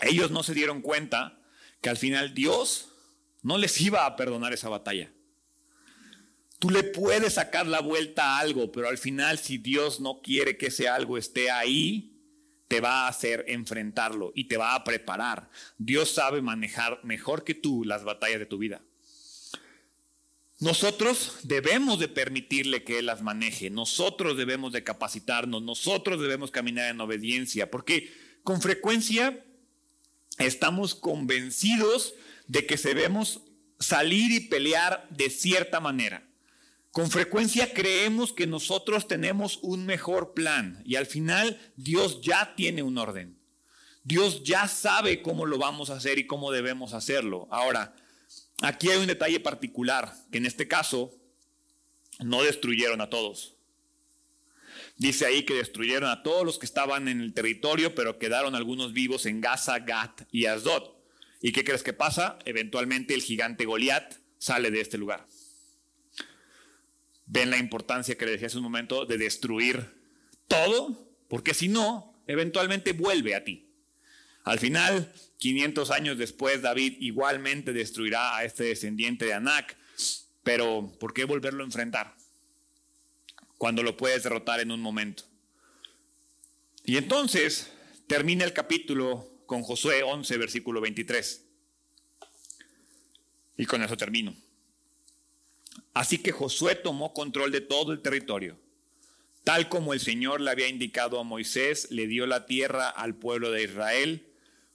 ellos 0.00 0.30
no 0.30 0.42
se 0.42 0.54
dieron 0.54 0.80
cuenta 0.80 1.38
que 1.80 1.88
al 1.88 1.96
final 1.96 2.34
Dios 2.34 2.88
no 3.42 3.58
les 3.58 3.80
iba 3.80 4.06
a 4.06 4.16
perdonar 4.16 4.52
esa 4.52 4.68
batalla. 4.68 5.12
Tú 6.58 6.70
le 6.70 6.82
puedes 6.82 7.34
sacar 7.34 7.66
la 7.66 7.80
vuelta 7.80 8.24
a 8.24 8.38
algo, 8.38 8.72
pero 8.72 8.88
al 8.88 8.98
final 8.98 9.38
si 9.38 9.58
Dios 9.58 10.00
no 10.00 10.20
quiere 10.22 10.56
que 10.56 10.66
ese 10.66 10.88
algo 10.88 11.18
esté 11.18 11.50
ahí, 11.50 12.16
te 12.68 12.80
va 12.80 13.04
a 13.04 13.08
hacer 13.08 13.44
enfrentarlo 13.48 14.32
y 14.34 14.44
te 14.44 14.56
va 14.56 14.74
a 14.74 14.84
preparar. 14.84 15.50
Dios 15.78 16.10
sabe 16.10 16.42
manejar 16.42 17.00
mejor 17.04 17.44
que 17.44 17.54
tú 17.54 17.84
las 17.84 18.04
batallas 18.04 18.38
de 18.38 18.46
tu 18.46 18.58
vida. 18.58 18.82
Nosotros 20.58 21.40
debemos 21.42 21.98
de 21.98 22.08
permitirle 22.08 22.82
que 22.82 22.98
Él 22.98 23.06
las 23.06 23.22
maneje, 23.22 23.68
nosotros 23.68 24.38
debemos 24.38 24.72
de 24.72 24.82
capacitarnos, 24.82 25.62
nosotros 25.62 26.20
debemos 26.20 26.50
caminar 26.50 26.90
en 26.90 27.00
obediencia, 27.00 27.70
porque 27.70 28.10
con 28.42 28.62
frecuencia 28.62 29.44
estamos 30.38 30.94
convencidos 30.94 32.14
de 32.46 32.66
que 32.66 32.76
debemos 32.76 33.42
salir 33.78 34.32
y 34.32 34.40
pelear 34.40 35.06
de 35.10 35.30
cierta 35.30 35.80
manera. 35.80 36.26
Con 36.92 37.10
frecuencia 37.10 37.74
creemos 37.74 38.32
que 38.32 38.46
nosotros 38.46 39.06
tenemos 39.06 39.58
un 39.62 39.84
mejor 39.84 40.32
plan 40.34 40.82
y 40.84 40.96
al 40.96 41.06
final 41.06 41.60
Dios 41.76 42.20
ya 42.22 42.54
tiene 42.56 42.82
un 42.82 42.96
orden. 42.96 43.38
Dios 44.02 44.44
ya 44.44 44.68
sabe 44.68 45.20
cómo 45.20 45.46
lo 45.46 45.58
vamos 45.58 45.90
a 45.90 45.96
hacer 45.96 46.18
y 46.18 46.26
cómo 46.26 46.52
debemos 46.52 46.94
hacerlo. 46.94 47.48
Ahora, 47.50 47.94
Aquí 48.62 48.88
hay 48.88 48.98
un 48.98 49.06
detalle 49.06 49.38
particular, 49.38 50.14
que 50.30 50.38
en 50.38 50.46
este 50.46 50.66
caso 50.66 51.12
no 52.20 52.42
destruyeron 52.42 53.00
a 53.00 53.10
todos. 53.10 53.55
Dice 54.96 55.26
ahí 55.26 55.44
que 55.44 55.54
destruyeron 55.54 56.08
a 56.08 56.22
todos 56.22 56.44
los 56.44 56.58
que 56.58 56.66
estaban 56.66 57.08
en 57.08 57.20
el 57.20 57.34
territorio, 57.34 57.94
pero 57.94 58.18
quedaron 58.18 58.54
algunos 58.54 58.94
vivos 58.94 59.26
en 59.26 59.40
Gaza, 59.42 59.78
Gat 59.80 60.22
y 60.32 60.46
Asdod. 60.46 60.90
¿Y 61.42 61.52
qué 61.52 61.64
crees 61.64 61.82
que 61.82 61.92
pasa? 61.92 62.38
Eventualmente 62.46 63.14
el 63.14 63.22
gigante 63.22 63.66
Goliat 63.66 64.14
sale 64.38 64.70
de 64.70 64.80
este 64.80 64.96
lugar. 64.96 65.26
¿Ven 67.26 67.50
la 67.50 67.58
importancia 67.58 68.16
que 68.16 68.24
le 68.24 68.32
decía 68.32 68.46
hace 68.46 68.56
un 68.56 68.62
momento 68.62 69.04
de 69.04 69.18
destruir 69.18 69.92
todo? 70.48 71.10
Porque 71.28 71.52
si 71.52 71.68
no, 71.68 72.14
eventualmente 72.26 72.92
vuelve 72.92 73.34
a 73.34 73.44
ti. 73.44 73.68
Al 74.44 74.58
final, 74.60 75.12
500 75.38 75.90
años 75.90 76.18
después, 76.18 76.62
David 76.62 76.98
igualmente 77.00 77.72
destruirá 77.72 78.36
a 78.36 78.44
este 78.44 78.64
descendiente 78.64 79.24
de 79.24 79.34
Anac, 79.34 79.76
pero 80.44 80.92
¿por 81.00 81.12
qué 81.12 81.24
volverlo 81.24 81.64
a 81.64 81.66
enfrentar? 81.66 82.14
Cuando 83.58 83.82
lo 83.82 83.96
puedes 83.96 84.22
derrotar 84.22 84.60
en 84.60 84.70
un 84.70 84.80
momento. 84.80 85.24
Y 86.84 86.96
entonces 86.96 87.72
termina 88.06 88.44
el 88.44 88.52
capítulo 88.52 89.28
con 89.46 89.62
Josué 89.62 90.02
11, 90.02 90.36
versículo 90.38 90.80
23. 90.80 91.44
Y 93.56 93.66
con 93.66 93.82
eso 93.82 93.96
termino. 93.96 94.34
Así 95.94 96.18
que 96.18 96.32
Josué 96.32 96.74
tomó 96.74 97.14
control 97.14 97.50
de 97.52 97.62
todo 97.62 97.92
el 97.92 98.02
territorio. 98.02 98.58
Tal 99.44 99.68
como 99.68 99.94
el 99.94 100.00
Señor 100.00 100.40
le 100.40 100.50
había 100.50 100.68
indicado 100.68 101.18
a 101.18 101.24
Moisés, 101.24 101.88
le 101.90 102.06
dio 102.06 102.26
la 102.26 102.46
tierra 102.46 102.88
al 102.88 103.14
pueblo 103.14 103.50
de 103.50 103.62
Israel 103.62 104.26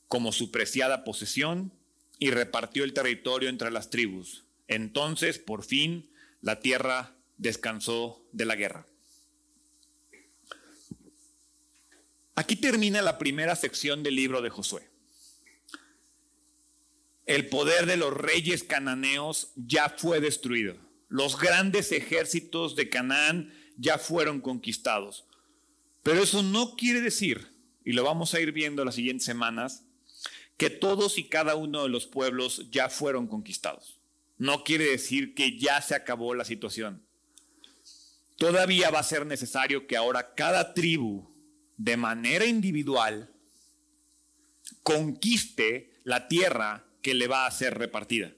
como 0.07 0.31
su 0.31 0.49
preciada 0.49 1.03
posesión 1.03 1.73
y 2.19 2.31
repartió 2.31 2.83
el 2.83 2.93
territorio 2.93 3.49
entre 3.49 3.69
las 3.69 3.89
tribus. 3.89 4.45
Entonces, 4.67 5.39
por 5.39 5.63
fin, 5.63 6.09
la 6.41 6.59
tierra 6.59 7.15
descansó 7.41 8.23
de 8.31 8.45
la 8.45 8.55
guerra. 8.55 8.85
Aquí 12.35 12.55
termina 12.55 13.01
la 13.01 13.17
primera 13.17 13.55
sección 13.55 14.03
del 14.03 14.15
libro 14.15 14.43
de 14.43 14.51
Josué. 14.51 14.87
El 17.25 17.49
poder 17.49 17.87
de 17.87 17.97
los 17.97 18.13
reyes 18.13 18.63
cananeos 18.63 19.53
ya 19.55 19.89
fue 19.89 20.19
destruido. 20.19 20.75
Los 21.09 21.39
grandes 21.39 21.91
ejércitos 21.91 22.75
de 22.75 22.89
Canaán 22.89 23.51
ya 23.75 23.97
fueron 23.97 24.39
conquistados. 24.39 25.25
Pero 26.03 26.21
eso 26.21 26.43
no 26.43 26.75
quiere 26.75 27.01
decir, 27.01 27.55
y 27.83 27.93
lo 27.93 28.03
vamos 28.03 28.33
a 28.33 28.39
ir 28.39 28.51
viendo 28.51 28.85
las 28.85 28.95
siguientes 28.95 29.25
semanas, 29.25 29.83
que 30.57 30.69
todos 30.69 31.17
y 31.17 31.27
cada 31.27 31.55
uno 31.55 31.83
de 31.83 31.89
los 31.89 32.05
pueblos 32.05 32.69
ya 32.69 32.87
fueron 32.89 33.27
conquistados. 33.27 33.99
No 34.37 34.63
quiere 34.63 34.85
decir 34.85 35.33
que 35.33 35.57
ya 35.57 35.81
se 35.81 35.95
acabó 35.95 36.35
la 36.35 36.45
situación. 36.45 37.03
Todavía 38.41 38.89
va 38.89 38.97
a 38.97 39.03
ser 39.03 39.27
necesario 39.27 39.85
que 39.85 39.95
ahora 39.95 40.33
cada 40.33 40.73
tribu, 40.73 41.29
de 41.77 41.95
manera 41.95 42.45
individual, 42.45 43.31
conquiste 44.81 46.01
la 46.03 46.27
tierra 46.27 46.83
que 47.03 47.13
le 47.13 47.27
va 47.27 47.45
a 47.45 47.51
ser 47.51 47.77
repartida. 47.77 48.31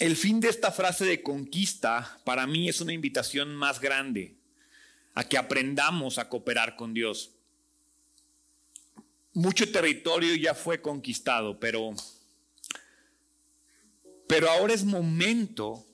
El 0.00 0.16
fin 0.16 0.40
de 0.40 0.48
esta 0.48 0.72
frase 0.72 1.04
de 1.04 1.22
conquista 1.22 2.18
para 2.24 2.48
mí 2.48 2.68
es 2.68 2.80
una 2.80 2.92
invitación 2.92 3.54
más 3.54 3.80
grande 3.80 4.34
a 5.14 5.22
que 5.22 5.38
aprendamos 5.38 6.18
a 6.18 6.28
cooperar 6.28 6.74
con 6.74 6.92
Dios 6.92 7.36
mucho 9.36 9.70
territorio 9.70 10.34
ya 10.34 10.54
fue 10.54 10.80
conquistado, 10.80 11.60
pero, 11.60 11.94
pero 14.26 14.50
ahora 14.50 14.72
es 14.72 14.82
momento, 14.82 15.85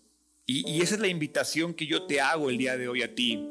y, 0.47 0.82
esa 0.82 0.97
es 0.97 1.01
la 1.01 1.09
invitación 1.09 1.74
que 1.74 1.86
yo 1.86 2.07
te 2.07 2.20
hago 2.20 2.51
el 2.51 2.59
día 2.59 2.76
de 2.76 2.88
hoy 2.88 3.03
a 3.03 3.14
ti, 3.14 3.49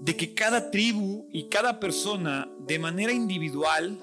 de 0.00 0.16
que 0.16 0.34
cada 0.34 0.70
tribu 0.70 1.28
y 1.30 1.48
cada 1.48 1.78
persona 1.78 2.50
de 2.60 2.78
manera 2.78 3.12
individual 3.12 3.98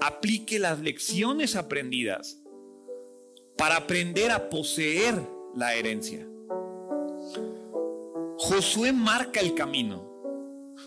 aplique 0.00 0.58
las 0.58 0.80
lecciones 0.80 1.56
aprendidas 1.56 2.40
para 3.56 3.76
aprender 3.76 4.30
a 4.30 4.48
poseer 4.48 5.20
la 5.54 5.74
herencia. 5.74 6.26
Josué 8.38 8.92
marca 8.92 9.40
el 9.40 9.54
camino. 9.54 10.09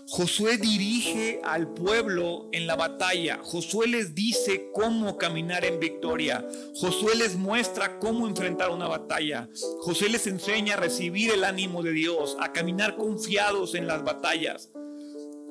Josué 0.08 0.58
dirige 0.58 1.40
al 1.44 1.74
pueblo 1.74 2.50
en 2.52 2.68
la 2.68 2.76
batalla. 2.76 3.40
Josué 3.42 3.88
les 3.88 4.14
dice 4.14 4.70
cómo 4.74 5.18
caminar 5.18 5.64
en 5.66 5.80
victoria. 5.80 6.46
Josué 6.76 7.16
les 7.16 7.36
muestra 7.36 8.00
cómo 8.00 8.28
enfrentar 8.28 8.70
una 8.70 8.88
batalla. 8.88 9.50
Josué 9.80 10.10
les 10.10 10.28
enseña 10.28 10.74
a 10.74 10.78
recibir 10.78 11.32
el 11.32 11.44
ánimo 11.44 11.82
de 11.84 11.94
Dios, 11.94 12.36
a 12.40 12.52
caminar 12.52 12.98
confiados 12.98 13.76
en 13.76 13.88
las 13.88 14.04
batallas. 14.04 14.72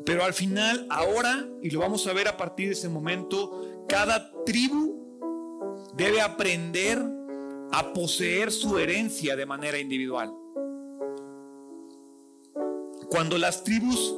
Pero 0.05 0.25
al 0.25 0.35
final, 0.35 0.87
ahora, 0.91 1.49
y 1.63 1.71
lo 1.71 1.81
vamos 1.81 2.07
a 2.07 2.13
ver 2.13 2.29
a 2.29 2.37
partir 2.37 2.67
de 2.67 2.75
ese 2.75 2.89
momento, 2.89 3.85
cada 3.89 4.33
tribu 4.45 5.73
debe 5.95 6.21
aprender 6.21 7.03
a 7.73 7.93
poseer 7.93 8.53
su 8.53 8.79
herencia 8.79 9.35
de 9.35 9.47
manera 9.47 9.79
individual. 9.79 10.35
Cuando 13.09 13.39
las 13.39 13.65
tribus 13.65 14.15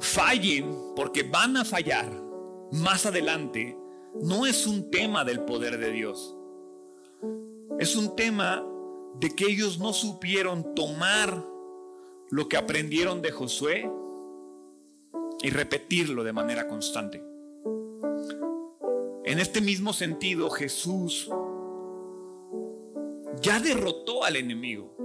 fallen, 0.00 0.74
porque 0.96 1.22
van 1.22 1.56
a 1.56 1.64
fallar 1.64 2.10
más 2.72 3.06
adelante, 3.06 3.76
no 4.22 4.46
es 4.46 4.66
un 4.66 4.90
tema 4.90 5.24
del 5.24 5.40
poder 5.40 5.78
de 5.78 5.92
Dios. 5.92 6.36
Es 7.78 7.96
un 7.96 8.16
tema 8.16 8.64
de 9.18 9.30
que 9.30 9.46
ellos 9.46 9.78
no 9.78 9.92
supieron 9.92 10.74
tomar 10.74 11.44
lo 12.30 12.48
que 12.48 12.56
aprendieron 12.56 13.22
de 13.22 13.32
Josué 13.32 13.90
y 15.42 15.50
repetirlo 15.50 16.24
de 16.24 16.32
manera 16.32 16.68
constante. 16.68 17.22
En 19.24 19.38
este 19.38 19.60
mismo 19.60 19.92
sentido, 19.92 20.50
Jesús 20.50 21.30
ya 23.40 23.60
derrotó 23.60 24.24
al 24.24 24.36
enemigo. 24.36 24.96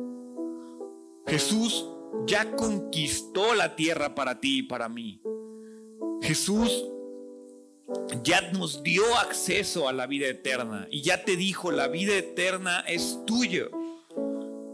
Jesús 1.28 1.88
ya 2.26 2.56
conquistó 2.56 3.54
la 3.56 3.76
tierra 3.76 4.16
para 4.16 4.40
ti 4.40 4.60
y 4.60 4.64
para 4.64 4.90
mí. 4.90 5.22
Jesús 6.22 6.86
ya 8.24 8.42
nos 8.52 8.82
dio 8.84 9.04
acceso 9.18 9.88
a 9.88 9.94
la 9.94 10.08
vida 10.08 10.28
eterna 10.28 10.88
y 10.90 11.02
ya 11.02 11.24
te 11.24 11.36
dijo, 11.36 11.72
la 11.72 11.88
vida 11.88 12.16
eterna 12.16 12.80
es 12.88 13.20
tuya. 13.26 13.66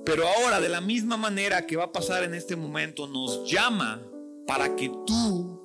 Pero 0.06 0.28
ahora, 0.28 0.60
de 0.60 0.70
la 0.70 0.82
misma 0.82 1.18
manera 1.18 1.68
que 1.68 1.78
va 1.78 1.86
a 1.86 1.92
pasar 1.92 2.24
en 2.24 2.34
este 2.34 2.56
momento, 2.56 3.08
nos 3.08 3.50
llama 3.50 4.02
para 4.48 4.76
que 4.76 4.90
tú 5.06 5.62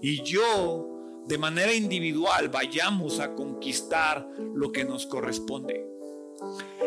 y 0.00 0.22
yo, 0.22 1.24
de 1.26 1.38
manera 1.38 1.74
individual, 1.74 2.48
vayamos 2.48 3.20
a 3.20 3.34
conquistar 3.34 4.26
lo 4.54 4.72
que 4.72 4.84
nos 4.84 5.06
corresponde. 5.06 5.89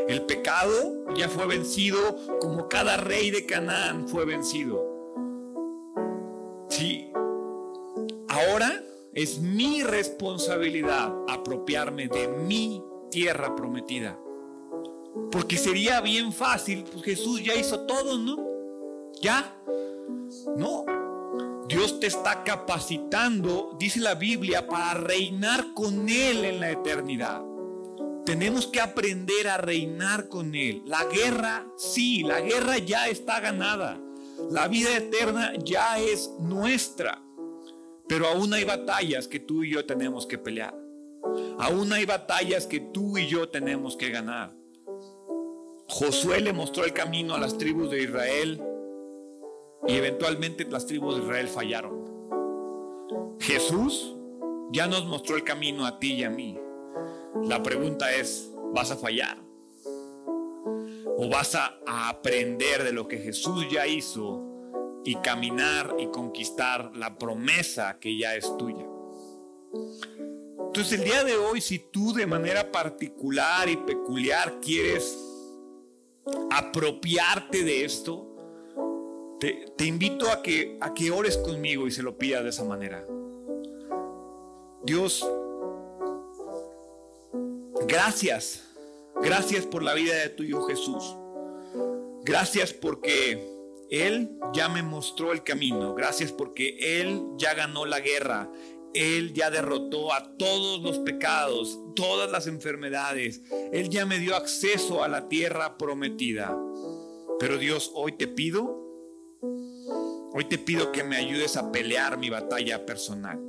El 0.07 0.23
pecado 0.23 1.13
ya 1.15 1.29
fue 1.29 1.45
vencido 1.45 1.99
como 2.39 2.67
cada 2.67 2.97
rey 2.97 3.31
de 3.31 3.45
Canaán 3.45 4.07
fue 4.07 4.25
vencido. 4.25 4.93
Sí, 6.69 7.11
ahora 8.27 8.83
es 9.13 9.39
mi 9.39 9.83
responsabilidad 9.83 11.13
apropiarme 11.29 12.07
de 12.07 12.27
mi 12.27 12.83
tierra 13.11 13.55
prometida. 13.55 14.19
Porque 15.31 15.57
sería 15.57 16.01
bien 16.01 16.33
fácil, 16.33 16.83
pues 16.91 17.05
Jesús 17.05 17.43
ya 17.43 17.55
hizo 17.55 17.81
todo, 17.81 18.17
¿no? 18.17 18.37
Ya. 19.21 19.55
No. 20.57 20.85
Dios 21.67 21.99
te 21.99 22.07
está 22.07 22.43
capacitando, 22.43 23.75
dice 23.79 23.99
la 23.99 24.15
Biblia, 24.15 24.67
para 24.67 24.95
reinar 24.95 25.73
con 25.73 26.09
Él 26.09 26.43
en 26.43 26.59
la 26.59 26.71
eternidad. 26.71 27.52
Tenemos 28.25 28.67
que 28.67 28.79
aprender 28.79 29.47
a 29.49 29.57
reinar 29.57 30.29
con 30.29 30.55
Él. 30.55 30.83
La 30.85 31.05
guerra, 31.05 31.67
sí, 31.77 32.23
la 32.23 32.39
guerra 32.39 32.77
ya 32.77 33.09
está 33.09 33.39
ganada. 33.39 33.99
La 34.49 34.67
vida 34.67 34.95
eterna 34.95 35.53
ya 35.63 35.99
es 35.99 36.31
nuestra. 36.39 37.21
Pero 38.07 38.27
aún 38.27 38.53
hay 38.53 38.63
batallas 38.63 39.27
que 39.27 39.39
tú 39.39 39.63
y 39.63 39.71
yo 39.71 39.85
tenemos 39.85 40.25
que 40.25 40.37
pelear. 40.37 40.75
Aún 41.59 41.91
hay 41.93 42.05
batallas 42.05 42.65
que 42.65 42.79
tú 42.79 43.17
y 43.17 43.27
yo 43.27 43.49
tenemos 43.49 43.95
que 43.95 44.09
ganar. 44.09 44.53
Josué 45.87 46.41
le 46.41 46.53
mostró 46.53 46.85
el 46.85 46.93
camino 46.93 47.35
a 47.35 47.39
las 47.39 47.57
tribus 47.57 47.89
de 47.91 48.03
Israel 48.03 48.61
y 49.87 49.95
eventualmente 49.95 50.65
las 50.65 50.85
tribus 50.85 51.17
de 51.17 51.23
Israel 51.23 51.47
fallaron. 51.47 53.37
Jesús 53.39 54.15
ya 54.71 54.87
nos 54.87 55.05
mostró 55.05 55.35
el 55.35 55.43
camino 55.43 55.85
a 55.85 55.99
ti 55.99 56.13
y 56.13 56.23
a 56.23 56.29
mí. 56.29 56.57
La 57.41 57.61
pregunta 57.63 58.13
es, 58.15 58.51
¿vas 58.73 58.91
a 58.91 58.95
fallar? 58.95 59.37
¿O 61.17 61.29
vas 61.29 61.55
a, 61.55 61.79
aprender 61.85 62.83
de 62.83 62.93
lo 62.93 63.07
que 63.07 63.17
Jesús 63.17 63.65
ya 63.71 63.87
hizo 63.87 64.41
y 65.03 65.15
caminar 65.15 65.95
y 65.99 66.07
conquistar 66.07 66.95
la 66.95 67.17
promesa 67.17 67.99
que 67.99 68.17
ya 68.17 68.35
es 68.35 68.55
tuya? 68.57 68.85
Entonces 70.67 70.99
el 70.99 71.05
día 71.05 71.23
de 71.23 71.35
hoy, 71.35 71.61
si 71.61 71.79
tú 71.79 72.13
de 72.13 72.25
manera 72.25 72.71
particular 72.71 73.67
y 73.69 73.77
peculiar 73.77 74.59
quieres 74.61 75.17
apropiarte 76.51 77.63
de 77.63 77.85
esto, 77.85 78.29
te, 79.39 79.85
invito 79.85 80.31
a 80.31 80.41
que, 80.41 80.77
a 80.79 80.93
que 80.93 81.11
ores 81.11 81.37
conmigo 81.37 81.85
y 81.87 81.91
se 81.91 82.01
lo 82.01 82.17
pidas 82.17 82.43
de 82.43 82.49
esa 82.49 82.63
manera. 82.63 83.05
Dios, 84.83 85.25
Gracias, 87.87 88.63
gracias 89.21 89.65
por 89.65 89.83
la 89.83 89.93
vida 89.93 90.15
de 90.15 90.29
tu 90.29 90.43
Hijo 90.43 90.65
Jesús. 90.67 91.15
Gracias 92.23 92.71
porque 92.71 93.45
Él 93.89 94.39
ya 94.53 94.69
me 94.69 94.83
mostró 94.83 95.33
el 95.33 95.43
camino. 95.43 95.93
Gracias 95.93 96.31
porque 96.31 97.01
Él 97.01 97.21
ya 97.37 97.53
ganó 97.53 97.85
la 97.85 97.99
guerra. 97.99 98.49
Él 98.93 99.33
ya 99.33 99.49
derrotó 99.49 100.13
a 100.13 100.37
todos 100.37 100.81
los 100.81 100.99
pecados, 100.99 101.79
todas 101.95 102.31
las 102.31 102.47
enfermedades. 102.47 103.41
Él 103.71 103.89
ya 103.89 104.05
me 104.05 104.19
dio 104.19 104.35
acceso 104.35 105.03
a 105.03 105.07
la 105.07 105.27
tierra 105.27 105.77
prometida. 105.77 106.57
Pero 107.39 107.57
Dios, 107.57 107.91
hoy 107.95 108.13
te 108.13 108.27
pido, 108.27 108.79
hoy 110.31 110.45
te 110.45 110.57
pido 110.57 110.91
que 110.91 111.03
me 111.03 111.17
ayudes 111.17 111.57
a 111.57 111.71
pelear 111.71 112.17
mi 112.17 112.29
batalla 112.29 112.85
personal. 112.85 113.41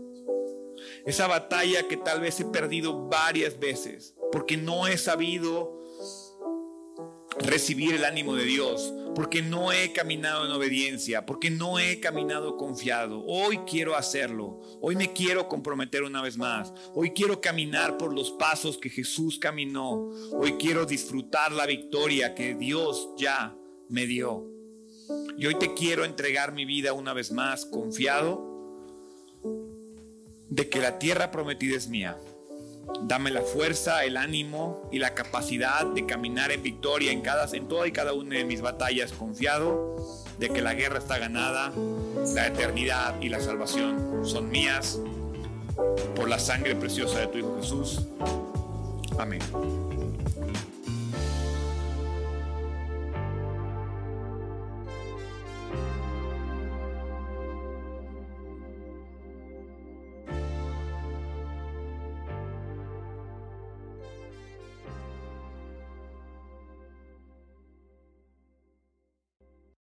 Esa 1.06 1.28
batalla 1.28 1.86
que 1.86 1.98
tal 1.98 2.20
vez 2.20 2.40
he 2.40 2.46
perdido 2.46 3.08
varias 3.08 3.60
veces 3.60 4.14
porque 4.34 4.56
no 4.56 4.88
he 4.88 4.98
sabido 4.98 5.80
recibir 7.38 7.94
el 7.94 8.04
ánimo 8.04 8.34
de 8.34 8.44
Dios, 8.44 8.92
porque 9.14 9.42
no 9.42 9.70
he 9.70 9.92
caminado 9.92 10.44
en 10.44 10.50
obediencia, 10.50 11.24
porque 11.24 11.50
no 11.50 11.78
he 11.78 12.00
caminado 12.00 12.56
confiado. 12.56 13.24
Hoy 13.26 13.58
quiero 13.58 13.94
hacerlo, 13.94 14.60
hoy 14.80 14.96
me 14.96 15.12
quiero 15.12 15.46
comprometer 15.48 16.02
una 16.02 16.20
vez 16.20 16.36
más, 16.36 16.74
hoy 16.94 17.12
quiero 17.12 17.40
caminar 17.40 17.96
por 17.96 18.12
los 18.12 18.32
pasos 18.32 18.76
que 18.76 18.90
Jesús 18.90 19.38
caminó, 19.38 20.10
hoy 20.32 20.54
quiero 20.54 20.84
disfrutar 20.84 21.52
la 21.52 21.64
victoria 21.64 22.34
que 22.34 22.56
Dios 22.56 23.10
ya 23.16 23.56
me 23.88 24.04
dio. 24.04 24.50
Y 25.38 25.46
hoy 25.46 25.54
te 25.60 25.74
quiero 25.74 26.04
entregar 26.04 26.52
mi 26.52 26.64
vida 26.64 26.92
una 26.92 27.12
vez 27.12 27.30
más 27.30 27.66
confiado 27.66 28.52
de 30.48 30.68
que 30.68 30.80
la 30.80 30.98
tierra 30.98 31.30
prometida 31.30 31.76
es 31.76 31.86
mía 31.86 32.18
Dame 33.02 33.30
la 33.30 33.42
fuerza, 33.42 34.04
el 34.04 34.16
ánimo 34.16 34.88
y 34.92 34.98
la 34.98 35.14
capacidad 35.14 35.84
de 35.86 36.06
caminar 36.06 36.52
en 36.52 36.62
victoria 36.62 37.12
en, 37.12 37.20
cada, 37.20 37.46
toda 37.46 37.86
y 37.86 37.92
cada 37.92 38.12
una 38.12 38.36
de 38.36 38.44
mis 38.44 38.60
batallas, 38.60 39.12
confiado 39.12 39.96
de 40.38 40.50
que 40.50 40.62
la 40.62 40.74
guerra 40.74 40.98
está 40.98 41.18
ganada, 41.18 41.72
la 42.34 42.46
eternidad 42.46 43.20
y 43.20 43.28
la 43.28 43.40
salvación 43.40 44.24
son 44.24 44.50
mías 44.50 44.98
por 46.14 46.28
la 46.28 46.38
sangre 46.38 46.74
preciosa 46.74 47.20
de 47.20 47.26
tu 47.28 47.38
Hijo 47.38 47.56
Jesús. 47.60 48.06
Amén. 49.18 49.40